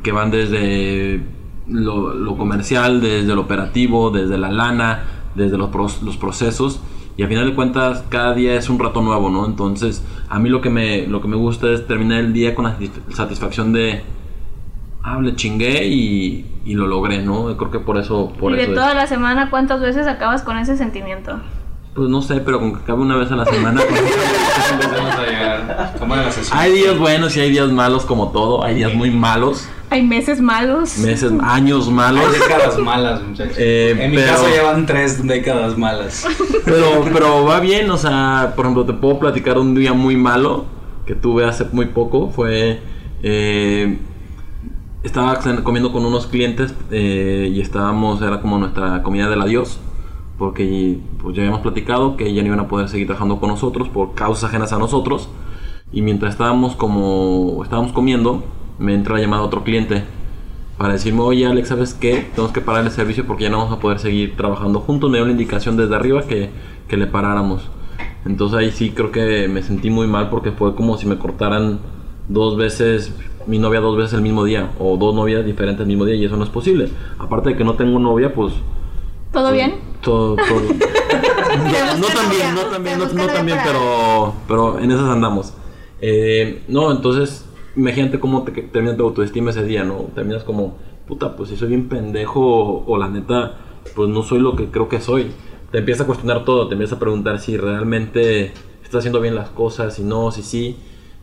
que 0.02 0.10
van 0.10 0.32
desde 0.32 1.20
lo, 1.68 2.36
comercial, 2.36 3.00
desde 3.00 3.34
lo 3.36 3.42
operativo, 3.42 4.10
desde 4.10 4.36
la 4.36 4.50
lana, 4.50 5.04
desde 5.36 5.56
los, 5.58 6.02
los 6.02 6.16
procesos. 6.16 6.80
Y 7.16 7.22
al 7.22 7.28
final 7.28 7.46
de 7.46 7.54
cuentas, 7.54 8.04
cada 8.08 8.34
día 8.34 8.56
es 8.56 8.68
un 8.68 8.80
rato 8.80 9.00
nuevo, 9.00 9.30
¿no? 9.30 9.46
Entonces, 9.46 10.04
a 10.28 10.40
mí 10.40 10.48
lo 10.48 10.60
que 10.60 10.70
me, 10.70 11.06
lo 11.06 11.20
que 11.20 11.28
me 11.28 11.36
gusta 11.36 11.70
es 11.70 11.86
terminar 11.86 12.18
el 12.18 12.32
día 12.32 12.54
con 12.56 12.64
la 12.64 12.76
satisf- 12.76 13.12
satisfacción 13.12 13.72
de, 13.72 14.02
ah, 15.06 15.18
le 15.22 15.34
chingué 15.36 15.86
y, 15.86 16.44
y 16.64 16.74
lo 16.74 16.86
logré, 16.86 17.22
¿no? 17.22 17.56
Creo 17.56 17.70
que 17.70 17.78
por 17.80 17.96
eso, 17.96 18.32
por 18.38 18.52
y 18.52 18.56
de 18.56 18.62
eso 18.62 18.72
es. 18.72 18.76
toda 18.78 18.94
la 18.94 19.06
semana, 19.06 19.48
¿cuántas 19.50 19.80
veces 19.80 20.06
acabas 20.06 20.42
con 20.42 20.58
ese 20.58 20.76
sentimiento? 20.76 21.40
Pues 21.94 22.10
no 22.10 22.20
sé, 22.20 22.40
pero 22.40 22.60
con 22.60 22.74
que 22.74 22.82
acabe 22.82 23.00
una 23.00 23.16
vez 23.16 23.30
a 23.32 23.36
la 23.36 23.46
semana. 23.46 23.80
con- 23.80 23.96
Empezamos 24.74 25.14
a 25.14 25.22
la 25.22 25.26
hay 26.52 26.72
días 26.72 26.98
buenos 26.98 27.36
y 27.36 27.40
hay 27.40 27.50
días 27.50 27.70
malos 27.70 28.04
como 28.04 28.30
todo, 28.32 28.62
hay 28.64 28.74
días 28.74 28.92
muy 28.94 29.10
malos, 29.10 29.66
Hay 29.90 30.02
meses 30.02 30.40
malos. 30.40 30.98
meses, 30.98 31.32
años 31.42 31.90
malos. 31.90 32.24
Hay 32.26 32.38
décadas 32.40 32.78
malas, 32.78 33.22
muchachos. 33.22 33.56
Eh, 33.58 33.96
en 33.98 34.10
mi 34.10 34.16
pero- 34.16 34.28
caso 34.32 34.46
llevan 34.48 34.84
tres 34.86 35.26
décadas 35.26 35.78
malas. 35.78 36.26
Pero, 36.64 37.04
pero 37.12 37.44
va 37.44 37.60
bien, 37.60 37.88
o 37.90 37.96
sea, 37.96 38.52
por 38.56 38.66
ejemplo, 38.66 38.84
te 38.84 38.92
puedo 38.92 39.18
platicar 39.18 39.56
un 39.58 39.74
día 39.74 39.92
muy 39.94 40.16
malo 40.16 40.66
que 41.06 41.14
tuve 41.14 41.44
hace 41.46 41.64
muy 41.72 41.86
poco. 41.86 42.28
Fue. 42.30 42.80
eh, 43.22 43.98
estaba 45.06 45.38
comiendo 45.62 45.92
con 45.92 46.04
unos 46.04 46.26
clientes 46.26 46.74
eh, 46.90 47.50
y 47.52 47.60
estábamos, 47.60 48.20
era 48.20 48.40
como 48.40 48.58
nuestra 48.58 49.02
comida 49.02 49.28
del 49.28 49.40
adiós. 49.40 49.78
Porque 50.36 50.98
pues, 51.22 51.34
ya 51.34 51.42
habíamos 51.42 51.60
platicado 51.60 52.16
que 52.16 52.34
ya 52.34 52.42
no 52.42 52.48
iban 52.48 52.60
a 52.60 52.68
poder 52.68 52.88
seguir 52.88 53.06
trabajando 53.06 53.40
con 53.40 53.48
nosotros 53.48 53.88
por 53.88 54.14
causas 54.14 54.50
ajenas 54.50 54.72
a 54.72 54.78
nosotros. 54.78 55.28
Y 55.92 56.02
mientras 56.02 56.32
estábamos 56.32 56.76
como 56.76 57.60
estábamos 57.62 57.92
comiendo, 57.92 58.44
me 58.78 58.94
entra 58.94 59.14
la 59.14 59.20
llamada 59.20 59.42
otro 59.42 59.64
cliente 59.64 60.04
para 60.76 60.92
decirme, 60.92 61.20
oye 61.20 61.46
Alex, 61.46 61.68
¿sabes 61.68 61.94
qué? 61.94 62.26
Tenemos 62.34 62.52
que 62.52 62.60
parar 62.60 62.84
el 62.84 62.90
servicio 62.90 63.26
porque 63.26 63.44
ya 63.44 63.50
no 63.50 63.58
vamos 63.58 63.72
a 63.72 63.80
poder 63.80 63.98
seguir 63.98 64.36
trabajando 64.36 64.80
juntos. 64.80 65.10
Me 65.10 65.18
dio 65.18 65.24
la 65.24 65.32
indicación 65.32 65.76
desde 65.76 65.94
arriba 65.94 66.22
que, 66.22 66.50
que 66.88 66.96
le 66.96 67.06
paráramos. 67.06 67.70
Entonces 68.26 68.58
ahí 68.58 68.70
sí 68.72 68.90
creo 68.90 69.12
que 69.12 69.48
me 69.48 69.62
sentí 69.62 69.88
muy 69.88 70.06
mal 70.06 70.28
porque 70.28 70.50
fue 70.50 70.74
como 70.74 70.98
si 70.98 71.06
me 71.06 71.16
cortaran 71.16 71.78
dos 72.28 72.56
veces, 72.56 73.12
mi 73.46 73.58
novia 73.58 73.80
dos 73.80 73.96
veces 73.96 74.14
el 74.14 74.22
mismo 74.22 74.44
día, 74.44 74.70
o 74.78 74.96
dos 74.96 75.14
novias 75.14 75.44
diferentes 75.44 75.80
el 75.82 75.86
mismo 75.86 76.04
día, 76.04 76.14
y 76.16 76.24
eso 76.24 76.36
no 76.36 76.44
es 76.44 76.50
posible. 76.50 76.88
Aparte 77.18 77.50
de 77.50 77.56
que 77.56 77.64
no 77.64 77.74
tengo 77.74 77.98
novia, 77.98 78.34
pues... 78.34 78.52
¿Todo 79.32 79.52
bien? 79.52 79.74
Todo, 80.02 80.36
todo- 80.36 80.46
no, 80.46 81.98
no 81.98 82.06
tan 82.06 82.30
bien, 82.30 82.54
no 82.54 82.60
tan 82.62 82.82
bien, 82.84 82.98
no, 82.98 83.06
no 83.06 83.26
tan 83.26 83.46
bien, 83.46 83.58
pero, 83.64 84.32
pero 84.48 84.78
en 84.78 84.90
esas 84.90 85.08
andamos. 85.08 85.52
Eh, 86.00 86.62
no, 86.68 86.90
entonces, 86.92 87.44
imagínate 87.76 88.18
cómo 88.20 88.42
te, 88.44 88.52
terminas 88.62 88.96
tu 88.96 89.02
autoestima 89.04 89.50
ese 89.50 89.64
día, 89.64 89.84
¿no? 89.84 90.06
Terminas 90.14 90.42
como, 90.44 90.76
puta, 91.06 91.36
pues 91.36 91.50
si 91.50 91.56
soy 91.56 91.68
bien 91.68 91.88
pendejo 91.88 92.40
o, 92.40 92.84
o 92.86 92.98
la 92.98 93.08
neta, 93.08 93.58
pues 93.94 94.08
no 94.08 94.22
soy 94.22 94.40
lo 94.40 94.56
que 94.56 94.66
creo 94.70 94.88
que 94.88 95.00
soy. 95.00 95.28
Te 95.70 95.78
empiezas 95.78 96.04
a 96.04 96.06
cuestionar 96.06 96.44
todo, 96.44 96.68
te 96.68 96.74
empiezas 96.74 96.96
a 96.96 97.00
preguntar 97.00 97.38
si 97.40 97.56
realmente 97.56 98.52
estás 98.82 99.00
haciendo 99.00 99.20
bien 99.20 99.34
las 99.34 99.48
cosas, 99.50 99.94
si 99.94 100.02
no, 100.04 100.30
si 100.30 100.42
sí. 100.42 100.76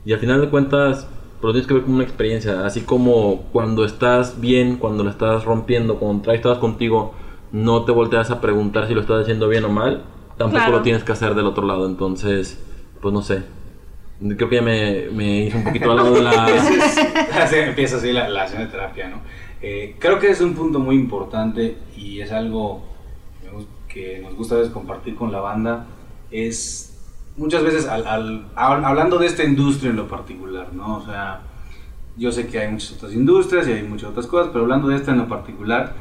Y 0.06 0.14
al 0.14 0.20
final 0.20 0.42
de 0.42 0.50
cuentas, 0.50 1.08
lo 1.42 1.52
tienes 1.52 1.68
que 1.68 1.74
ver 1.74 1.84
como 1.84 1.96
una 1.96 2.04
experiencia. 2.04 2.66
Así 2.66 2.82
como 2.82 3.44
cuando 3.52 3.86
estás 3.86 4.40
bien, 4.40 4.78
cuando 4.78 5.04
lo 5.04 5.10
estás 5.10 5.46
rompiendo, 5.46 5.98
cuando 6.00 6.24
traes 6.24 6.42
todas 6.42 6.58
contigo, 6.58 7.14
no 7.52 7.84
te 7.86 7.92
volteas 7.92 8.32
a 8.32 8.42
preguntar 8.42 8.88
si 8.88 8.94
lo 8.94 9.02
estás 9.02 9.22
haciendo 9.24 9.48
bien 9.48 9.64
o 9.66 9.70
mal. 9.70 10.04
Tampoco 10.38 10.58
Claro. 10.64 10.78
lo 10.78 10.82
tienes 10.82 11.04
que 11.04 11.12
hacer 11.12 11.36
del 11.36 11.46
otro 11.46 11.66
lado. 11.66 11.86
Entonces, 11.88 12.60
pues 13.02 13.14
no 13.14 13.22
sé. 13.22 13.44
Creo 14.38 14.50
que 14.50 14.56
ya 14.56 14.62
me, 14.62 15.08
me 15.12 15.46
hice 15.46 15.58
un 15.58 15.64
poquito 15.66 15.92
al 15.92 15.98
lado 15.98 16.14
de 16.16 16.22
la... 16.22 16.46
Así 17.42 17.56
empieza 17.58 17.98
así 17.98 18.14
la, 18.14 18.30
la 18.30 18.46
sesión 18.48 18.66
de 18.66 18.72
terapia, 18.72 19.10
¿no? 19.10 19.18
Eh, 19.62 19.96
creo 20.00 20.20
que 20.20 20.30
es 20.30 20.40
un 20.42 20.54
punto 20.56 20.80
muy 20.80 20.96
importante 20.96 21.78
y 21.98 22.20
es 22.22 22.32
algo 22.32 22.82
que 23.88 24.20
nos 24.20 24.36
gusta 24.36 24.56
a 24.56 24.58
veces 24.60 24.74
compartir 24.74 25.16
con 25.16 25.32
la 25.32 25.40
banda. 25.40 25.86
Es 26.32 26.93
muchas 27.38 27.64
veces 27.64 27.88
al- 27.88 28.06
al- 28.08 28.46
hab- 28.56 28.86
hablando 28.86 29.18
de 29.18 29.28
esta 29.28 29.44
industria 29.44 29.90
en 29.92 29.96
lo 29.98 30.08
particular, 30.08 30.74
¿no? 30.74 30.98
O 30.98 31.06
sea, 31.06 31.42
yo 32.18 32.32
sé 32.32 32.48
que 32.48 32.60
hay 32.60 32.72
muchas 32.72 32.94
otras 32.94 33.14
industrias 33.14 33.68
y 33.68 33.72
hay 33.72 33.84
muchas 33.84 34.10
otras 34.12 34.28
cosas, 34.28 34.50
pero 34.52 34.64
hablando 34.64 34.88
de 34.88 34.98
esta 34.98 35.12
en 35.12 35.18
lo 35.18 35.28
particular, 35.28 35.94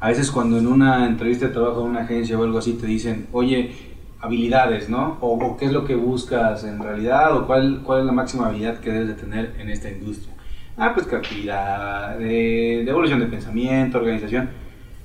a 0.00 0.08
veces 0.08 0.30
cuando 0.30 0.58
en 0.58 0.66
una 0.68 1.06
entrevista 1.06 1.46
de 1.48 1.52
trabajo 1.52 1.80
en 1.82 1.88
una 1.90 2.00
agencia 2.02 2.38
o 2.38 2.44
algo 2.44 2.58
así 2.58 2.74
te 2.74 2.86
dicen, 2.86 3.26
oye, 3.32 3.74
habilidades, 4.20 4.88
¿no? 4.88 5.16
O, 5.20 5.34
o 5.34 5.56
qué 5.56 5.66
es 5.66 5.72
lo 5.72 5.84
que 5.84 5.94
buscas 5.96 6.64
en 6.64 6.78
realidad, 6.80 7.36
o 7.36 7.46
cuál, 7.46 7.80
cuál 7.84 8.00
es 8.00 8.06
la 8.06 8.12
máxima 8.12 8.46
habilidad 8.46 8.78
que 8.78 8.90
debes 8.92 9.08
de 9.08 9.14
tener 9.14 9.54
en 9.58 9.70
esta 9.70 9.90
industria. 9.90 10.34
Ah, 10.76 10.92
pues 10.94 11.06
creatividad, 11.08 12.16
de, 12.18 12.82
de 12.84 12.90
evolución 12.90 13.18
de 13.18 13.26
pensamiento, 13.26 13.98
organización. 13.98 14.50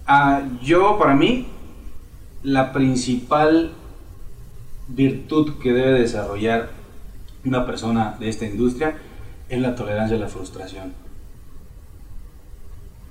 Ah, 0.05 0.41
yo, 0.61 0.97
para 0.99 1.15
mí, 1.15 1.47
la 2.43 2.71
principal 2.73 3.71
virtud 4.87 5.53
que 5.61 5.71
debe 5.73 5.99
desarrollar 5.99 6.71
una 7.45 7.65
persona 7.65 8.15
de 8.19 8.29
esta 8.29 8.45
industria 8.45 8.95
es 9.49 9.59
la 9.59 9.75
tolerancia 9.75 10.17
a 10.17 10.19
la 10.19 10.27
frustración. 10.27 10.93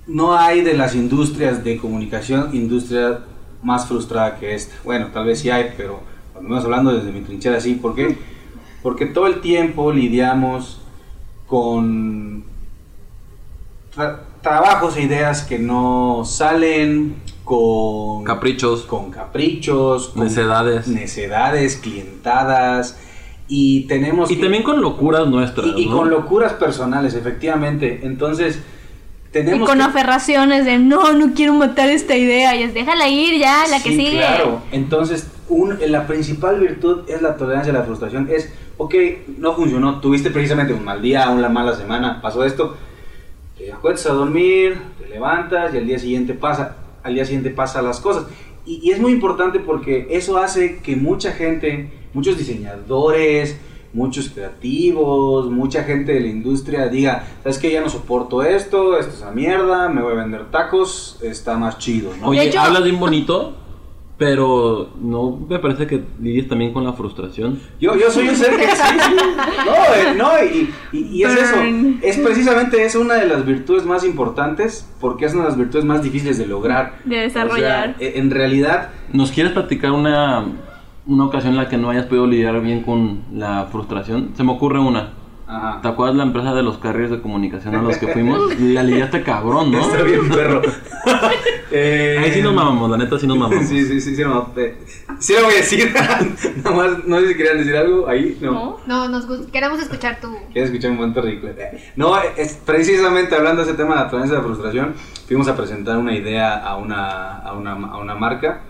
No 0.05 0.35
hay 0.37 0.61
de 0.61 0.73
las 0.73 0.95
industrias 0.95 1.63
de 1.63 1.77
comunicación 1.77 2.53
industria 2.53 3.19
más 3.61 3.87
frustrada 3.87 4.37
que 4.37 4.53
esta. 4.53 4.75
Bueno, 4.83 5.07
tal 5.13 5.25
vez 5.25 5.39
sí 5.39 5.49
hay, 5.49 5.73
pero 5.77 6.01
cuando 6.33 6.49
estamos 6.49 6.65
hablando 6.65 6.93
desde 6.93 7.11
mi 7.11 7.21
trinchera 7.21 7.61
sí. 7.61 7.75
¿Por 7.75 7.95
qué? 7.95 8.17
Porque 8.81 9.05
todo 9.05 9.27
el 9.27 9.39
tiempo 9.39 9.93
lidiamos 9.93 10.81
con 11.47 12.43
tra- 13.95 14.19
trabajos 14.41 14.97
e 14.97 15.03
ideas 15.03 15.43
que 15.43 15.59
no 15.59 16.23
salen, 16.25 17.15
con 17.43 18.23
Caprichos. 18.23 18.83
con 18.83 19.11
caprichos, 19.11 20.09
con 20.09 20.23
Necedades. 20.25 20.87
necedades, 20.87 21.77
clientadas 21.77 22.97
Y 23.49 23.81
tenemos 23.87 24.31
Y 24.31 24.37
que- 24.37 24.41
también 24.41 24.63
con 24.63 24.81
locuras 24.81 25.27
nuestras. 25.27 25.67
y, 25.77 25.83
y 25.83 25.85
¿no? 25.89 25.97
con 25.97 26.09
locuras 26.09 26.53
personales, 26.53 27.13
efectivamente. 27.13 27.99
Entonces, 28.03 28.55
Y 28.57 29.31
tenemos 29.33 29.67
con 29.67 29.79
que- 29.79 29.83
aferraciones 29.83 30.63
de 30.65 30.79
no, 30.79 31.11
no 31.11 31.33
quiero 31.35 31.53
matar 31.53 31.89
esta 31.89 32.15
idea. 32.15 32.55
Y 32.55 32.63
es 32.63 32.73
déjala 32.73 33.09
ir 33.09 33.37
ya, 33.39 33.67
la 33.67 33.83
que 33.83 33.89
sigue. 33.89 34.11
Claro, 34.17 34.61
entonces 34.71 35.27
un- 35.49 35.77
la 35.87 36.07
principal 36.07 36.59
virtud 36.61 37.01
es 37.09 37.21
la 37.21 37.35
tolerancia 37.35 37.73
a 37.73 37.75
la 37.77 37.83
frustración. 37.83 38.29
Es, 38.31 38.51
ok, 38.77 38.95
no 39.37 39.53
funcionó, 39.55 39.99
tuviste 39.99 40.31
precisamente 40.31 40.73
un 40.73 40.83
mal 40.85 41.01
día, 41.01 41.29
una 41.29 41.49
mala 41.49 41.75
semana, 41.75 42.21
pasó 42.21 42.45
esto, 42.45 42.77
te 43.57 43.71
acuestas 43.73 44.11
a 44.13 44.15
dormir, 44.15 44.77
te 44.99 45.09
levantas 45.09 45.73
y 45.73 45.77
al 45.77 45.85
día 45.85 45.99
siguiente 45.99 46.33
pasa, 46.33 46.77
al 47.03 47.13
día 47.13 47.25
siguiente 47.25 47.49
pasa 47.49 47.81
las 47.81 47.99
cosas. 47.99 48.25
Y, 48.65 48.79
y 48.81 48.91
es 48.91 48.99
muy 48.99 49.11
importante 49.11 49.59
porque 49.59 50.07
eso 50.09 50.37
hace 50.37 50.79
que 50.79 50.95
mucha 50.95 51.31
gente, 51.33 51.91
muchos 52.13 52.37
diseñadores, 52.37 53.57
muchos 53.93 54.29
creativos, 54.29 55.49
mucha 55.51 55.83
gente 55.83 56.13
de 56.13 56.21
la 56.21 56.27
industria 56.27 56.87
diga, 56.87 57.27
¿sabes 57.43 57.59
qué? 57.59 57.71
Ya 57.71 57.81
no 57.81 57.89
soporto 57.89 58.41
esto, 58.41 58.97
esto 58.97 59.13
es 59.13 59.21
una 59.21 59.31
mierda, 59.31 59.89
me 59.89 60.01
voy 60.01 60.13
a 60.13 60.15
vender 60.15 60.49
tacos, 60.49 61.19
está 61.21 61.57
más 61.57 61.77
chido, 61.77 62.11
¿no? 62.19 62.29
Oye, 62.29 62.51
hablas 62.57 62.83
bien 62.83 62.99
bonito, 62.99 63.55
pero 64.17 64.91
no 65.01 65.37
me 65.49 65.59
parece 65.59 65.87
que 65.87 66.03
lidies 66.21 66.47
también 66.47 66.71
con 66.71 66.83
la 66.83 66.93
frustración. 66.93 67.59
Yo, 67.81 67.95
yo 67.95 68.11
soy 68.11 68.29
un 68.29 68.35
ser 68.35 68.55
que 68.55 68.67
sí, 68.67 68.75
sí. 68.75 69.15
No, 69.65 69.73
eh, 69.73 70.15
no, 70.15 70.29
y, 70.43 70.69
y- 70.97 71.05
y 71.17 71.23
es 71.23 71.33
eso. 71.33 71.55
Es 72.01 72.17
precisamente 72.19 72.83
es 72.85 72.95
una 72.95 73.15
de 73.15 73.27
las 73.27 73.45
virtudes 73.45 73.85
más 73.85 74.05
importantes 74.05 74.87
porque 75.01 75.25
es 75.25 75.33
una 75.33 75.43
de 75.43 75.49
las 75.49 75.57
virtudes 75.57 75.83
más 75.85 76.03
difíciles 76.03 76.37
de 76.37 76.45
lograr. 76.45 76.93
De 77.05 77.17
desarrollar. 77.17 77.95
O 77.95 77.97
sea, 77.99 78.07
e- 78.07 78.19
en 78.19 78.29
realidad, 78.31 78.89
¿Nos 79.11 79.31
quieres 79.31 79.51
platicar 79.53 79.91
una, 79.91 80.45
una 81.07 81.25
ocasión 81.25 81.53
en 81.53 81.57
la 81.57 81.67
que 81.69 81.77
no 81.77 81.89
hayas 81.89 82.05
podido 82.05 82.27
lidiar 82.27 82.61
bien 82.61 82.83
con 82.83 83.23
la 83.33 83.67
frustración? 83.71 84.31
Se 84.35 84.43
me 84.43 84.51
ocurre 84.51 84.79
una. 84.79 85.13
Ajá. 85.55 85.81
¿Te 85.81 85.87
acuerdas 85.87 86.15
la 86.15 86.23
empresa 86.23 86.53
de 86.53 86.63
los 86.63 86.77
carriers 86.77 87.11
de 87.11 87.21
comunicación 87.21 87.75
a 87.75 87.81
los 87.81 87.97
que 87.97 88.07
fuimos? 88.07 88.59
La 88.59 88.83
lidiaste 88.83 89.23
cabrón, 89.23 89.71
¿no? 89.71 89.79
Está 89.79 90.03
bien, 90.03 90.29
perro. 90.29 90.61
Eh, 91.75 92.19
Ahí 92.19 92.31
sí 92.31 92.41
nos 92.43 92.53
mamamos, 92.53 92.87
la 92.87 92.97
neta 92.97 93.17
sí 93.17 93.25
nos 93.25 93.35
mamamos. 93.35 93.65
Sí, 93.65 93.83
sí, 93.83 93.99
sí, 93.99 94.15
sí, 94.15 94.21
no, 94.21 94.53
eh, 94.57 94.77
sí 95.17 95.33
lo 95.33 95.45
voy 95.45 95.55
a 95.55 95.57
decir. 95.57 95.91
Nomás, 96.63 97.03
no 97.05 97.19
sé 97.19 97.29
si 97.29 97.35
querían 97.35 97.57
decir 97.57 97.75
algo 97.75 98.07
ahí. 98.07 98.37
No. 98.39 98.51
¿No? 98.51 98.79
No, 98.85 99.09
nos 99.09 99.25
queremos 99.47 99.81
escuchar 99.81 100.21
tu... 100.21 100.27
¿Quieres 100.51 100.69
escuchar 100.69 100.91
un 100.91 100.97
momento 100.97 101.23
ridículo? 101.23 101.53
No, 101.95 102.15
es 102.37 102.59
precisamente 102.63 103.33
hablando 103.33 103.63
de 103.63 103.69
ese 103.71 103.77
tema 103.77 103.95
de 103.95 104.01
la 104.01 104.09
tolerancia 104.09 104.37
a 104.37 104.41
la 104.41 104.45
frustración, 104.45 104.93
fuimos 105.27 105.47
a 105.47 105.57
presentar 105.57 105.97
una 105.97 106.15
idea 106.15 106.57
a 106.57 106.77
una, 106.77 107.39
a 107.39 107.53
una, 107.53 107.71
a 107.71 107.97
una 107.97 108.13
marca, 108.13 108.61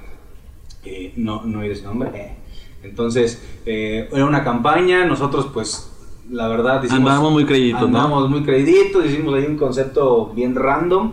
eh, 0.86 1.14
no, 1.18 1.44
no 1.44 1.62
diré 1.62 1.76
su 1.76 1.86
nombre, 1.86 2.10
eh. 2.14 2.36
entonces 2.84 3.42
eh, 3.66 4.10
era 4.14 4.26
una 4.26 4.44
campaña, 4.44 5.06
nosotros 5.06 5.50
pues 5.54 5.93
la 6.30 6.48
verdad 6.48 6.84
hicimos- 6.84 7.00
Andábamos 7.00 7.32
muy 7.34 7.46
creditos, 7.46 7.82
¿no? 7.82 7.88
Andábamos 7.88 8.30
muy 8.30 8.44
creditos, 8.44 9.06
hicimos 9.06 9.34
ahí 9.36 9.46
un 9.46 9.58
concepto 9.58 10.28
bien 10.36 10.56
random 10.56 11.12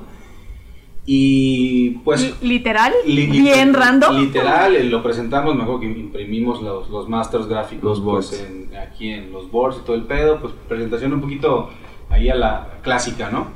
y 1.06 1.90
pues... 2.04 2.22
Li- 2.42 2.48
Literal. 2.48 2.92
Li- 3.06 3.26
li- 3.26 3.40
bien 3.40 3.74
random. 3.74 4.16
Literal, 4.20 4.76
eh, 4.76 4.84
lo 4.84 5.02
presentamos, 5.02 5.54
me 5.56 5.62
acuerdo 5.62 5.80
que 5.80 5.86
imprimimos 5.86 6.62
los, 6.62 6.88
los 6.90 7.08
masters 7.08 7.46
gráficos 7.46 7.82
Los 7.98 8.02
boards. 8.04 8.28
pues, 8.28 8.40
en- 8.42 8.70
aquí 8.76 9.10
en 9.10 9.32
los 9.32 9.50
boards 9.50 9.78
y 9.78 9.84
todo 9.84 9.96
el 9.96 10.04
pedo, 10.04 10.40
pues 10.40 10.52
presentación 10.68 11.12
un 11.12 11.20
poquito 11.20 11.70
ahí 12.10 12.28
a 12.28 12.34
la 12.34 12.78
clásica, 12.82 13.30
¿no? 13.30 13.48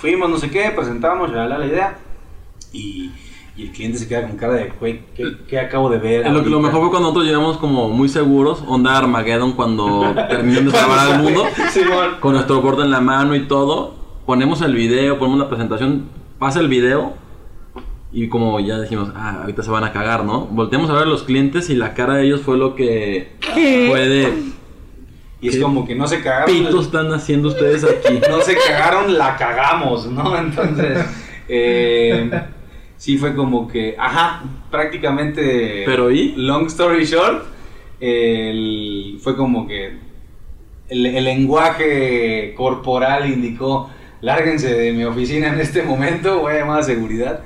Fuimos, 0.00 0.28
no 0.28 0.36
sé 0.38 0.50
qué, 0.50 0.70
presentamos, 0.76 1.30
ya 1.32 1.46
la 1.46 1.64
idea 1.66 1.98
y, 2.72 3.10
y 3.56 3.64
el 3.64 3.72
cliente 3.72 3.98
se 3.98 4.06
queda 4.08 4.22
con 4.26 4.36
cara 4.36 4.54
de, 4.54 4.72
güey, 4.78 5.00
¿qué, 5.14 5.24
qué 5.48 5.58
acabo 5.58 5.88
de 5.88 5.98
ver? 5.98 6.26
Eh, 6.26 6.30
Lo, 6.30 6.42
que- 6.42 6.50
lo 6.50 6.56
ahorita?" 6.56 6.58
mejor 6.60 6.80
fue 6.82 6.90
cuando 6.90 7.08
nosotros 7.08 7.24
llegamos 7.26 7.56
como 7.58 7.88
muy 7.88 8.08
seguros, 8.08 8.62
onda 8.66 8.96
Armageddon, 8.98 9.52
cuando 9.52 10.14
terminan 10.28 10.66
de 10.66 10.70
salvar 10.72 10.98
al 11.10 11.22
mundo, 11.22 11.44
con 12.20 12.32
nuestro 12.34 12.60
board 12.60 12.82
en 12.82 12.90
la 12.90 13.00
mano 13.00 13.34
y 13.34 13.40
todo. 13.48 13.94
Ponemos 14.26 14.60
el 14.62 14.74
video, 14.74 15.18
ponemos 15.18 15.38
la 15.40 15.48
presentación, 15.48 16.06
pasa 16.38 16.60
el 16.60 16.68
video 16.68 17.14
y 18.12 18.28
como 18.28 18.58
ya 18.60 18.80
dijimos, 18.80 19.10
ah, 19.14 19.40
ahorita 19.42 19.62
se 19.62 19.70
van 19.70 19.84
a 19.84 19.92
cagar, 19.92 20.24
¿no? 20.24 20.46
Volteamos 20.46 20.90
a 20.90 20.94
ver 20.94 21.02
a 21.02 21.06
los 21.06 21.22
clientes 21.22 21.70
y 21.70 21.74
la 21.76 21.94
cara 21.94 22.14
de 22.14 22.24
ellos 22.26 22.40
fue 22.40 22.56
lo 22.58 22.74
que 22.74 23.36
¿Qué? 23.54 23.86
fue 23.88 24.08
de 24.08 24.32
Y 25.40 25.48
es 25.48 25.56
¿Qué 25.56 25.60
como 25.62 25.86
que 25.86 25.94
no 25.94 26.06
se 26.08 26.22
cagaron. 26.22 26.46
pitos 26.54 26.86
están 26.86 27.12
haciendo 27.12 27.48
ustedes 27.48 27.84
aquí. 27.84 28.18
no 28.30 28.40
se 28.40 28.56
cagaron, 28.56 29.16
la 29.16 29.36
cagamos, 29.36 30.06
¿no? 30.06 30.36
Entonces, 30.36 31.04
eh, 31.48 32.30
sí 32.96 33.18
fue 33.18 33.34
como 33.34 33.68
que, 33.68 33.94
ajá, 33.98 34.42
prácticamente. 34.70 35.82
¿Pero 35.84 36.10
y? 36.10 36.32
Long 36.36 36.66
story 36.66 37.04
short, 37.04 37.44
el- 38.00 39.18
fue 39.20 39.36
como 39.36 39.66
que 39.66 39.98
el, 40.88 41.06
el 41.06 41.24
lenguaje 41.24 42.54
corporal 42.56 43.30
indicó: 43.30 43.90
lárguense 44.20 44.72
de 44.74 44.92
mi 44.92 45.04
oficina 45.04 45.48
en 45.48 45.60
este 45.60 45.82
momento, 45.82 46.40
voy 46.40 46.54
a 46.54 46.58
llamar 46.60 46.80
a 46.80 46.82
seguridad. 46.82 47.40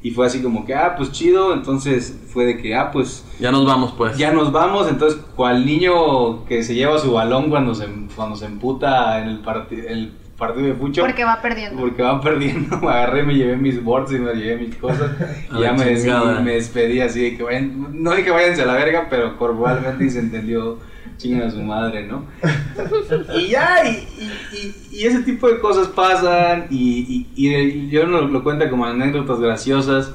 Y 0.00 0.12
fue 0.12 0.26
así 0.26 0.40
como 0.40 0.64
que, 0.64 0.74
ah, 0.74 0.94
pues 0.96 1.10
chido. 1.10 1.52
Entonces 1.52 2.16
fue 2.32 2.44
de 2.46 2.56
que, 2.58 2.76
ah, 2.76 2.90
pues 2.92 3.24
Ya 3.40 3.50
nos 3.50 3.66
vamos 3.66 3.92
pues. 3.98 4.16
ya 4.16 4.30
nos 4.32 4.52
vamos, 4.52 4.88
entonces, 4.88 5.20
cual 5.34 5.66
niño 5.66 6.44
que 6.44 6.62
se 6.62 6.76
lleva 6.76 6.98
su 7.00 7.12
balón 7.12 7.50
cuando 7.50 7.74
se, 7.74 7.86
cuando 8.14 8.36
se 8.36 8.46
emputa 8.46 9.20
en 9.20 9.28
el, 9.28 9.40
el 9.88 10.12
partido 10.38 10.66
de 10.68 10.74
fucho. 10.74 11.02
Porque 11.02 11.24
va 11.24 11.42
perdiendo. 11.42 11.80
Porque 11.80 12.02
va 12.02 12.20
perdiendo, 12.20 12.78
me 12.78 12.88
agarré, 12.92 13.24
me 13.24 13.34
llevé 13.34 13.56
mis 13.56 13.82
boards 13.82 14.12
y 14.12 14.18
me 14.18 14.32
llevé 14.34 14.56
mis 14.66 14.76
cosas. 14.76 15.10
Y 15.52 15.60
ya 15.60 15.72
me, 15.72 15.84
des- 15.84 16.02
chingada. 16.02 16.40
me 16.40 16.54
despedí 16.54 17.00
así 17.00 17.20
de 17.22 17.36
que 17.36 17.42
vayan, 17.42 17.88
no 18.02 18.12
de 18.12 18.24
que 18.24 18.30
váyanse 18.30 18.62
a 18.62 18.66
la 18.66 18.74
verga, 18.74 19.08
pero 19.10 19.36
corporalmente 19.36 20.08
se 20.10 20.20
entendió 20.20 20.78
chingan 21.16 21.48
a 21.48 21.50
su 21.50 21.60
madre, 21.62 22.06
¿no? 22.06 22.24
y 23.36 23.48
ya, 23.48 23.84
y, 23.84 24.06
y- 24.18 24.56
y- 24.56 24.96
y 25.00 25.06
ese 25.06 25.22
tipo 25.22 25.48
de 25.48 25.58
cosas 25.58 25.88
pasan 25.88 26.66
y, 26.70 27.26
y- 27.34 27.48
y 27.48 27.88
yo 27.90 28.06
no 28.06 28.20
lo 28.22 28.44
cuenta 28.44 28.70
como 28.70 28.84
anécdotas 28.84 29.40
graciosas, 29.40 30.12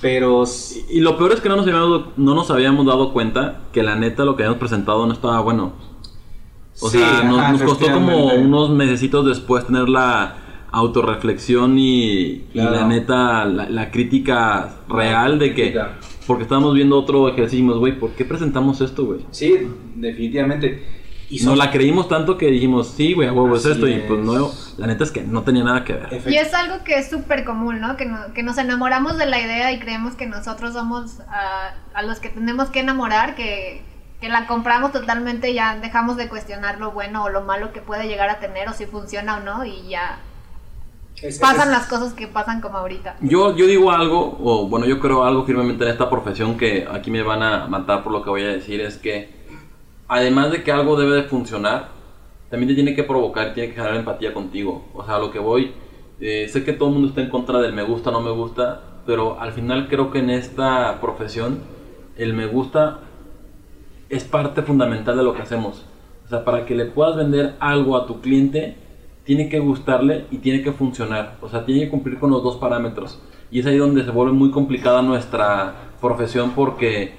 pero 0.00 0.44
Y 0.90 1.00
lo 1.00 1.16
peor 1.16 1.32
es 1.32 1.40
que 1.40 1.48
no 1.48 1.56
nos, 1.56 1.66
habíamos, 1.66 2.08
no 2.18 2.34
nos 2.34 2.50
habíamos 2.50 2.84
dado 2.84 3.14
cuenta 3.14 3.60
que 3.72 3.82
la 3.82 3.96
neta 3.96 4.26
lo 4.26 4.36
que 4.36 4.42
habíamos 4.42 4.58
presentado 4.58 5.06
no 5.06 5.12
estaba 5.14 5.40
bueno. 5.40 5.72
O 6.80 6.90
Sí, 6.90 6.98
sea, 6.98 7.22
nos, 7.22 7.38
ajá, 7.38 7.52
nos 7.52 7.62
costó 7.62 7.90
como 7.90 8.26
unos 8.34 8.70
mesecitos 8.70 9.24
después 9.26 9.66
tener 9.66 9.88
la 9.88 10.36
autorreflexión 10.72 11.78
y, 11.78 12.44
y 12.52 12.60
la 12.60 12.86
neta, 12.86 13.44
la, 13.46 13.68
la 13.68 13.90
crítica 13.90 14.76
real 14.88 15.38
de 15.38 15.54
que... 15.54 15.78
Porque 16.26 16.42
estábamos 16.42 16.74
viendo 16.74 16.98
otro 16.98 17.28
ejercicio 17.28 17.58
y 17.58 17.62
dijimos, 17.62 17.78
güey, 17.78 17.98
¿por 17.98 18.10
qué 18.10 18.24
presentamos 18.24 18.80
esto, 18.80 19.04
güey? 19.04 19.20
sí, 19.30 19.54
definitivamente. 19.94 20.84
Y 21.28 21.36
Nos 21.36 21.42
son- 21.44 21.58
la 21.58 21.70
creímos 21.72 22.08
tanto 22.08 22.36
que 22.38 22.46
dijimos, 22.48 22.88
sí, 22.88 23.12
güey, 23.14 23.28
a 23.28 23.32
huevo 23.32 23.56
es 23.56 23.64
esto. 23.64 23.88
Y 23.88 23.98
pues 24.06 24.20
es. 24.20 24.26
no, 24.26 24.50
la 24.78 24.86
neta 24.86 25.02
es 25.04 25.10
que 25.10 25.22
no 25.22 25.42
tenía 25.42 25.64
nada 25.64 25.82
que 25.84 25.92
ver. 25.94 26.22
Y 26.28 26.36
es 26.36 26.54
algo 26.54 26.84
que 26.84 26.98
es 26.98 27.10
súper 27.10 27.44
común, 27.44 27.80
¿no? 27.80 27.96
Que, 27.96 28.06
no- 28.06 28.32
que 28.32 28.42
nos 28.44 28.58
enamoramos 28.58 29.18
de 29.18 29.26
la 29.26 29.40
idea 29.40 29.72
y 29.72 29.78
creemos 29.80 30.14
que 30.14 30.26
nosotros 30.26 30.72
somos 30.74 31.18
ah, 31.28 31.74
a 31.94 32.02
los 32.02 32.20
que 32.20 32.28
tenemos 32.28 32.68
que 32.70 32.78
enamorar, 32.80 33.34
que, 33.34 33.82
que 34.20 34.28
la 34.28 34.46
compramos 34.46 34.92
totalmente 34.92 35.52
ya 35.52 35.76
dejamos 35.78 36.16
de 36.16 36.28
cuestionar 36.28 36.78
lo 36.80 36.92
bueno 36.92 37.24
o 37.24 37.28
lo 37.28 37.42
malo 37.42 37.72
que 37.72 37.80
puede 37.80 38.08
llegar 38.08 38.28
a 38.30 38.38
tener 38.40 38.68
o 38.68 38.72
si 38.72 38.86
funciona 38.86 39.36
o 39.36 39.40
no 39.40 39.64
y 39.64 39.88
ya 39.88 40.20
es- 41.22 41.38
pasan 41.38 41.68
es- 41.68 41.74
las 41.78 41.86
cosas 41.86 42.14
que 42.14 42.26
pasan 42.26 42.60
como 42.60 42.78
ahorita. 42.78 43.16
Yo, 43.20 43.54
yo 43.56 43.66
digo 43.66 43.90
algo, 43.90 44.38
o 44.42 44.68
bueno, 44.68 44.86
yo 44.86 45.00
creo 45.00 45.24
algo 45.24 45.44
firmemente 45.44 45.84
en 45.84 45.90
esta 45.90 46.08
profesión 46.10 46.56
que 46.56 46.86
aquí 46.90 47.10
me 47.10 47.22
van 47.22 47.42
a 47.42 47.66
matar 47.66 48.02
por 48.02 48.12
lo 48.12 48.22
que 48.22 48.30
voy 48.30 48.42
a 48.42 48.48
decir, 48.48 48.80
es 48.80 48.96
que 48.96 49.34
además 50.08 50.50
de 50.50 50.62
que 50.62 50.72
algo 50.72 50.96
debe 50.96 51.16
de 51.16 51.22
funcionar, 51.24 51.88
también 52.50 52.68
te 52.68 52.74
tiene 52.74 52.94
que 52.94 53.02
provocar, 53.02 53.54
tiene 53.54 53.70
que 53.70 53.74
generar 53.76 53.96
empatía 53.96 54.32
contigo. 54.32 54.86
O 54.94 55.04
sea, 55.04 55.16
a 55.16 55.18
lo 55.18 55.30
que 55.30 55.38
voy, 55.40 55.74
eh, 56.20 56.48
sé 56.50 56.64
que 56.64 56.72
todo 56.72 56.88
el 56.88 56.94
mundo 56.94 57.08
está 57.08 57.20
en 57.20 57.28
contra 57.28 57.58
del 57.60 57.72
me 57.72 57.82
gusta, 57.82 58.10
no 58.10 58.20
me 58.20 58.30
gusta, 58.30 58.80
pero 59.04 59.40
al 59.40 59.52
final 59.52 59.88
creo 59.88 60.10
que 60.10 60.20
en 60.20 60.30
esta 60.30 61.00
profesión 61.00 61.60
el 62.16 62.34
me 62.34 62.46
gusta 62.46 63.00
es 64.08 64.24
parte 64.24 64.62
fundamental 64.62 65.16
de 65.16 65.22
lo 65.22 65.34
que 65.34 65.42
hacemos. 65.42 65.84
O 66.24 66.28
sea, 66.28 66.44
para 66.44 66.66
que 66.66 66.74
le 66.74 66.86
puedas 66.86 67.16
vender 67.16 67.54
algo 67.60 67.96
a 67.96 68.06
tu 68.06 68.20
cliente, 68.20 68.76
tiene 69.24 69.48
que 69.48 69.58
gustarle 69.58 70.26
y 70.30 70.38
tiene 70.38 70.62
que 70.62 70.72
funcionar. 70.72 71.36
O 71.40 71.48
sea, 71.48 71.64
tiene 71.64 71.82
que 71.82 71.90
cumplir 71.90 72.18
con 72.18 72.30
los 72.30 72.42
dos 72.42 72.56
parámetros. 72.56 73.20
Y 73.50 73.60
es 73.60 73.66
ahí 73.66 73.76
donde 73.76 74.04
se 74.04 74.10
vuelve 74.10 74.32
muy 74.32 74.50
complicada 74.50 75.02
nuestra 75.02 75.74
profesión 76.00 76.52
porque 76.54 77.14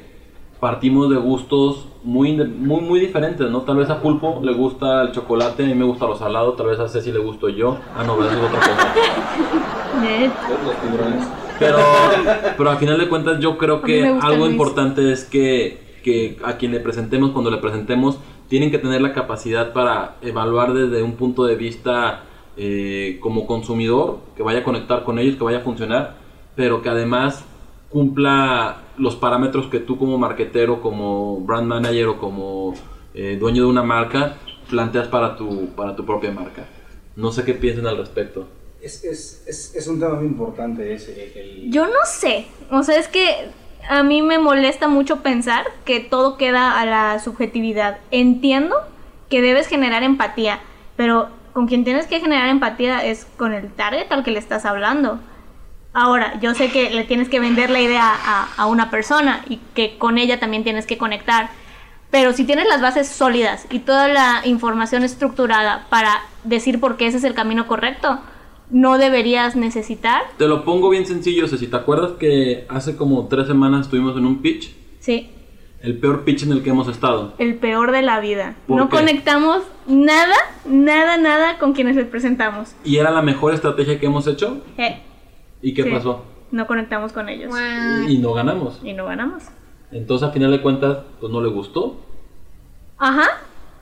partimos 0.59 1.09
de 1.09 1.17
gustos 1.17 1.87
muy, 2.03 2.33
muy, 2.33 2.81
muy 2.81 2.99
diferentes, 2.99 3.49
¿no? 3.49 3.61
Tal 3.61 3.77
vez 3.77 3.89
a 3.89 4.01
Pulpo 4.01 4.39
le 4.43 4.53
gusta 4.53 5.03
el 5.03 5.11
chocolate, 5.11 5.63
a 5.63 5.67
mí 5.67 5.75
me 5.75 5.85
gusta 5.85 6.05
lo 6.05 6.15
salado, 6.15 6.53
tal 6.53 6.67
vez 6.67 6.79
a 6.79 6.87
Ceci 6.87 7.11
le 7.11 7.19
gusto 7.19 7.49
yo. 7.49 7.77
Ah, 7.95 8.03
no, 8.03 8.13
eso 8.23 8.31
es 8.31 8.43
otra 8.43 8.59
cosa. 8.59 8.93
Los. 11.09 11.25
Pero, 11.59 11.77
pero 12.55 12.69
al 12.69 12.77
final 12.77 12.99
de 12.99 13.09
cuentas 13.09 13.39
yo 13.39 13.57
creo 13.57 13.81
que 13.81 14.05
algo 14.05 14.47
importante 14.47 15.11
es 15.11 15.25
que, 15.25 15.86
que 16.07 16.37
a 16.41 16.55
quien 16.55 16.71
le 16.71 16.79
presentemos, 16.79 17.31
cuando 17.31 17.51
le 17.51 17.57
presentemos, 17.57 18.17
tienen 18.47 18.71
que 18.71 18.77
tener 18.77 19.01
la 19.01 19.11
capacidad 19.11 19.73
para 19.73 20.15
evaluar 20.21 20.73
desde 20.73 21.03
un 21.03 21.17
punto 21.17 21.43
de 21.43 21.57
vista 21.57 22.23
eh, 22.55 23.17
como 23.19 23.45
consumidor, 23.45 24.19
que 24.37 24.41
vaya 24.41 24.59
a 24.59 24.63
conectar 24.63 25.03
con 25.03 25.19
ellos, 25.19 25.35
que 25.35 25.43
vaya 25.43 25.57
a 25.57 25.61
funcionar, 25.61 26.15
pero 26.55 26.81
que 26.81 26.87
además 26.87 27.43
cumpla 27.89 28.83
los 28.97 29.17
parámetros 29.17 29.67
que 29.67 29.81
tú 29.81 29.97
como 29.97 30.17
marketero, 30.17 30.81
como 30.81 31.41
brand 31.41 31.67
manager 31.67 32.07
o 32.07 32.17
como 32.19 32.73
eh, 33.13 33.35
dueño 33.37 33.63
de 33.63 33.69
una 33.69 33.83
marca, 33.83 34.37
planteas 34.69 35.09
para 35.09 35.35
tu, 35.35 35.71
para 35.75 35.93
tu 35.93 36.05
propia 36.05 36.31
marca. 36.31 36.69
No 37.17 37.33
sé 37.33 37.43
qué 37.43 37.53
piensan 37.53 37.85
al 37.85 37.97
respecto. 37.97 38.47
Es, 38.81 39.03
es, 39.03 39.43
es, 39.45 39.75
es 39.75 39.87
un 39.87 39.99
tema 39.99 40.13
muy 40.15 40.27
importante 40.27 40.93
ese. 40.93 41.33
El... 41.35 41.69
Yo 41.69 41.85
no 41.85 41.99
sé. 42.05 42.45
O 42.71 42.81
sea, 42.81 42.97
es 42.97 43.09
que 43.09 43.49
a 43.89 44.03
mí 44.03 44.21
me 44.21 44.39
molesta 44.39 44.87
mucho 44.87 45.21
pensar 45.21 45.65
que 45.85 45.99
todo 45.99 46.37
queda 46.37 46.79
a 46.79 46.85
la 46.85 47.19
subjetividad. 47.19 47.97
Entiendo 48.11 48.75
que 49.29 49.41
debes 49.41 49.67
generar 49.67 50.03
empatía, 50.03 50.59
pero 50.95 51.29
con 51.53 51.67
quien 51.67 51.83
tienes 51.83 52.07
que 52.07 52.19
generar 52.19 52.49
empatía 52.49 53.03
es 53.03 53.25
con 53.37 53.53
el 53.53 53.71
target 53.71 54.11
al 54.11 54.23
que 54.23 54.31
le 54.31 54.39
estás 54.39 54.65
hablando. 54.65 55.19
Ahora, 55.93 56.39
yo 56.39 56.53
sé 56.53 56.69
que 56.69 56.91
le 56.91 57.03
tienes 57.05 57.29
que 57.29 57.39
vender 57.39 57.69
la 57.69 57.79
idea 57.79 58.03
a, 58.05 58.47
a 58.55 58.65
una 58.67 58.91
persona 58.91 59.41
y 59.49 59.57
que 59.73 59.97
con 59.97 60.17
ella 60.17 60.39
también 60.39 60.63
tienes 60.63 60.85
que 60.85 60.97
conectar. 60.97 61.49
Pero 62.11 62.33
si 62.33 62.45
tienes 62.45 62.67
las 62.67 62.81
bases 62.81 63.07
sólidas 63.07 63.65
y 63.69 63.79
toda 63.79 64.07
la 64.07 64.41
información 64.45 65.03
estructurada 65.03 65.87
para 65.89 66.21
decir 66.43 66.79
por 66.79 66.97
qué 66.97 67.07
ese 67.07 67.17
es 67.17 67.23
el 67.23 67.33
camino 67.33 67.67
correcto, 67.67 68.19
no 68.69 68.97
deberías 68.97 69.55
necesitar. 69.55 70.23
Te 70.37 70.47
lo 70.47 70.63
pongo 70.65 70.89
bien 70.89 71.05
sencillo, 71.05 71.47
si 71.47 71.67
¿te 71.67 71.75
acuerdas 71.75 72.13
que 72.13 72.65
hace 72.69 72.95
como 72.97 73.27
tres 73.27 73.47
semanas 73.47 73.85
estuvimos 73.85 74.17
en 74.17 74.25
un 74.25 74.41
pitch? 74.41 74.75
Sí, 74.99 75.29
El 75.81 75.97
peor 75.99 76.23
pitch 76.25 76.43
en 76.43 76.51
el 76.51 76.63
que 76.63 76.71
hemos 76.71 76.87
estado. 76.87 77.33
el 77.37 77.55
peor 77.55 77.91
de 77.91 78.01
la 78.01 78.19
vida. 78.19 78.55
¿Por 78.67 78.77
No 78.77 78.89
qué? 78.89 78.97
conectamos 78.97 79.61
nada, 79.87 80.35
nada, 80.65 81.17
nada 81.17 81.59
con 81.59 81.73
quienes 81.73 81.95
les 81.95 82.07
presentamos. 82.07 82.75
Y 82.83 82.97
era 82.97 83.11
la 83.11 83.21
mejor 83.21 83.53
estrategia 83.53 83.99
que 83.99 84.07
hemos 84.07 84.25
hecho. 84.27 84.61
Eh, 84.77 84.99
¿Y 85.61 85.73
qué 85.73 85.83
Sí. 85.83 85.89
pasó? 85.91 86.25
no 86.49 86.65
conectamos 86.65 87.11
con 87.13 87.27
ellos. 87.29 87.53
Y 88.07 88.17
no 88.19 88.33
ganamos. 88.33 88.79
Y 88.83 88.93
no 88.93 89.05
ganamos. 89.05 89.43
Entonces, 89.91 90.27
a 90.27 90.31
final 90.31 90.49
de 90.51 90.61
cuentas, 90.61 90.99
pues 91.19 91.31
no 91.31 91.41
le 91.41 91.49
gustó. 91.49 91.99
Ajá, 92.97 93.27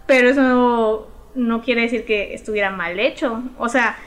pero 0.08 0.30
eso 0.30 0.42
no, 0.42 1.06
no 1.36 1.62
quiere 1.62 1.82
decir 1.82 2.06
que 2.06 2.34
estuviera 2.34 2.70
mal 2.72 3.00
hecho. 3.00 3.42
O 3.58 3.70
sea, 3.70 3.98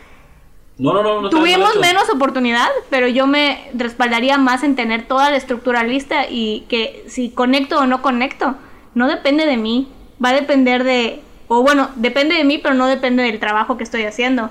No, 0.78 0.94
no, 0.94 1.22
no. 1.22 1.30
tuvimos 1.30 1.76
menos 1.80 2.08
oportunidad, 2.08 2.68
pero 2.88 3.08
yo 3.08 3.26
me 3.26 3.70
respaldaría 3.74 4.38
más 4.38 4.62
en 4.62 4.76
tener 4.76 5.06
toda 5.08 5.30
la 5.30 5.36
estructura 5.36 5.82
lista 5.82 6.30
y 6.30 6.60
que 6.68 7.04
si 7.08 7.30
conecto 7.30 7.78
o 7.80 7.86
no 7.86 8.00
conecto, 8.00 8.54
no 8.94 9.08
depende 9.08 9.44
de 9.44 9.56
mí. 9.56 9.88
Va 10.24 10.30
a 10.30 10.34
depender 10.34 10.84
de, 10.84 11.20
o 11.48 11.62
bueno, 11.62 11.90
depende 11.96 12.36
de 12.36 12.44
mí, 12.44 12.58
pero 12.58 12.74
no 12.74 12.86
depende 12.86 13.24
del 13.24 13.40
trabajo 13.40 13.76
que 13.76 13.84
estoy 13.84 14.02
haciendo. 14.02 14.50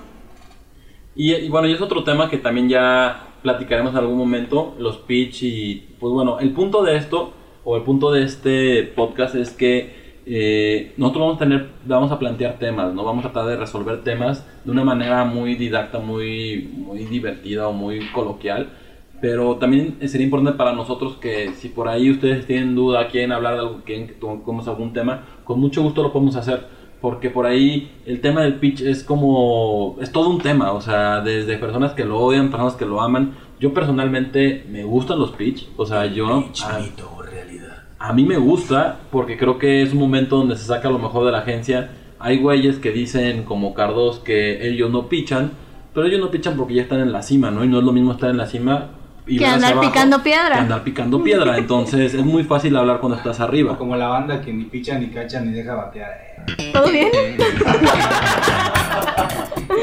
Y, 1.16 1.34
y 1.34 1.50
bueno, 1.50 1.68
y 1.68 1.74
es 1.74 1.82
otro 1.82 2.04
tema 2.04 2.30
que 2.30 2.38
también 2.38 2.70
ya 2.70 3.28
platicaremos 3.42 3.94
en 3.94 4.00
algún 4.00 4.18
momento, 4.18 4.76
los 4.78 4.98
pitch 4.98 5.44
y 5.44 5.88
pues 6.00 6.12
bueno, 6.12 6.40
el 6.40 6.52
punto 6.52 6.84
de 6.84 6.98
esto 6.98 7.34
o 7.64 7.78
el 7.78 7.84
punto 7.84 8.12
de 8.12 8.24
este 8.24 8.84
podcast 8.84 9.36
es 9.36 9.52
que 9.52 10.07
eh, 10.30 10.94
nosotros 10.98 11.22
vamos 11.24 11.36
a 11.38 11.40
tener, 11.40 11.68
vamos 11.86 12.12
a 12.12 12.20
plantear 12.20 12.60
temas, 12.60 12.94
¿no? 12.94 13.04
Vamos 13.04 13.26
a 13.26 13.32
tratar 13.32 13.50
de 13.50 13.58
resolver 13.58 14.04
temas 14.04 14.46
de 14.66 14.72
una 14.72 14.84
manera 14.84 15.24
muy 15.24 15.56
didacta, 15.56 16.00
muy, 16.00 16.70
muy 16.76 17.00
divertida 17.06 17.68
o 17.68 17.74
muy 17.74 18.00
coloquial. 18.14 18.70
Pero 19.20 19.56
también 19.56 19.98
sería 20.06 20.26
importante 20.26 20.58
para 20.58 20.74
nosotros 20.74 21.16
que 21.20 21.54
si 21.56 21.70
por 21.70 21.88
ahí 21.88 22.12
ustedes 22.12 22.46
tienen 22.46 22.76
duda, 22.76 23.08
quieren 23.08 23.32
hablar 23.32 23.54
de 23.56 23.60
algo, 23.62 23.82
quieren 23.84 24.06
que 24.08 24.14
toquemos 24.14 24.68
algún 24.68 24.94
tema, 24.94 25.24
con 25.44 25.60
mucho 25.60 25.82
gusto 25.82 26.04
lo 26.04 26.12
podemos 26.14 26.36
hacer. 26.36 26.66
Porque 27.02 27.30
por 27.30 27.46
ahí 27.46 27.92
el 28.06 28.22
tema 28.22 28.42
del 28.42 28.56
pitch 28.56 28.82
es 28.82 29.04
como, 29.04 29.98
es 30.02 30.12
todo 30.12 30.30
un 30.30 30.40
tema, 30.40 30.72
o 30.72 30.82
sea, 30.82 31.22
desde 31.22 31.58
personas 31.58 31.94
que 31.94 32.06
lo 32.06 32.18
odian, 32.20 32.50
personas 32.50 32.74
que 32.76 32.86
lo 32.86 33.02
aman. 33.02 33.34
Yo 33.60 33.74
personalmente 33.74 34.66
me 34.70 34.84
gustan 34.84 35.20
los 35.20 35.32
pitch, 35.32 35.68
o 35.78 35.86
sea, 35.86 36.06
yo... 36.08 36.28
a- 36.66 36.80
a 38.00 38.14
mí 38.14 38.24
me 38.26 38.38
gusta 38.38 39.00
porque 39.12 39.38
creo 39.38 39.58
que 39.58 39.82
es 39.82 39.92
un 39.94 40.00
momento 40.00 40.38
donde 40.38 40.56
se 40.56 40.66
saca 40.66 40.90
lo 40.90 41.00
mejor 41.00 41.26
de 41.26 41.32
la 41.32 41.40
agencia. 41.40 41.90
Hay 42.20 42.40
güeyes 42.40 42.78
que 42.78 42.92
dicen 42.92 43.44
como 43.44 43.74
Cardos 43.74 44.20
que 44.20 44.68
ellos 44.68 44.90
no 44.92 45.08
pichan, 45.08 45.52
pero 45.94 46.08
ellos 46.08 46.20
no 46.20 46.30
pichan 46.32 46.56
porque 46.56 46.76
ya 46.76 46.84
están 46.84 47.00
en 47.00 47.12
la 47.12 47.22
cima, 47.22 47.52
¿no? 47.52 47.64
Y 47.64 47.68
no 47.68 47.80
es 47.80 47.84
lo 47.84 47.92
mismo 47.92 48.12
estar 48.12 48.30
en 48.30 48.38
la 48.38 48.46
cima 48.48 48.90
y 49.26 49.38
Que 49.40 49.46
andar 49.46 49.74
abajo 49.74 49.90
picando 49.90 50.24
piedra. 50.24 50.54
Que 50.54 50.60
andar 50.62 50.84
picando 50.84 51.24
piedra. 51.24 51.58
Entonces 51.60 52.14
es 52.14 52.24
muy 52.24 52.44
fácil 52.44 52.76
hablar 52.78 53.00
cuando 53.00 53.18
estás 53.18 53.40
arriba. 53.40 53.78
Como 53.78 53.96
la 53.96 54.08
banda 54.08 54.42
que 54.42 54.54
ni 54.54 54.66
picha, 54.66 54.98
ni 54.98 55.08
cacha, 55.08 55.42
ni 55.42 55.52
deja 55.52 55.76
batear. 55.76 56.46
¿Todo 56.74 56.90
bien? 56.92 57.10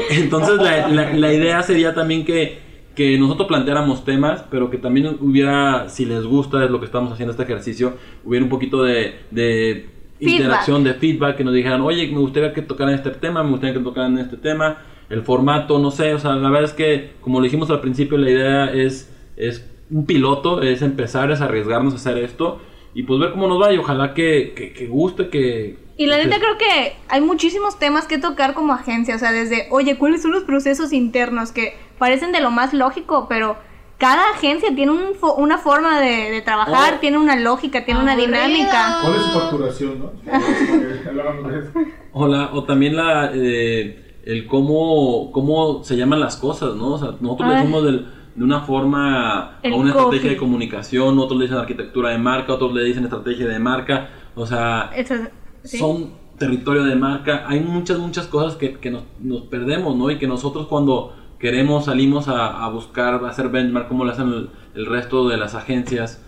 Entonces 0.09 0.55
la, 0.57 0.87
la- 0.87 1.13
la 1.13 1.33
idea 1.33 1.61
sería 1.63 1.93
también 1.93 2.25
que, 2.25 2.59
que 2.95 3.17
nosotros 3.17 3.47
planteáramos 3.47 4.05
temas, 4.05 4.43
pero 4.49 4.69
que 4.69 4.77
también 4.77 5.17
hubiera, 5.19 5.89
si 5.89 6.05
les 6.05 6.23
gusta 6.25 6.63
es 6.63 6.71
lo 6.71 6.79
que 6.79 6.85
estamos 6.85 7.11
haciendo 7.11 7.31
este 7.31 7.43
ejercicio, 7.43 7.93
hubiera 8.23 8.43
un 8.43 8.49
poquito 8.49 8.83
de, 8.83 9.15
de 9.31 9.89
interacción, 10.19 10.83
de 10.83 10.93
feedback, 10.93 11.35
que 11.35 11.43
nos 11.43 11.53
dijeran, 11.53 11.81
oye, 11.81 12.07
me 12.07 12.19
gustaría 12.19 12.53
que 12.53 12.61
tocaran 12.61 12.93
este 12.93 13.11
tema, 13.11 13.43
me 13.43 13.51
gustaría 13.51 13.75
que 13.75 13.83
tocaran 13.83 14.17
este 14.17 14.37
tema, 14.37 14.77
el 15.09 15.21
formato, 15.21 15.77
no 15.77 15.91
sé, 15.91 16.13
o 16.13 16.19
sea, 16.19 16.35
la 16.35 16.49
verdad 16.49 16.69
es 16.69 16.73
que, 16.73 17.11
como 17.21 17.39
lo 17.39 17.43
dijimos 17.43 17.69
al 17.69 17.81
principio, 17.81 18.17
la 18.17 18.29
idea 18.29 18.73
es, 18.73 19.13
es 19.35 19.69
un 19.91 20.05
piloto, 20.05 20.61
es 20.61 20.81
empezar, 20.81 21.31
es 21.31 21.41
arriesgarnos 21.41 21.93
a 21.93 21.97
hacer 21.97 22.17
esto, 22.17 22.59
y 22.93 23.03
pues 23.03 23.19
ver 23.19 23.31
cómo 23.31 23.47
nos 23.47 23.61
va, 23.61 23.73
y 23.73 23.77
ojalá 23.77 24.13
que, 24.13 24.53
que, 24.55 24.73
que 24.73 24.87
guste, 24.87 25.29
que... 25.29 25.84
Y 25.97 26.07
la 26.07 26.17
neta 26.17 26.37
creo 26.37 26.57
que 26.57 26.93
hay 27.07 27.21
muchísimos 27.21 27.79
temas 27.79 28.05
que 28.05 28.17
tocar 28.17 28.53
como 28.53 28.73
agencia, 28.73 29.15
o 29.15 29.19
sea, 29.19 29.31
desde, 29.31 29.67
oye, 29.71 29.97
¿cuáles 29.97 30.21
son 30.21 30.31
los 30.31 30.43
procesos 30.43 30.91
internos 30.91 31.51
que 31.53 31.77
parecen 31.97 32.31
de 32.33 32.41
lo 32.41 32.51
más 32.51 32.73
lógico, 32.73 33.27
pero 33.29 33.55
cada 33.97 34.31
agencia 34.35 34.75
tiene 34.75 34.91
un 34.91 35.13
fo- 35.13 35.35
una 35.37 35.57
forma 35.57 36.01
de, 36.01 36.29
de 36.31 36.41
trabajar, 36.41 36.95
Oh. 36.97 36.99
tiene 36.99 37.17
una 37.17 37.37
lógica, 37.37 37.85
tiene 37.85 38.01
una 38.01 38.17
dinámica. 38.17 38.97
¿Cuál 39.01 39.15
es 39.15 39.21
su 39.21 39.39
facturación, 39.39 39.99
no? 39.99 40.11
Eso. 41.49 41.71
O, 42.11 42.27
la- 42.27 42.51
o 42.53 42.63
también 42.65 42.95
la, 42.97 43.31
eh, 43.33 44.19
el 44.25 44.47
cómo, 44.47 45.31
cómo 45.31 45.83
se 45.85 45.95
llaman 45.95 46.19
las 46.19 46.35
cosas, 46.35 46.75
¿no? 46.75 46.93
O 46.93 46.97
sea, 46.97 47.11
nosotros 47.21 47.49
le 47.49 47.55
decimos 47.55 47.83
del- 47.85 48.07
de 48.35 48.43
una 48.43 48.59
forma 48.61 49.59
El 49.63 49.71
a 49.71 49.75
una 49.77 49.91
estrategia 49.91 50.31
de 50.31 50.37
comunicación, 50.37 51.17
otros 51.19 51.39
le 51.39 51.45
dicen 51.45 51.57
arquitectura 51.59 52.09
de 52.09 52.17
marca, 52.17 52.53
otros 52.53 52.73
le 52.73 52.83
dicen 52.83 53.05
estrategia 53.05 53.47
de 53.47 53.59
marca, 53.59 54.09
o 54.35 54.45
sea, 54.45 54.91
Eso 54.93 55.13
es- 55.13 55.29
¿sí? 55.65 55.77
son 55.77 56.11
territorio 56.37 56.83
de 56.83 56.95
marca, 56.95 57.45
hay 57.47 57.59
muchas, 57.61 57.97
muchas 57.99 58.27
cosas 58.27 58.55
que, 58.55 58.73
que 58.73 58.91
nos, 58.91 59.03
nos 59.21 59.41
perdemos, 59.43 59.95
¿no? 59.95 60.11
Y 60.11 60.17
que 60.17 60.27
nosotros 60.27 60.67
cuando 60.67 61.13
queremos, 61.39 61.85
salimos 61.85 62.27
a, 62.27 62.63
a 62.65 62.69
buscar, 62.69 63.15
a 63.23 63.29
hacer 63.29 63.49
benchmark, 63.49 63.87
como 63.87 64.03
lo 64.05 64.11
hacen 64.11 64.27
el, 64.29 64.49
el 64.75 64.85
resto 64.85 65.27
de 65.29 65.37
las 65.37 65.55
agencias, 65.55 66.21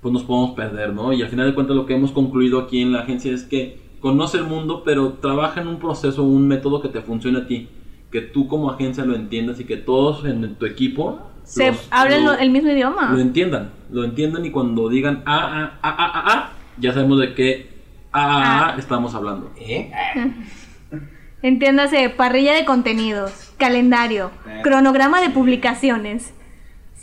pues 0.00 0.12
nos 0.12 0.24
podemos 0.24 0.52
perder, 0.52 0.92
¿no? 0.92 1.12
Y 1.12 1.22
al 1.22 1.28
final 1.28 1.46
de 1.46 1.54
cuentas 1.54 1.76
lo 1.76 1.86
que 1.86 1.94
hemos 1.94 2.10
concluido 2.10 2.58
aquí 2.58 2.80
en 2.80 2.92
la 2.92 3.00
agencia 3.00 3.32
es 3.32 3.44
que 3.44 3.80
conoce 4.00 4.38
el 4.38 4.44
mundo, 4.44 4.82
pero 4.84 5.12
trabaja 5.20 5.60
en 5.60 5.68
un 5.68 5.78
proceso, 5.78 6.24
un 6.24 6.48
método 6.48 6.80
que 6.82 6.88
te 6.88 7.00
funcione 7.02 7.38
a 7.38 7.46
ti, 7.46 7.68
que 8.10 8.20
tú 8.20 8.48
como 8.48 8.68
agencia 8.70 9.04
lo 9.04 9.14
entiendas 9.14 9.60
y 9.60 9.64
que 9.64 9.76
todos 9.76 10.24
en 10.24 10.56
tu 10.56 10.66
equipo 10.66 11.20
Se 11.44 11.68
los- 11.68 11.86
hablen 11.92 12.24
lo- 12.24 12.32
el 12.36 12.50
mismo 12.50 12.70
idioma. 12.72 13.12
lo 13.12 13.20
entiendan, 13.20 13.70
lo 13.92 14.02
entiendan 14.02 14.44
y 14.44 14.50
cuando 14.50 14.88
digan 14.88 15.22
ah, 15.24 15.48
ah, 15.52 15.78
ah, 15.82 15.96
ah, 15.98 16.12
ah, 16.14 16.22
ah, 16.26 16.52
ya 16.78 16.92
sabemos 16.92 17.20
de 17.20 17.34
qué 17.34 17.71
ah, 18.12 18.72
ah, 18.72 18.76
estamos 18.78 19.14
hablando. 19.14 19.52
¿Eh? 19.56 19.90
Entiéndase, 21.42 22.08
parrilla 22.10 22.54
de 22.54 22.64
contenidos, 22.64 23.52
calendario, 23.58 24.30
Eh. 24.46 24.60
cronograma 24.62 25.20
de 25.20 25.30
publicaciones 25.30 26.32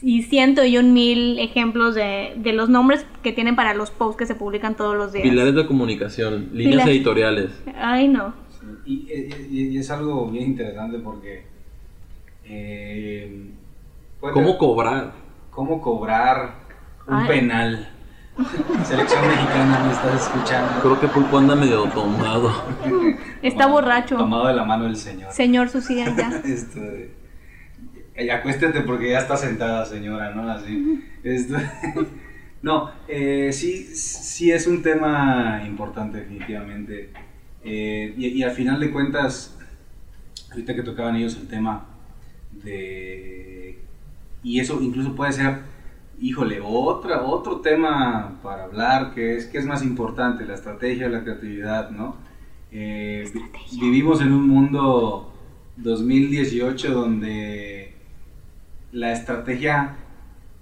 y 0.01 0.23
ciento 0.23 0.63
y 0.63 0.77
un 0.77 0.93
mil 0.93 1.39
ejemplos 1.39 1.93
de, 1.93 2.33
de 2.37 2.53
los 2.53 2.69
nombres 2.69 3.05
que 3.21 3.33
tienen 3.33 3.57
para 3.57 3.73
los 3.73 3.91
posts 3.91 4.17
que 4.17 4.25
se 4.25 4.35
publican 4.35 4.75
todos 4.75 4.95
los 4.95 5.11
días. 5.11 5.23
Pilares 5.23 5.55
de 5.55 5.67
comunicación, 5.67 6.49
líneas 6.53 6.83
Pilares. 6.83 6.95
editoriales. 6.95 7.51
Ay, 7.77 8.07
no. 8.07 8.33
Y, 8.85 9.07
y- 9.49 9.67
y 9.73 9.77
es 9.77 9.91
algo 9.91 10.29
bien 10.29 10.45
interesante 10.51 10.99
porque. 10.99 11.43
eh, 12.45 13.49
¿Cómo 14.21 14.57
cobrar? 14.57 15.13
cómo 15.51 15.81
cobrar 15.81 16.55
un 17.07 17.15
Ay. 17.15 17.27
penal? 17.27 17.89
Selección 18.85 19.27
mexicana, 19.27 19.83
me 19.85 19.91
estás 19.91 20.21
escuchando. 20.27 20.81
Creo 20.81 20.99
que 20.99 21.07
Pulpo 21.07 21.37
anda 21.37 21.55
medio 21.55 21.83
tomado. 21.89 22.49
Está 23.41 23.63
Tomado- 23.65 23.71
borracho. 23.71 24.17
Tomado 24.17 24.47
de 24.47 24.53
la 24.55 24.63
mano 24.63 24.85
del 24.85 24.95
señor. 24.95 25.31
Señor 25.31 25.69
Sucian 25.69 26.15
ya. 26.15 26.29
Esto 26.45 26.79
de- 26.79 27.11
eh, 28.15 28.31
acuéstate 28.31 28.81
porque 28.81 29.11
ya 29.11 29.19
está 29.19 29.35
sentada 29.37 29.85
señora, 29.85 30.33
¿no? 30.33 30.49
Así. 30.49 31.03
Esto- 31.23 31.57
no, 32.61 32.91
eh, 33.07 33.49
sí, 33.51 33.83
sí 33.95 34.51
es 34.51 34.67
un 34.67 34.81
tema 34.83 35.61
importante 35.65 36.19
definitivamente. 36.19 37.11
Eh, 37.63 38.13
y, 38.17 38.27
y 38.27 38.43
al 38.43 38.51
final 38.51 38.79
de 38.79 38.89
cuentas, 38.91 39.57
ahorita 40.51 40.75
que 40.75 40.83
tocaban 40.83 41.15
ellos 41.17 41.35
el 41.35 41.47
tema 41.47 41.85
de... 42.63 43.79
Y 44.43 44.59
eso 44.61 44.79
incluso 44.81 45.13
puede 45.15 45.33
ser, 45.33 45.59
híjole, 46.21 46.59
otra, 46.63 47.21
otro 47.23 47.61
tema 47.61 48.39
para 48.43 48.63
hablar 48.65 49.13
que 49.13 49.35
es, 49.37 49.45
que 49.45 49.57
es 49.57 49.65
más 49.65 49.83
importante, 49.83 50.45
la 50.45 50.55
estrategia, 50.55 51.07
la 51.09 51.23
creatividad, 51.23 51.89
¿no? 51.91 52.15
Eh, 52.71 53.29
vi- 53.33 53.79
vivimos 53.79 54.21
en 54.21 54.31
un 54.33 54.47
mundo 54.47 55.33
2018 55.77 56.91
donde 56.93 57.93
la 58.91 59.11
estrategia 59.13 59.95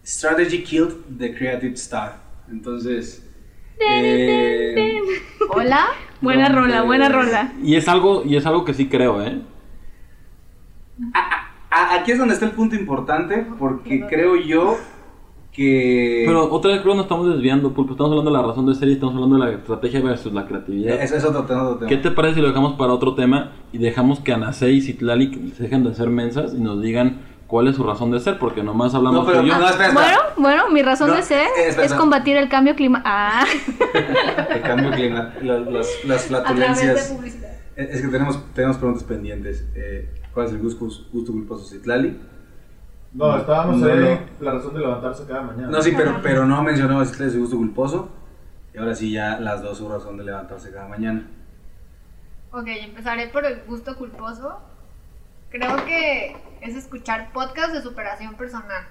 strategy 0.05 0.63
killed 0.63 0.93
the 1.17 1.35
creative 1.35 1.73
star 1.73 2.21
entonces 2.49 3.23
eh, 3.79 4.99
Hola. 5.49 5.87
Buena 6.21 6.49
Donde- 6.49 6.61
rola, 6.61 6.81
buena 6.81 7.09
rola. 7.09 7.53
Y 7.63 7.75
es 7.75 7.87
algo, 7.87 8.23
y 8.25 8.37
es 8.37 8.45
algo 8.47 8.65
que 8.65 8.73
sí 8.73 8.87
creo, 8.87 9.21
¿eh? 9.23 9.39
A- 11.13 11.93
Aquí 11.95 12.11
es 12.11 12.17
donde 12.17 12.33
está 12.33 12.45
el 12.47 12.53
punto 12.53 12.75
importante, 12.75 13.45
porque 13.59 14.05
creo 14.09 14.35
yo 14.35 14.77
que... 15.57 16.23
Pero 16.25 16.49
otra 16.53 16.71
vez 16.71 16.81
creo 16.81 16.93
que 16.93 16.97
nos 16.97 17.05
estamos 17.05 17.27
desviando, 17.33 17.73
Pulpo. 17.73 17.93
Estamos 17.93 18.11
hablando 18.11 18.31
de 18.31 18.37
la 18.37 18.43
razón 18.47 18.65
de 18.67 18.75
ser 18.75 18.87
y 18.89 18.93
estamos 18.93 19.15
hablando 19.15 19.35
de 19.37 19.51
la 19.51 19.57
estrategia 19.57 19.99
versus 20.01 20.31
la 20.31 20.45
creatividad. 20.45 21.01
Ese 21.01 21.17
es 21.17 21.25
otro 21.25 21.43
tema. 21.45 21.63
otro 21.63 21.77
tema. 21.79 21.89
¿Qué 21.89 21.97
te 21.97 22.11
parece 22.11 22.35
si 22.35 22.41
lo 22.41 22.47
dejamos 22.47 22.73
para 22.77 22.93
otro 22.93 23.15
tema 23.15 23.51
y 23.73 23.79
dejamos 23.79 24.19
que 24.19 24.31
Anasei 24.31 24.77
y 24.77 24.81
Citlali 24.81 25.51
se 25.57 25.63
dejen 25.63 25.83
de 25.83 25.93
ser 25.95 26.09
mensas 26.09 26.53
y 26.53 26.59
nos 26.61 26.81
digan 26.81 27.21
cuál 27.47 27.67
es 27.67 27.75
su 27.75 27.83
razón 27.83 28.11
de 28.11 28.19
ser? 28.19 28.37
Porque 28.37 28.61
nomás 28.63 28.93
hablamos 28.93 29.21
No, 29.21 29.25
pero 29.25 29.41
yo. 29.43 29.57
no, 29.57 29.67
espera, 29.67 29.87
espera. 29.89 29.93
Bueno, 29.93 30.19
bueno, 30.37 30.69
mi 30.71 30.81
razón 30.83 31.09
No, 31.09 31.15
de 31.15 31.23
ser 31.23 31.39
eh, 31.39 31.67
espera, 31.69 31.87
es 31.87 31.93
combatir 31.95 32.37
el 32.37 32.47
cambio 32.49 32.75
climático. 32.75 33.09
Ah, 33.09 33.43
El 34.51 34.61
cambio 34.61 34.91
climático, 34.91 35.43
la- 35.43 35.59
las, 35.59 35.87
de 36.07 36.17
flatulencias. 36.19 37.17
Es 37.75 37.89
es 37.95 38.01
que 38.01 38.07
tenemos, 38.07 38.39
tenemos 38.53 38.77
preguntas 38.77 39.03
pendientes. 39.03 39.67
Eh, 39.75 40.09
¿Cuál 40.33 40.47
es 40.47 40.53
el 40.53 40.59
gusto, 40.59 40.85
gusto 41.11 41.31
culposo 41.31 41.65
Citlali? 41.67 42.15
No, 43.17 43.37
estábamos 43.37 43.77
No, 43.77 43.87
ahí. 43.87 43.99
no. 44.39 44.45
La 44.45 44.51
razón 44.53 44.73
de 44.73 44.79
levantarse 44.79 45.25
cada 45.27 45.41
mañana. 45.41 45.67
No, 45.69 45.81
sí, 45.81 45.93
pero, 45.97 46.19
pero 46.21 46.45
no 46.45 46.61
mencionaba 46.63 47.05
Citlali 47.05 47.31
su 47.31 47.39
gusto 47.39 47.57
culposo. 47.57 48.09
Y 48.73 48.77
ahora 48.77 48.93
sí, 48.95 49.11
ya 49.11 49.39
las 49.39 49.61
dos 49.63 49.79
su 49.79 49.89
razón 49.89 50.17
de 50.17 50.23
levantarse 50.23 50.71
cada 50.71 50.87
mañana. 50.87 51.27
Ok, 52.51 52.67
empezaré 52.67 53.27
por 53.27 53.45
el 53.45 53.63
gusto 53.63 53.95
culposo. 53.97 54.59
Creo 55.49 55.85
que 55.85 56.35
es 56.61 56.75
escuchar 56.75 57.31
podcasts 57.33 57.73
de 57.73 57.81
superación 57.81 58.35
personal. 58.35 58.83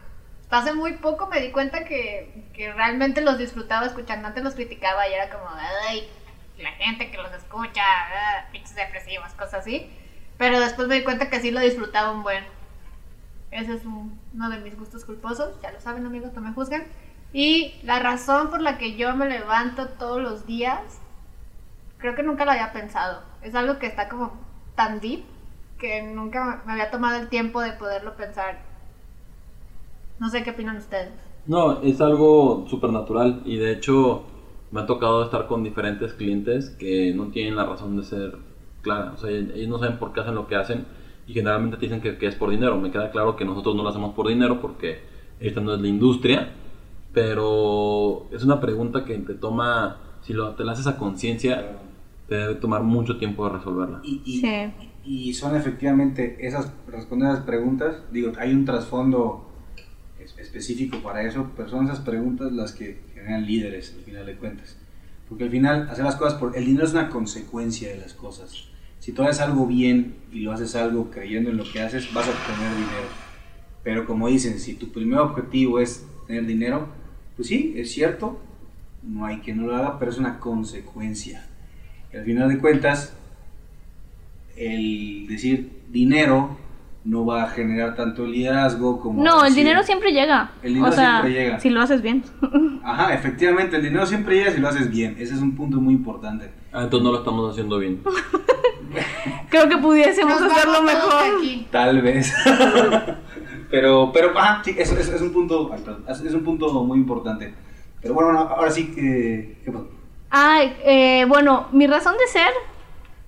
Hasta 0.43 0.59
hace 0.59 0.75
muy 0.75 0.95
poco 0.95 1.27
me 1.29 1.41
di 1.41 1.51
cuenta 1.51 1.85
que, 1.85 2.45
que 2.53 2.73
realmente 2.73 3.21
los 3.21 3.39
disfrutaba 3.39 3.87
escuchando. 3.87 4.29
Antes 4.29 4.43
los 4.45 4.55
criticaba 4.55 5.09
y 5.09 5.13
era 5.13 5.31
como, 5.31 5.45
ay, 5.89 6.09
la 6.59 6.71
gente 6.73 7.11
que 7.11 7.19
los 7.19 7.33
escucha, 7.33 7.83
ah, 7.83 8.49
pinches 8.53 8.75
depresivos, 8.75 9.33
cosas 9.35 9.55
así. 9.61 9.91
Pero 10.39 10.59
después 10.61 10.89
me 10.89 10.97
di 10.97 11.05
cuenta 11.05 11.31
que 11.31 11.41
sí 11.41 11.51
lo 11.51 11.61
disfrutaba 11.61 12.11
un 12.13 12.23
buen. 12.23 12.45
Ese 13.51 13.75
es 13.75 13.85
un- 13.85 14.19
uno 14.35 14.51
de 14.51 14.59
mis 14.59 14.77
gustos 14.79 15.05
culposos. 15.05 15.51
Ya 15.63 15.71
lo 15.73 15.81
saben, 15.81 16.07
amigos, 16.07 16.33
no 16.35 16.41
me 16.43 16.53
juzgan. 16.53 16.85
Y 17.33 17.75
la 17.83 17.99
razón 17.99 18.51
por 18.51 18.61
la 18.61 18.79
que 18.79 18.97
yo 18.97 19.15
me 19.15 19.29
levanto 19.29 19.89
todos 19.99 20.21
los 20.21 20.47
días 20.47 21.01
creo 21.99 22.15
que 22.15 22.23
nunca 22.23 22.45
lo 22.45 22.53
había 22.53 22.73
pensado. 22.73 23.23
Es 23.43 23.55
algo 23.55 23.79
que 23.79 23.87
está 23.87 24.09
como 24.09 24.33
tan 24.75 25.01
deep 25.01 25.25
que 25.79 26.03
nunca 26.03 26.63
me 26.67 26.73
había 26.73 26.91
tomado 26.91 27.19
el 27.21 27.29
tiempo 27.29 27.61
de 27.61 27.73
poderlo 27.73 28.17
pensar. 28.17 28.59
No 30.19 30.29
sé 30.31 30.43
qué 30.43 30.51
opinan 30.51 30.77
ustedes. 30.77 31.11
No, 31.47 31.81
es 31.83 32.01
algo 32.01 32.65
supernatural 32.69 33.43
y 33.45 33.57
de 33.57 33.73
hecho 33.73 34.25
me 34.73 34.81
ha 34.81 34.87
tocado 34.87 35.23
estar 35.25 35.47
con 35.47 35.63
diferentes 35.63 36.13
clientes 36.15 36.71
que 36.71 37.13
no 37.15 37.27
tienen 37.29 37.57
la 37.57 37.65
razón 37.67 37.97
de 37.97 38.03
ser 38.03 38.39
clara. 38.83 39.13
O 39.13 39.17
sea, 39.17 39.31
ellos 39.31 39.69
no 39.69 39.79
saben 39.79 39.99
por 39.99 40.13
qué 40.13 40.21
hacen 40.21 40.35
lo 40.35 40.47
que 40.49 40.57
hacen 40.57 40.87
y 41.27 41.33
generalmente 41.35 41.77
te 41.77 41.87
dicen 41.87 42.01
que, 42.01 42.17
que 42.19 42.27
es 42.27 42.35
por 42.35 42.51
dinero. 42.51 42.79
Me 42.81 42.91
queda 42.91 43.11
claro 43.11 43.37
que 43.37 43.45
nosotros 43.45 43.75
no 43.75 43.83
lo 43.83 43.89
hacemos 43.89 44.15
por 44.15 44.29
dinero 44.29 44.61
porque 44.61 45.01
esta 45.41 45.61
no 45.61 45.75
es 45.75 45.81
la 45.81 45.89
industria, 45.89 46.51
pero 47.13 48.27
es 48.31 48.45
una 48.45 48.61
pregunta 48.61 49.05
que 49.05 49.17
te 49.19 49.35
toma, 49.35 49.99
si 50.23 50.33
lo, 50.33 50.55
te 50.55 50.65
la 50.65 50.73
haces 50.73 50.87
a 50.87 50.97
conciencia, 50.99 51.79
te 52.29 52.35
debe 52.35 52.55
tomar 52.57 52.83
mucho 52.83 53.17
tiempo 53.19 53.47
de 53.49 53.57
resolverla. 53.57 54.01
Y, 54.05 54.21
y, 54.25 54.41
Sí. 54.41 54.73
y 55.05 55.35
son 55.35 55.57
efectivamente 55.57 56.37
esas, 56.41 56.73
responder 56.87 57.31
esas 57.31 57.45
preguntas, 57.45 57.97
digo, 58.13 58.33
hay 58.39 58.53
un 58.53 58.65
trasfondo 58.65 59.49
es- 60.21 60.37
específico 60.39 60.99
para 60.99 61.23
eso, 61.23 61.51
pero 61.57 61.69
son 61.69 61.87
esas 61.87 62.01
preguntas 62.01 62.53
las 62.53 62.73
que 62.73 63.01
generan 63.15 63.47
líderes 63.47 63.95
al 63.97 64.05
final 64.05 64.27
de 64.27 64.37
cuentas. 64.37 64.77
Porque 65.29 65.45
al 65.45 65.51
final, 65.51 65.89
hacer 65.91 66.05
las 66.05 66.17
cosas 66.17 66.35
por... 66.39 66.57
El 66.57 66.67
dinero 66.67 66.85
es 66.87 66.93
una 66.93 67.09
consecuencia 67.09 67.89
de 67.89 67.97
las 67.99 68.13
cosas. 68.15 68.69
Si 69.07 69.13
tú 69.13 69.23
haces 69.23 69.41
algo 69.41 69.69
bien 69.69 70.17
y 70.33 70.41
lo 70.41 70.51
haces 70.51 70.75
algo 70.75 71.13
creyendo 71.13 71.49
en 71.51 71.59
lo 71.59 71.63
que 71.63 71.81
haces, 71.81 72.13
vas 72.13 72.27
a 72.27 72.31
obtener 72.33 72.73
dinero. 72.73 73.07
Pero 73.85 74.05
como 74.05 74.27
dicen, 74.27 74.59
si 74.59 74.75
tu 74.75 74.91
primer 74.91 75.21
objetivo 75.21 75.79
es 75.79 76.05
tener 76.27 76.45
dinero, 76.45 76.89
pues 77.37 77.47
sí, 77.47 77.73
es 77.77 77.93
cierto, 77.93 78.41
no 79.05 79.25
hay 79.25 79.37
quien 79.37 79.59
no 79.59 79.69
lo 79.69 79.77
haga, 79.77 80.01
pero 80.01 80.11
es 80.11 80.19
una 80.19 80.41
consecuencia. 80.41 81.47
Y 82.13 82.17
al 82.17 82.25
final 82.25 82.49
de 82.49 82.59
cuentas, 82.59 83.17
el 84.57 85.27
decir 85.29 85.71
dinero 85.89 86.59
no 87.05 87.25
va 87.25 87.45
a 87.45 87.51
generar 87.51 87.95
tanto 87.95 88.27
liderazgo 88.27 88.99
como... 88.99 89.23
No, 89.23 89.45
el 89.45 89.53
decir- 89.53 89.59
dinero 89.59 89.85
siempre 89.85 90.11
llega. 90.11 90.51
El 90.65 90.75
dinero 90.75 90.91
o 90.91 90.93
sea, 90.93 91.21
siempre 91.21 91.33
llega. 91.45 91.61
si 91.61 91.71
lo 91.71 91.81
haces 91.81 92.03
bien. 92.03 92.25
Ajá, 92.83 93.15
efectivamente, 93.15 93.77
el 93.77 93.85
dinero 93.85 94.05
siempre 94.05 94.35
llega 94.35 94.51
si 94.51 94.59
lo 94.61 94.67
haces 94.67 94.91
bien. 94.91 95.15
Ese 95.17 95.35
es 95.35 95.41
un 95.41 95.55
punto 95.55 95.81
muy 95.81 95.95
importante. 95.95 96.51
Ah, 96.73 96.83
entonces 96.83 97.05
no 97.05 97.13
lo 97.13 97.19
estamos 97.19 97.53
haciendo 97.53 97.79
bien. 97.79 98.03
Creo 99.51 99.69
que 99.69 99.77
pudiésemos 99.79 100.41
Nos 100.41 100.53
hacerlo 100.53 100.83
mejor. 100.83 101.25
Tal 101.71 102.03
vez. 102.03 102.33
pero, 103.71 104.11
pero, 104.13 104.39
ajá, 104.39 104.63
sí, 104.65 104.75
es, 104.79 104.91
es- 104.93 105.09
es 105.09 105.21
un 105.21 105.33
punto, 105.33 105.71
es, 106.09 106.35
un 106.35 106.45
punto 106.45 106.73
muy 106.85 106.99
importante. 106.99 107.55
Pero 108.01 108.15
bueno, 108.15 108.33
no, 108.33 108.41
ahora 108.41 108.71
sí 108.71 108.93
que... 108.95 109.59
¿Qué 109.65 109.73
pasó? 109.73 109.89
Ay, 110.31 110.77
eh, 110.85 111.25
bueno, 111.29 111.67
mi 111.73 111.87
razón 111.87 112.15
de 112.19 112.27
ser, 112.27 112.51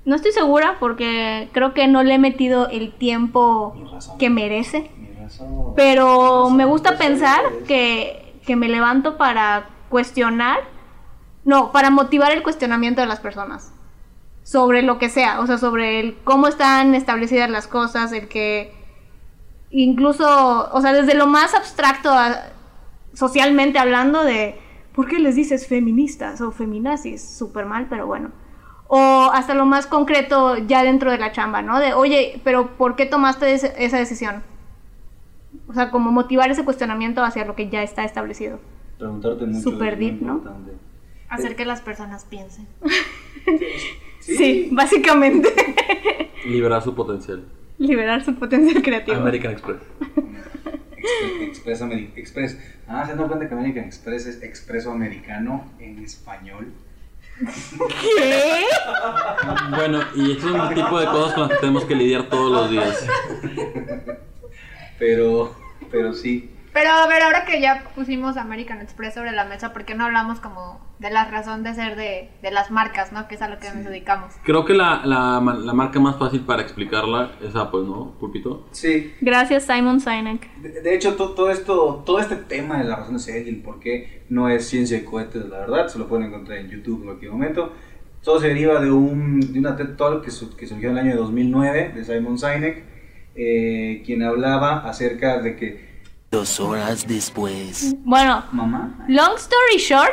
no 0.04 0.16
estoy 0.16 0.33
segura 0.33 0.76
porque 0.78 1.48
creo 1.52 1.74
que 1.74 1.87
no 1.88 2.02
le 2.02 2.14
he 2.14 2.18
metido 2.18 2.68
el 2.68 2.92
tiempo 2.92 3.74
que 4.18 4.31
merece. 4.31 4.90
Razón. 5.20 5.74
Pero 5.76 6.50
me 6.50 6.64
gusta 6.64 6.96
pensar 6.98 7.40
que, 7.66 8.35
que 8.46 8.57
me 8.57 8.68
levanto 8.68 9.16
para 9.16 9.66
cuestionar, 9.88 10.59
no, 11.44 11.72
para 11.72 11.90
motivar 11.90 12.33
el 12.33 12.42
cuestionamiento 12.42 13.00
de 13.00 13.07
las 13.07 13.20
personas 13.20 13.72
sobre 14.50 14.80
lo 14.80 14.96
que 14.98 15.11
sea, 15.11 15.40
o 15.40 15.46
sea, 15.46 15.58
sobre 15.58 16.00
el 16.00 16.16
cómo 16.24 16.48
están 16.48 16.94
establecidas 16.94 17.50
las 17.50 17.66
cosas, 17.68 18.12
el 18.12 18.28
que 18.28 18.72
incluso, 19.70 20.70
o 20.72 20.80
sea, 20.80 20.94
desde 20.94 21.12
lo 21.14 21.26
más 21.26 21.54
abstracto 21.54 22.11
a- 22.11 22.46
socialmente 23.12 23.78
hablando 23.78 24.24
de 24.24 24.58
¿por 24.94 25.06
qué 25.06 25.18
les 25.18 25.37
dices 25.37 25.66
feministas 25.68 26.40
o 26.40 26.50
feminazis? 26.50 27.22
Súper 27.37 27.66
mal, 27.66 27.88
pero 27.90 28.06
bueno. 28.06 28.30
O 28.87 29.30
hasta 29.34 29.52
lo 29.52 29.66
más 29.66 29.87
concreto 29.87 30.56
ya 30.56 30.82
dentro 30.82 31.11
de 31.11 31.18
la 31.18 31.30
chamba, 31.32 31.61
¿no? 31.61 31.78
De, 31.78 31.92
oye, 31.92 32.40
pero 32.42 32.68
¿por 32.78 32.96
qué 32.96 33.04
tomaste 33.04 33.52
ese- 33.52 33.74
esa 33.76 33.98
decisión? 33.98 34.42
O 35.68 35.74
sea, 35.74 35.90
como 35.90 36.11
motivar 36.11 36.50
ese 36.50 36.64
cuestionamiento 36.64 37.22
hacia 37.22 37.44
lo 37.44 37.54
que 37.54 37.68
ya 37.68 37.82
está 37.82 38.02
establecido. 38.04 38.61
Preguntarte 38.96 39.44
mucho. 39.44 39.61
Super 39.61 39.92
es 39.92 39.98
muy 39.98 40.06
deep, 40.11 40.22
¿no? 40.22 40.32
importante. 40.37 40.72
Hacer 41.28 41.54
que 41.54 41.66
las 41.66 41.82
personas 41.82 42.24
piensen. 42.24 42.66
Sí, 44.36 44.68
básicamente. 44.72 45.48
Liberar 46.46 46.82
su 46.82 46.94
potencial. 46.94 47.44
Liberar 47.78 48.24
su 48.24 48.34
potencial 48.34 48.82
creativo. 48.82 49.16
American 49.16 49.52
Express. 49.52 49.78
Express, 50.96 51.42
Express, 51.48 51.82
Ameri- 51.82 52.10
Express. 52.16 52.58
Ah, 52.86 53.04
se 53.06 53.14
dan 53.14 53.28
cuenta 53.28 53.48
que 53.48 53.54
American 53.54 53.84
Express 53.84 54.26
es 54.26 54.42
expreso 54.42 54.90
americano 54.90 55.70
en 55.78 55.98
español. 56.04 56.72
¿Qué? 57.38 58.64
Bueno, 59.76 60.00
y 60.16 60.32
este 60.32 60.46
es 60.48 60.52
un 60.52 60.74
tipo 60.74 60.98
de 60.98 61.06
cosas 61.06 61.34
con 61.34 61.42
las 61.44 61.50
que 61.52 61.56
tenemos 61.60 61.84
que 61.84 61.94
lidiar 61.94 62.28
todos 62.28 62.50
los 62.52 62.70
días. 62.70 63.06
Pero, 64.98 65.54
pero 65.90 66.12
sí. 66.12 66.50
Pero 66.80 66.90
a 66.92 67.08
ver, 67.08 67.22
ahora 67.22 67.44
que 67.44 67.60
ya 67.60 67.82
pusimos 67.96 68.36
American 68.36 68.80
Express 68.80 69.14
sobre 69.14 69.32
la 69.32 69.44
mesa, 69.44 69.72
¿por 69.72 69.84
qué 69.84 69.96
no 69.96 70.04
hablamos 70.04 70.38
como 70.38 70.78
de 71.00 71.10
la 71.10 71.24
razón 71.28 71.64
de 71.64 71.74
ser 71.74 71.96
de, 71.96 72.30
de 72.40 72.50
las 72.52 72.70
marcas, 72.70 73.10
¿no? 73.10 73.26
Que 73.26 73.34
es 73.34 73.42
a 73.42 73.48
lo 73.48 73.58
que 73.58 73.68
nos 73.72 73.84
dedicamos. 73.84 74.32
Creo 74.44 74.64
que 74.64 74.74
la, 74.74 75.02
la, 75.04 75.40
la 75.40 75.72
marca 75.72 75.98
más 75.98 76.16
fácil 76.18 76.42
para 76.42 76.62
explicarla 76.62 77.32
es 77.42 77.56
Apple, 77.56 77.80
¿no, 77.84 78.12
Pulpito? 78.20 78.68
Sí. 78.70 79.12
Gracias, 79.20 79.64
Simon 79.64 79.98
Sinek. 79.98 80.54
De, 80.58 80.80
de 80.80 80.94
hecho, 80.94 81.16
to- 81.16 81.30
todo 81.34 81.50
esto, 81.50 82.04
todo 82.06 82.20
este 82.20 82.36
tema 82.36 82.78
de 82.78 82.84
la 82.84 82.94
razón 82.94 83.14
de 83.14 83.18
ser 83.20 83.44
y 83.46 83.48
el 83.48 83.60
por 83.60 83.80
qué 83.80 84.22
no 84.28 84.48
es 84.48 84.68
ciencia 84.68 84.98
de 84.98 85.04
cohetes, 85.04 85.46
la 85.48 85.58
verdad, 85.58 85.88
se 85.88 85.98
lo 85.98 86.06
pueden 86.06 86.26
encontrar 86.26 86.58
en 86.58 86.68
YouTube 86.70 87.00
en 87.00 87.06
cualquier 87.06 87.32
momento. 87.32 87.72
Todo 88.22 88.38
se 88.40 88.48
deriva 88.48 88.80
de, 88.80 88.90
un, 88.92 89.52
de 89.52 89.58
una 89.58 89.74
TED 89.74 89.96
Talk 89.96 90.22
que, 90.24 90.31
su- 90.31 90.54
que 90.56 90.66
surgió 90.68 90.90
en 90.90 90.98
el 90.98 91.06
año 91.08 91.16
2009 91.16 91.92
de 91.96 92.04
Simon 92.04 92.38
Sinek, 92.38 92.85
eh, 93.35 94.02
quien 94.06 94.22
hablaba 94.22 94.88
acerca 94.88 95.38
de 95.40 95.56
que, 95.56 95.87
Dos 96.31 96.60
horas 96.60 97.06
después. 97.06 97.94
Bueno, 98.04 98.44
mamá, 98.52 99.04
long 99.08 99.35
story 99.37 99.79
short, 99.79 100.12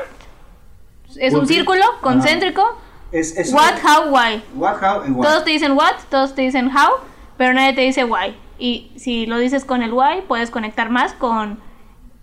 es 1.18 1.34
un 1.34 1.46
círculo 1.46 1.84
concéntrico. 2.02 2.64
es, 3.12 3.38
es 3.38 3.52
What, 3.52 3.76
how, 3.84 4.10
why. 4.14 4.42
what, 4.56 4.78
how, 4.82 5.02
and 5.02 5.16
why. 5.18 5.24
Todos 5.28 5.44
te 5.44 5.52
dicen 5.52 5.74
what, 5.74 5.96
todos 6.10 6.34
te 6.34 6.44
dicen 6.44 6.68
how, 6.70 7.00
pero 7.38 7.54
nadie 7.54 7.74
te 7.74 7.82
dice 7.82 8.06
why. 8.06 8.36
Y 8.58 8.92
si 8.96 9.26
lo 9.26 9.38
dices 9.38 9.66
con 9.66 9.84
el 9.84 9.92
why, 9.92 10.22
puedes 10.28 10.52
conectar 10.52 10.90
más 10.90 11.14
con 11.14 11.60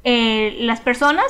eh, 0.05 0.57
las 0.61 0.81
personas 0.81 1.27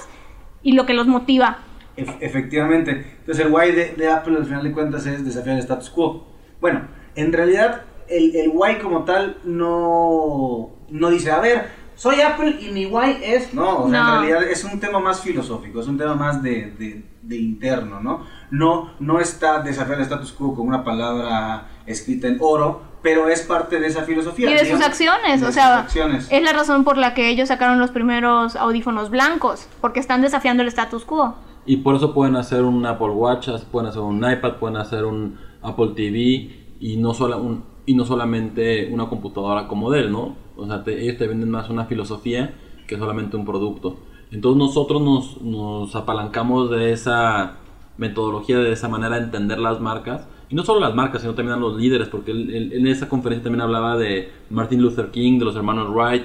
y 0.63 0.73
lo 0.73 0.87
que 0.87 0.95
los 0.95 1.09
motiva. 1.09 1.59
Ef- 1.97 2.17
efectivamente. 2.21 3.17
Entonces 3.19 3.45
el 3.45 3.53
why 3.53 3.73
de, 3.73 3.95
de 3.97 4.09
Apple 4.09 4.37
al 4.37 4.45
final 4.47 4.63
de 4.63 4.71
cuentas 4.73 5.05
es 5.07 5.25
desafiar 5.25 5.57
el 5.57 5.63
status 5.63 5.91
quo. 5.91 6.29
Bueno, 6.61 6.87
en 7.17 7.33
realidad 7.33 7.83
el, 8.09 8.37
el 8.37 8.51
why 8.55 8.79
como 8.79 9.03
tal 9.05 9.39
no, 9.45 10.71
no 10.91 11.11
dice, 11.11 11.33
a 11.33 11.41
ver, 11.41 11.82
soy 12.03 12.21
Apple 12.21 12.59
y 12.61 12.73
mi 12.73 12.87
why 12.87 13.17
es. 13.23 13.55
No, 13.55 13.85
o 13.85 13.91
sea, 13.91 14.03
No. 14.03 14.15
en 14.17 14.21
realidad 14.23 14.51
es 14.51 14.65
un 14.65 14.81
tema 14.81 14.99
más 14.99 15.21
filosófico, 15.21 15.81
es 15.81 15.87
un 15.87 15.97
tema 15.97 16.15
más 16.17 16.43
de, 16.43 16.73
de- 16.73 17.05
de 17.23 17.37
interno, 17.37 18.01
¿no? 18.01 18.27
No, 18.51 18.91
no 18.99 19.21
está 19.21 19.63
desafiando 19.63 19.99
el 19.99 20.03
status 20.11 20.33
quo 20.33 20.53
con 20.57 20.67
una 20.67 20.83
palabra 20.83 21.69
escrita 21.87 22.27
en 22.27 22.39
oro, 22.41 22.83
pero 23.03 23.29
es 23.29 23.43
parte 23.43 23.79
de 23.79 23.87
esa 23.87 24.03
filosofía. 24.03 24.51
Y 24.51 24.55
de 24.55 24.69
sus 24.69 24.81
acciones, 24.85 25.41
de 25.41 25.47
o 25.47 25.53
sea, 25.53 25.79
acciones. 25.79 26.27
es 26.29 26.43
la 26.43 26.53
razón 26.53 26.83
por 26.83 26.97
la 26.99 27.15
que 27.15 27.29
ellos 27.29 27.47
sacaron 27.49 27.79
los 27.79 27.93
primeros 27.93 28.57
audífonos 28.57 29.09
blancos, 29.11 29.69
porque 29.81 30.01
están 30.01 30.23
desafiando 30.23 30.63
el 30.65 30.69
status 30.69 31.05
quo. 31.05 31.37
Y 31.67 31.77
por 31.77 31.95
eso 31.95 32.13
pueden 32.13 32.35
hacer 32.35 32.63
un 32.65 32.85
Apple 32.85 33.11
Watch, 33.11 33.49
pueden 33.71 33.89
hacer 33.91 34.03
un 34.03 34.17
iPad, 34.29 34.57
pueden 34.57 34.77
hacer 34.77 35.05
un 35.05 35.39
Apple 35.63 35.93
TV 35.95 36.75
y 36.81 36.97
no, 36.97 37.15
sola- 37.15 37.37
un- 37.37 37.63
y 37.87 37.95
no 37.95 38.05
solamente 38.05 38.89
una 38.93 39.09
computadora 39.09 39.67
como 39.69 39.91
de 39.91 40.01
él, 40.01 40.13
¿no? 40.13 40.37
O 40.57 40.67
sea, 40.67 40.85
te- 40.85 41.03
ellos 41.03 41.19
te 41.19 41.27
venden 41.27 41.51
más 41.51 41.69
una 41.71 41.85
filosofía 41.87 42.55
que 42.87 42.97
solamente 42.99 43.37
un 43.37 43.45
producto. 43.45 43.97
Entonces 44.31 44.59
nosotros 44.59 45.03
nos, 45.03 45.41
nos 45.43 45.95
apalancamos 45.97 46.71
de 46.71 46.93
esa 46.93 47.57
metodología, 47.99 48.59
de 48.59 48.73
esa 48.73 48.89
manera 48.89 49.17
de 49.19 49.25
entender 49.25 49.59
las 49.59 49.81
marcas. 49.81 50.27
Y 50.49 50.55
no 50.55 50.65
solo 50.65 50.81
las 50.81 50.95
marcas, 50.95 51.23
sino 51.23 51.35
también 51.35 51.57
a 51.57 51.61
los 51.61 51.77
líderes, 51.77 52.09
porque 52.09 52.31
él- 52.31 52.55
él- 52.55 52.73
en 52.75 52.87
esa 52.87 53.09
conferencia 53.09 53.45
también 53.45 53.63
hablaba 53.63 53.97
de 53.97 54.31
Martin 54.51 54.83
Luther 54.83 55.11
King, 55.11 55.39
de 55.39 55.45
los 55.47 55.57
hermanos 55.57 55.89
Wright, 55.91 56.25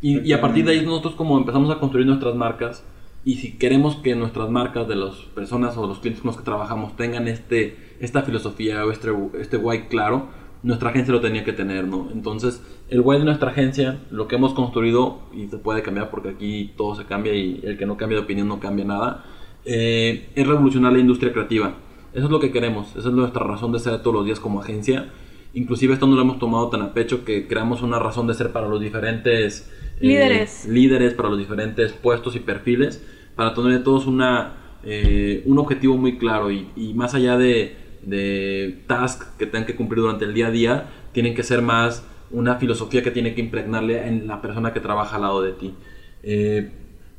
y, 0.00 0.20
y 0.20 0.32
a 0.32 0.40
partir 0.40 0.64
de 0.64 0.72
ahí 0.72 0.84
nosotros 0.84 1.14
como 1.14 1.38
empezamos 1.38 1.70
a 1.70 1.78
construir 1.78 2.06
nuestras 2.06 2.34
marcas 2.34 2.84
y 3.24 3.36
si 3.36 3.56
queremos 3.56 3.96
que 3.96 4.14
nuestras 4.14 4.50
marcas 4.50 4.86
de 4.86 4.96
las 4.96 5.14
personas 5.34 5.76
o 5.78 5.86
los 5.86 5.98
clientes 6.00 6.20
con 6.20 6.28
los 6.28 6.36
que 6.36 6.44
trabajamos 6.44 6.94
tengan 6.96 7.26
este, 7.26 7.96
esta 8.00 8.22
filosofía 8.22 8.84
o 8.84 8.90
este, 8.90 9.10
este 9.40 9.56
why 9.56 9.84
claro, 9.88 10.26
nuestra 10.64 10.90
agencia 10.90 11.12
lo 11.12 11.20
tenía 11.20 11.44
que 11.44 11.52
tener, 11.52 11.86
¿no? 11.86 12.08
Entonces, 12.12 12.62
el 12.88 13.00
why 13.00 13.18
de 13.18 13.24
nuestra 13.24 13.50
agencia, 13.50 14.00
lo 14.10 14.26
que 14.26 14.36
hemos 14.36 14.54
construido, 14.54 15.20
y 15.32 15.46
se 15.46 15.58
puede 15.58 15.82
cambiar 15.82 16.10
porque 16.10 16.30
aquí 16.30 16.72
todo 16.76 16.96
se 16.96 17.04
cambia 17.04 17.34
y 17.34 17.60
el 17.62 17.76
que 17.76 17.84
no 17.84 17.98
cambia 17.98 18.18
de 18.18 18.24
opinión 18.24 18.48
no 18.48 18.60
cambia 18.60 18.86
nada, 18.86 19.24
eh, 19.66 20.30
es 20.34 20.46
revolucionar 20.46 20.92
la 20.94 20.98
industria 20.98 21.32
creativa. 21.32 21.74
Eso 22.14 22.24
es 22.24 22.30
lo 22.30 22.40
que 22.40 22.50
queremos, 22.50 22.96
esa 22.96 23.08
es 23.08 23.14
nuestra 23.14 23.44
razón 23.44 23.72
de 23.72 23.78
ser 23.78 24.00
todos 24.02 24.14
los 24.14 24.24
días 24.24 24.40
como 24.40 24.60
agencia. 24.60 25.10
Inclusive 25.52 25.92
esto 25.92 26.06
no 26.06 26.16
lo 26.16 26.22
hemos 26.22 26.38
tomado 26.38 26.68
tan 26.70 26.80
a 26.80 26.94
pecho 26.94 27.24
que 27.26 27.46
creamos 27.46 27.82
una 27.82 27.98
razón 27.98 28.26
de 28.26 28.34
ser 28.34 28.50
para 28.50 28.66
los 28.66 28.80
diferentes 28.80 29.70
eh, 30.00 30.06
Líderes. 30.06 30.66
líderes, 30.66 31.12
para 31.12 31.28
los 31.28 31.38
diferentes 31.38 31.92
puestos 31.92 32.36
y 32.36 32.40
perfiles, 32.40 33.06
para 33.36 33.52
tener 33.52 33.84
todos 33.84 34.06
una, 34.06 34.78
eh, 34.82 35.42
un 35.44 35.58
objetivo 35.58 35.98
muy 35.98 36.16
claro 36.16 36.50
y, 36.50 36.68
y 36.74 36.94
más 36.94 37.14
allá 37.14 37.36
de, 37.36 37.83
de 38.06 38.82
tasks 38.86 39.26
que 39.38 39.46
tengan 39.46 39.66
que 39.66 39.76
cumplir 39.76 40.00
durante 40.00 40.24
el 40.24 40.34
día 40.34 40.48
a 40.48 40.50
día, 40.50 40.90
tienen 41.12 41.34
que 41.34 41.42
ser 41.42 41.62
más 41.62 42.06
una 42.30 42.56
filosofía 42.56 43.02
que 43.02 43.10
tiene 43.10 43.34
que 43.34 43.40
impregnarle 43.40 44.06
en 44.06 44.26
la 44.26 44.40
persona 44.40 44.72
que 44.72 44.80
trabaja 44.80 45.16
al 45.16 45.22
lado 45.22 45.42
de 45.42 45.52
ti. 45.52 45.74
Eh, 46.22 46.72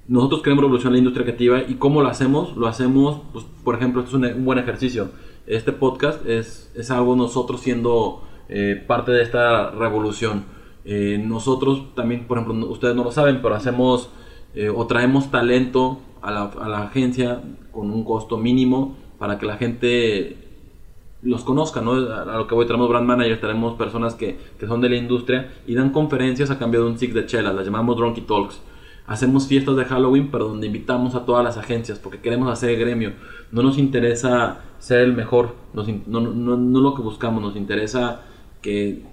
nosotros 0.07 0.41
queremos 0.41 0.63
revolucionar 0.63 0.93
la 0.93 0.99
industria 0.99 1.25
creativa 1.25 1.63
y 1.67 1.75
cómo 1.75 2.01
lo 2.01 2.09
hacemos, 2.09 2.55
lo 2.55 2.67
hacemos, 2.67 3.21
pues, 3.33 3.45
por 3.63 3.75
ejemplo, 3.75 4.01
esto 4.01 4.17
es 4.17 4.23
un, 4.23 4.39
un 4.39 4.45
buen 4.45 4.59
ejercicio. 4.59 5.09
Este 5.47 5.71
podcast 5.71 6.25
es, 6.27 6.71
es 6.75 6.91
algo 6.91 7.15
nosotros 7.15 7.61
siendo 7.61 8.23
eh, 8.49 8.83
parte 8.85 9.11
de 9.11 9.23
esta 9.23 9.71
revolución. 9.71 10.45
Eh, 10.85 11.21
nosotros 11.23 11.95
también, 11.95 12.25
por 12.27 12.37
ejemplo, 12.37 12.69
ustedes 12.69 12.95
no 12.95 13.03
lo 13.03 13.11
saben, 13.11 13.41
pero 13.41 13.55
hacemos 13.55 14.09
eh, 14.53 14.69
o 14.69 14.85
traemos 14.85 15.31
talento 15.31 15.99
a 16.21 16.31
la, 16.31 16.43
a 16.43 16.69
la 16.69 16.83
agencia 16.83 17.41
con 17.71 17.91
un 17.91 18.03
costo 18.03 18.37
mínimo 18.37 18.95
para 19.17 19.39
que 19.39 19.45
la 19.47 19.57
gente 19.57 20.37
los 21.25 21.43
conozca, 21.43 21.81
¿no? 21.81 21.93
A 21.93 22.37
lo 22.37 22.47
que 22.47 22.55
voy, 22.55 22.65
tenemos 22.65 22.87
brand 22.87 23.07
managers, 23.07 23.41
tenemos 23.41 23.73
personas 23.73 24.13
que, 24.13 24.37
que 24.59 24.67
son 24.67 24.79
de 24.79 24.89
la 24.89 24.95
industria 24.95 25.51
y 25.67 25.73
dan 25.73 25.89
conferencias 25.89 26.51
a 26.51 26.59
cambio 26.59 26.83
de 26.83 26.91
un 26.91 26.97
six 26.97 27.13
de 27.13 27.25
chela, 27.25 27.51
las 27.51 27.65
llamamos 27.65 27.97
Drunky 27.97 28.21
Talks. 28.21 28.61
Hacemos 29.07 29.47
fiestas 29.47 29.75
de 29.75 29.85
Halloween, 29.85 30.29
pero 30.31 30.47
donde 30.47 30.67
invitamos 30.67 31.13
a 31.15 31.25
todas 31.25 31.43
las 31.43 31.57
agencias, 31.57 31.99
porque 31.99 32.19
queremos 32.19 32.51
hacer 32.51 32.77
gremio. 32.77 33.13
No 33.51 33.61
nos 33.61 33.77
interesa 33.77 34.61
ser 34.79 35.01
el 35.01 35.13
mejor, 35.13 35.55
no, 35.73 35.83
no, 36.07 36.21
no 36.21 36.79
lo 36.79 36.95
que 36.95 37.01
buscamos, 37.01 37.41
nos 37.41 37.55
interesa 37.55 38.21
que, 38.61 39.03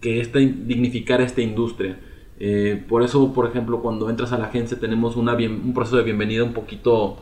que 0.00 0.20
esta, 0.20 0.38
dignificar 0.38 1.20
esta 1.20 1.40
industria. 1.40 1.98
Eh, 2.40 2.84
por 2.88 3.02
eso, 3.02 3.32
por 3.32 3.46
ejemplo, 3.46 3.80
cuando 3.80 4.08
entras 4.10 4.32
a 4.32 4.38
la 4.38 4.46
agencia 4.46 4.78
tenemos 4.78 5.16
un 5.16 5.72
proceso 5.74 5.96
de 5.96 6.04
bienvenida 6.04 6.44
un 6.44 6.52
poquito 6.52 7.16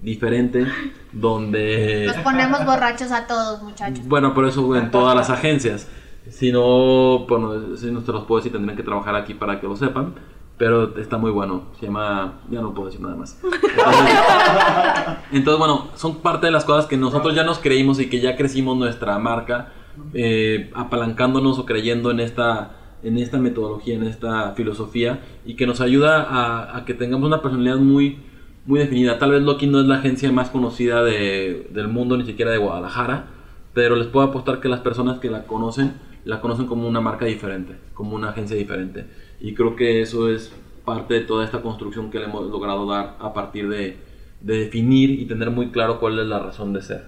diferente, 0.00 0.66
donde... 1.12 2.04
Nos 2.06 2.16
ponemos 2.16 2.64
borrachos 2.64 3.10
a 3.12 3.26
todos, 3.26 3.62
muchachos. 3.62 4.06
Bueno, 4.06 4.34
por 4.34 4.46
eso 4.46 4.76
en 4.76 4.90
todas 4.90 5.14
las 5.16 5.30
agencias. 5.30 5.88
Si 6.30 6.50
no, 6.50 7.26
bueno, 7.26 7.76
si 7.76 7.90
no 7.90 8.02
te 8.02 8.12
los 8.12 8.24
puedo 8.24 8.40
decir, 8.40 8.52
tendrían 8.52 8.76
que 8.76 8.82
trabajar 8.82 9.14
aquí 9.14 9.34
para 9.34 9.60
que 9.60 9.66
lo 9.66 9.76
sepan. 9.76 10.14
Pero 10.58 10.96
está 10.98 11.18
muy 11.18 11.30
bueno. 11.30 11.64
Se 11.78 11.86
llama. 11.86 12.40
Ya 12.50 12.62
no 12.62 12.72
puedo 12.72 12.86
decir 12.86 13.02
nada 13.02 13.14
más. 13.14 13.38
Entonces, 13.44 13.76
entonces, 15.32 15.58
bueno, 15.58 15.88
son 15.94 16.16
parte 16.22 16.46
de 16.46 16.52
las 16.52 16.64
cosas 16.64 16.86
que 16.86 16.96
nosotros 16.96 17.34
ya 17.34 17.44
nos 17.44 17.58
creímos 17.58 18.00
y 18.00 18.08
que 18.08 18.20
ya 18.20 18.36
crecimos 18.36 18.76
nuestra 18.76 19.18
marca, 19.18 19.72
eh, 20.14 20.70
apalancándonos 20.74 21.58
o 21.58 21.66
creyendo 21.66 22.10
en 22.10 22.20
esta, 22.20 22.70
en 23.02 23.18
esta 23.18 23.36
metodología, 23.36 23.96
en 23.96 24.04
esta 24.04 24.52
filosofía 24.52 25.20
y 25.44 25.56
que 25.56 25.66
nos 25.66 25.82
ayuda 25.82 26.22
a, 26.22 26.78
a 26.78 26.84
que 26.86 26.94
tengamos 26.94 27.26
una 27.26 27.42
personalidad 27.42 27.76
muy, 27.76 28.18
muy 28.66 28.80
definida. 28.80 29.18
Tal 29.18 29.30
vez 29.32 29.42
Loki 29.42 29.66
no 29.66 29.80
es 29.80 29.86
la 29.86 29.96
agencia 29.96 30.30
más 30.32 30.50
conocida 30.50 31.02
de- 31.02 31.68
del 31.70 31.88
mundo, 31.88 32.16
ni 32.16 32.24
siquiera 32.24 32.50
de 32.50 32.58
Guadalajara, 32.58 33.26
pero 33.74 33.96
les 33.96 34.06
puedo 34.08 34.26
apostar 34.26 34.60
que 34.60 34.68
las 34.68 34.80
personas 34.80 35.18
que 35.18 35.30
la 35.30 35.44
conocen, 35.44 35.94
la 36.24 36.40
conocen 36.40 36.66
como 36.66 36.88
una 36.88 37.00
marca 37.00 37.24
diferente, 37.26 37.74
como 37.94 38.16
una 38.16 38.30
agencia 38.30 38.56
diferente. 38.56 39.06
Y 39.40 39.54
creo 39.54 39.76
que 39.76 40.00
eso 40.02 40.28
es 40.28 40.52
parte 40.84 41.14
de 41.14 41.20
toda 41.20 41.44
esta 41.44 41.60
construcción 41.62 42.10
que 42.10 42.18
le 42.18 42.24
hemos 42.24 42.46
logrado 42.50 42.86
dar 42.86 43.16
a 43.20 43.32
partir 43.32 43.68
de, 43.68 43.96
de 44.40 44.58
definir 44.58 45.10
y 45.10 45.26
tener 45.26 45.50
muy 45.50 45.70
claro 45.70 45.98
cuál 46.00 46.18
es 46.18 46.26
la 46.26 46.38
razón 46.38 46.72
de 46.72 46.82
ser. 46.82 47.04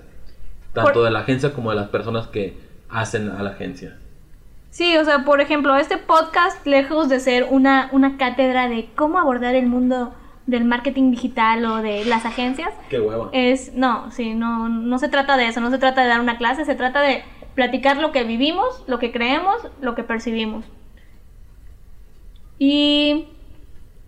Tanto 0.72 0.92
Por- 0.94 1.04
de 1.04 1.10
la 1.10 1.20
agencia 1.20 1.52
como 1.52 1.70
de 1.70 1.76
las 1.76 1.88
personas 1.88 2.26
que 2.28 2.56
hacen 2.90 3.30
a 3.30 3.42
la 3.42 3.50
agencia. 3.50 3.96
Sí, 4.70 4.96
o 4.98 5.04
sea, 5.04 5.24
por 5.24 5.40
ejemplo, 5.40 5.74
este 5.76 5.96
podcast, 5.96 6.64
lejos 6.66 7.08
de 7.08 7.20
ser 7.20 7.46
una, 7.50 7.88
una 7.92 8.16
cátedra 8.18 8.68
de 8.68 8.88
cómo 8.94 9.18
abordar 9.18 9.54
el 9.54 9.66
mundo 9.66 10.12
del 10.48 10.64
marketing 10.64 11.10
digital 11.10 11.64
o 11.66 11.76
de 11.82 12.04
las 12.06 12.24
agencias, 12.24 12.70
Qué 12.88 12.98
hueva. 12.98 13.28
es, 13.32 13.74
no, 13.74 14.10
sí, 14.10 14.34
no, 14.34 14.68
no 14.68 14.98
se 14.98 15.08
trata 15.10 15.36
de 15.36 15.46
eso, 15.46 15.60
no 15.60 15.70
se 15.70 15.76
trata 15.78 16.00
de 16.02 16.08
dar 16.08 16.20
una 16.20 16.38
clase, 16.38 16.64
se 16.64 16.74
trata 16.74 17.02
de 17.02 17.22
platicar 17.54 17.98
lo 17.98 18.12
que 18.12 18.24
vivimos, 18.24 18.82
lo 18.86 18.98
que 18.98 19.12
creemos, 19.12 19.56
lo 19.82 19.94
que 19.94 20.04
percibimos. 20.04 20.64
Y 22.58 23.26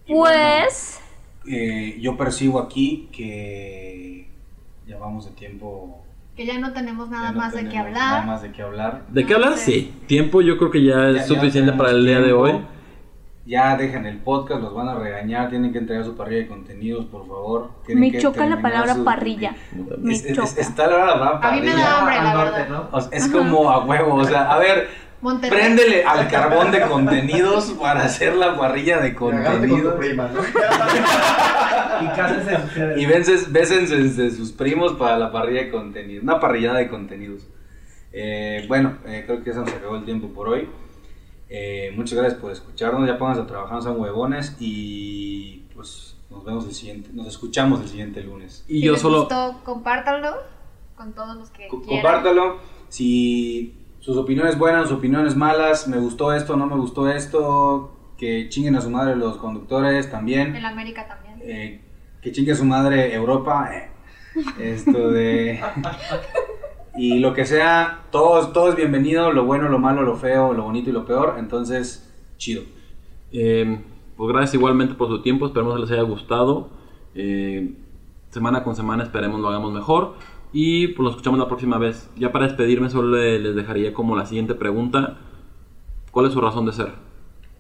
Y 0.07 0.15
bueno, 0.15 0.39
pues, 0.65 1.01
eh, 1.47 1.99
yo 2.01 2.17
percibo 2.17 2.59
aquí 2.59 3.09
que 3.13 4.29
ya 4.87 4.99
vamos 4.99 5.27
de 5.27 5.33
tiempo. 5.33 6.03
Que 6.37 6.47
ya 6.47 6.59
no 6.59 6.73
tenemos 6.73 7.11
nada 7.11 7.33
no 7.33 7.39
más 7.39 7.53
de 7.53 7.69
qué 7.69 7.77
hablar. 7.79 7.95
Nada 7.95 8.27
más 8.27 8.43
de 8.43 8.51
qué 8.53 8.63
hablar. 8.63 9.05
¿De 9.09 9.27
qué 9.27 9.35
hablar? 9.35 9.57
Sí. 9.59 9.93
Tiempo 10.07 10.41
yo 10.41 10.57
creo 10.57 10.71
que 10.71 10.83
ya 10.83 11.09
es 11.11 11.17
Ya- 11.17 11.23
suficiente 11.25 11.73
para 11.75 11.91
el 11.91 12.05
día 12.07 12.21
de 12.21 12.33
hoy. 12.33 12.53
Ya 13.47 13.77
dejen 13.77 14.05
el 14.07 14.19
podcast, 14.19 14.61
los 14.61 14.75
van 14.75 14.89
a 14.89 14.95
regañar, 14.97 15.49
tienen 15.49 15.73
que 15.73 15.79
entregar 15.79 16.05
su 16.05 16.15
parrilla 16.17 16.43
de 16.43 16.49
contenidos, 16.49 17.07
por 17.07 17.27
favor. 17.27 17.71
Tienen 17.87 18.01
me 18.03 18.13
que 18.13 18.19
choca 18.19 18.47
la 18.47 18.61
palabra 18.61 18.95
su- 18.95 19.05
parrilla. 19.05 19.55
Me 19.99 20.13
Es- 20.13 20.25
es- 20.25 20.37
choca. 20.37 20.61
está 20.61 20.87
la 20.87 20.97
palabra 21.15 21.49
A 21.49 21.53
mí 21.53 21.61
me 21.63 21.67
parrilla. 21.69 21.89
da 21.89 21.99
hambre, 22.01 22.15
la 22.17 22.31
Al 22.31 22.37
norte, 22.37 22.61
verdad. 22.61 22.69
¿no? 22.69 22.89
O 22.97 23.01
sea, 23.01 23.11
es 23.19 23.29
como 23.29 23.71
a 23.71 23.85
huevo, 23.85 24.15
o 24.17 24.25
sea, 24.25 24.53
a 24.53 24.59
ver, 24.59 24.89
Monterrey. 25.23 25.59
préndele 25.59 26.05
al 26.05 26.29
carbón 26.29 26.71
de 26.71 26.83
contenidos 26.83 27.71
para 27.81 28.05
hacer 28.05 28.37
la 28.37 28.57
parrilla 28.59 29.01
de 29.01 29.15
con 29.15 29.43
contenidos. 29.43 29.95
prima, 29.95 30.29
¿no? 30.33 30.41
Y. 32.97 33.03
Y 33.03 33.07
bésense, 33.07 33.51
bésense 33.51 33.97
de 34.23 34.31
sus 34.31 34.53
primos 34.53 34.93
para 34.95 35.19
la 35.19 35.33
parrilla 35.33 35.63
de 35.65 35.71
contenidos, 35.71 36.23
una 36.23 36.39
parrillada 36.41 36.79
de 36.79 36.89
contenidos. 36.89 37.47
Eh, 38.13 38.65
bueno, 38.69 38.95
eh, 39.07 39.23
creo 39.27 39.43
que 39.43 39.51
ya 39.51 39.55
se 39.55 39.61
nos 39.61 39.73
acabó 39.73 39.97
el 39.97 40.05
tiempo 40.05 40.29
por 40.29 40.49
hoy. 40.49 40.69
Eh, 41.53 41.93
muchas 41.97 42.17
gracias 42.17 42.41
por 42.41 42.53
escucharnos, 42.53 43.07
ya 43.09 43.19
pónganse 43.19 43.43
a 43.43 43.47
trabajar, 43.47 43.75
no 43.75 43.83
sean 43.83 43.99
huevones 44.01 44.57
y 44.61 45.65
pues 45.75 46.17
nos 46.31 46.45
vemos 46.45 46.65
el 46.67 46.73
siguiente, 46.75 47.11
nos 47.13 47.27
escuchamos 47.27 47.81
el 47.81 47.89
siguiente 47.89 48.23
lunes. 48.23 48.65
Y 48.69 48.79
si 48.79 48.87
yo 48.87 48.93
les 48.93 49.01
solo... 49.01 49.21
gustó, 49.21 49.61
compártanlo 49.65 50.37
con 50.97 51.13
todos 51.13 51.37
los 51.37 51.51
que 51.51 51.67
Co- 51.67 51.83
quieran. 51.83 52.03
Compártalo. 52.03 52.59
Si 52.89 53.75
sus 53.99 54.17
opiniones 54.17 54.57
buenas, 54.59 54.89
sus 54.89 54.99
opiniones 54.99 55.35
malas, 55.35 55.89
me 55.89 55.99
gustó 55.99 56.33
esto, 56.33 56.57
no 56.57 56.67
me 56.67 56.77
gustó 56.77 57.09
esto, 57.11 57.97
que 58.17 58.49
chinguen 58.49 58.77
a 58.77 58.81
su 58.81 58.91
madre 58.91 59.17
los 59.17 59.37
conductores 59.39 60.09
también. 60.11 60.55
En 60.55 60.65
América 60.65 61.09
también. 61.09 61.41
Eh, 61.43 61.81
que 62.23 62.31
chingue 62.31 62.53
a 62.53 62.57
su 62.57 62.65
madre 62.65 63.13
Europa. 63.13 63.71
eh. 63.75 63.91
Esto 64.61 65.11
de. 65.11 65.61
Y 67.01 67.19
lo 67.19 67.33
que 67.33 67.47
sea, 67.47 68.05
todo, 68.13 68.49
todo 68.49 68.69
es 68.69 68.77
bienvenido, 68.77 69.33
lo 69.33 69.47
bueno, 69.47 69.71
lo 69.71 69.79
malo, 69.79 70.03
lo 70.03 70.17
feo, 70.17 70.53
lo 70.53 70.65
bonito 70.65 70.91
y 70.91 70.93
lo 70.93 71.07
peor. 71.07 71.37
Entonces, 71.39 72.13
chido. 72.37 72.63
Eh, 73.33 73.81
pues 74.19 74.29
gracias 74.31 74.55
igualmente 74.55 74.95
por 74.95 75.09
su 75.09 75.23
tiempo, 75.23 75.47
esperemos 75.47 75.75
que 75.77 75.81
les 75.81 75.91
haya 75.93 76.03
gustado. 76.03 76.69
Eh, 77.15 77.73
semana 78.29 78.63
con 78.65 78.77
semana 78.77 79.03
esperemos 79.03 79.41
lo 79.41 79.49
hagamos 79.49 79.73
mejor. 79.73 80.15
Y 80.53 80.89
pues 80.89 80.99
nos 81.05 81.13
escuchamos 81.13 81.39
la 81.39 81.49
próxima 81.49 81.79
vez. 81.79 82.11
Ya 82.19 82.33
para 82.33 82.47
despedirme 82.49 82.91
solo 82.91 83.17
le- 83.17 83.39
les 83.39 83.55
dejaría 83.57 83.95
como 83.95 84.15
la 84.15 84.27
siguiente 84.27 84.55
pregunta. 84.55 85.17
¿Cuál 86.11 86.27
es 86.27 86.33
su 86.33 86.41
razón 86.41 86.67
de 86.67 86.73
ser? 86.73 86.93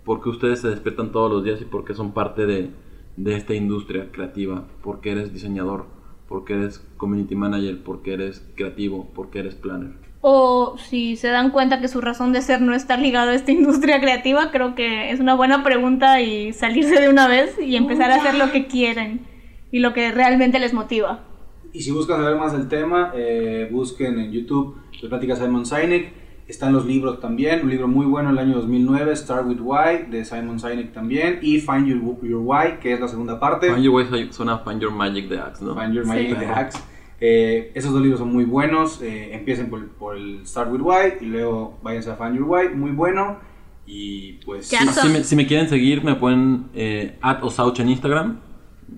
por 0.04 0.22
qué 0.22 0.30
ustedes 0.30 0.60
se 0.60 0.68
despiertan 0.68 1.12
todos 1.12 1.30
los 1.30 1.44
días 1.44 1.60
y 1.60 1.66
por 1.66 1.84
qué 1.84 1.94
son 1.94 2.12
parte 2.12 2.44
de, 2.46 2.70
de 3.16 3.36
esta 3.36 3.54
industria 3.54 4.10
creativa. 4.10 4.64
¿Por 4.82 5.00
qué 5.00 5.12
eres 5.12 5.32
diseñador? 5.32 5.84
¿Por 6.30 6.44
qué 6.44 6.52
eres 6.52 6.78
community 6.96 7.34
manager? 7.34 7.82
¿Por 7.82 8.02
qué 8.02 8.12
eres 8.12 8.46
creativo? 8.54 9.10
¿Por 9.16 9.30
qué 9.30 9.40
eres 9.40 9.56
planner? 9.56 9.94
O 10.20 10.76
si 10.78 11.16
se 11.16 11.26
dan 11.26 11.50
cuenta 11.50 11.80
que 11.80 11.88
su 11.88 12.00
razón 12.00 12.32
de 12.32 12.40
ser 12.40 12.62
no 12.62 12.72
está 12.72 12.96
ligado 12.96 13.32
a 13.32 13.34
esta 13.34 13.50
industria 13.50 14.00
creativa, 14.00 14.52
creo 14.52 14.76
que 14.76 15.10
es 15.10 15.18
una 15.18 15.34
buena 15.34 15.64
pregunta 15.64 16.20
y 16.20 16.52
salirse 16.52 17.00
de 17.00 17.08
una 17.08 17.26
vez 17.26 17.58
y 17.60 17.74
empezar 17.74 18.12
a 18.12 18.16
hacer 18.16 18.36
lo 18.36 18.52
que 18.52 18.68
quieren 18.68 19.26
y 19.72 19.80
lo 19.80 19.92
que 19.92 20.12
realmente 20.12 20.60
les 20.60 20.72
motiva. 20.72 21.24
Y 21.72 21.82
si 21.82 21.90
buscan 21.90 22.20
saber 22.20 22.36
más 22.36 22.52
del 22.52 22.68
tema, 22.68 23.10
eh, 23.12 23.68
busquen 23.72 24.20
en 24.20 24.30
YouTube 24.30 24.76
las 25.02 25.08
pláticas 25.08 25.40
Simon 25.40 25.66
Sinek. 25.66 26.12
Están 26.50 26.72
los 26.72 26.84
libros 26.84 27.20
también, 27.20 27.60
un 27.62 27.70
libro 27.70 27.86
muy 27.86 28.06
bueno 28.06 28.30
del 28.30 28.38
año 28.38 28.56
2009, 28.56 29.14
Start 29.14 29.46
With 29.46 29.60
Why, 29.60 30.10
de 30.10 30.24
Simon 30.24 30.58
Sinek 30.58 30.92
también, 30.92 31.38
y 31.42 31.60
Find 31.60 31.86
Your, 31.86 32.00
Your 32.28 32.42
Why, 32.44 32.78
que 32.80 32.92
es 32.92 33.00
la 33.00 33.06
segunda 33.06 33.38
parte. 33.38 33.68
Find 33.72 33.84
Your 33.84 33.94
Way 33.94 34.32
suena 34.32 34.54
a 34.54 34.58
Find 34.58 34.80
Your 34.80 34.90
Magic 34.92 35.28
de 35.28 35.38
Axe, 35.38 35.64
¿no? 35.64 35.76
Find 35.76 35.92
Your 35.94 36.06
Magic 36.06 36.30
Sí. 36.30 36.34
de 36.34 36.46
Hacks. 36.46 36.82
Eh, 37.20 37.70
esos 37.74 37.92
dos 37.92 38.02
libros 38.02 38.18
son 38.18 38.32
muy 38.32 38.44
buenos. 38.44 39.00
eh, 39.00 39.30
empiecen 39.32 39.70
por, 39.70 39.86
por 39.90 40.16
el 40.16 40.44
Start 40.44 40.72
With 40.72 40.80
Why 40.80 41.12
y 41.20 41.26
luego 41.26 41.78
váyanse 41.82 42.10
a 42.10 42.16
Find 42.16 42.34
Your 42.36 42.48
Why, 42.48 42.68
muy 42.70 42.90
bueno. 42.90 43.38
Y 43.86 44.32
pues... 44.44 44.70
Ya 44.70 44.80
sí, 44.80 44.86
son. 44.88 45.06
Si 45.06 45.08
me, 45.12 45.22
si 45.24 45.36
me 45.36 45.46
quieren 45.46 45.68
seguir, 45.68 46.02
me 46.02 46.16
pueden 46.16 46.66
eh, 46.74 47.16
at 47.22 47.42
Osauch 47.44 47.78
en 47.78 47.90
Instagram. 47.90 48.40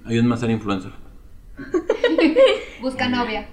Ayúdenme 0.07 0.35
a 0.35 0.39
ser 0.39 0.51
influencer. 0.51 0.93
Busca 2.81 3.09
novia. 3.09 3.47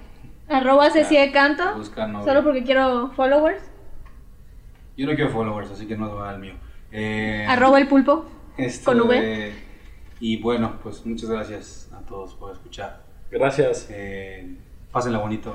Arroba 0.48 0.90
Ceci 0.90 1.16
de 1.16 1.30
Canto, 1.30 1.62
Busca 1.76 2.06
novia. 2.06 2.24
solo 2.26 2.42
porque 2.42 2.64
quiero 2.64 3.10
followers. 3.14 3.69
Yo 5.00 5.06
no 5.06 5.14
quiero 5.14 5.30
followers, 5.30 5.70
así 5.70 5.86
que 5.86 5.96
no 5.96 6.14
va 6.14 6.28
al 6.28 6.40
mío. 6.40 6.52
Eh, 6.92 7.46
Arroba 7.48 7.80
el 7.80 7.88
pulpo. 7.88 8.26
este, 8.58 8.84
con 8.84 9.00
V. 9.00 9.50
Y 10.20 10.36
bueno, 10.42 10.74
pues 10.82 11.06
muchas 11.06 11.30
gracias 11.30 11.90
a 11.90 12.00
todos 12.00 12.34
por 12.34 12.52
escuchar. 12.52 13.02
Gracias. 13.30 13.88
Eh, 13.90 14.58
pásenla 14.92 15.18
bonito. 15.20 15.54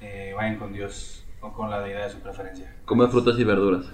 Eh, 0.00 0.32
vayan 0.36 0.58
con 0.60 0.72
Dios 0.72 1.26
o 1.40 1.52
con 1.52 1.70
la 1.70 1.80
deidad 1.80 2.04
de 2.04 2.10
su 2.12 2.20
preferencia. 2.20 2.72
Comer 2.84 3.08
frutas 3.08 3.36
y 3.36 3.42
verduras. 3.42 3.86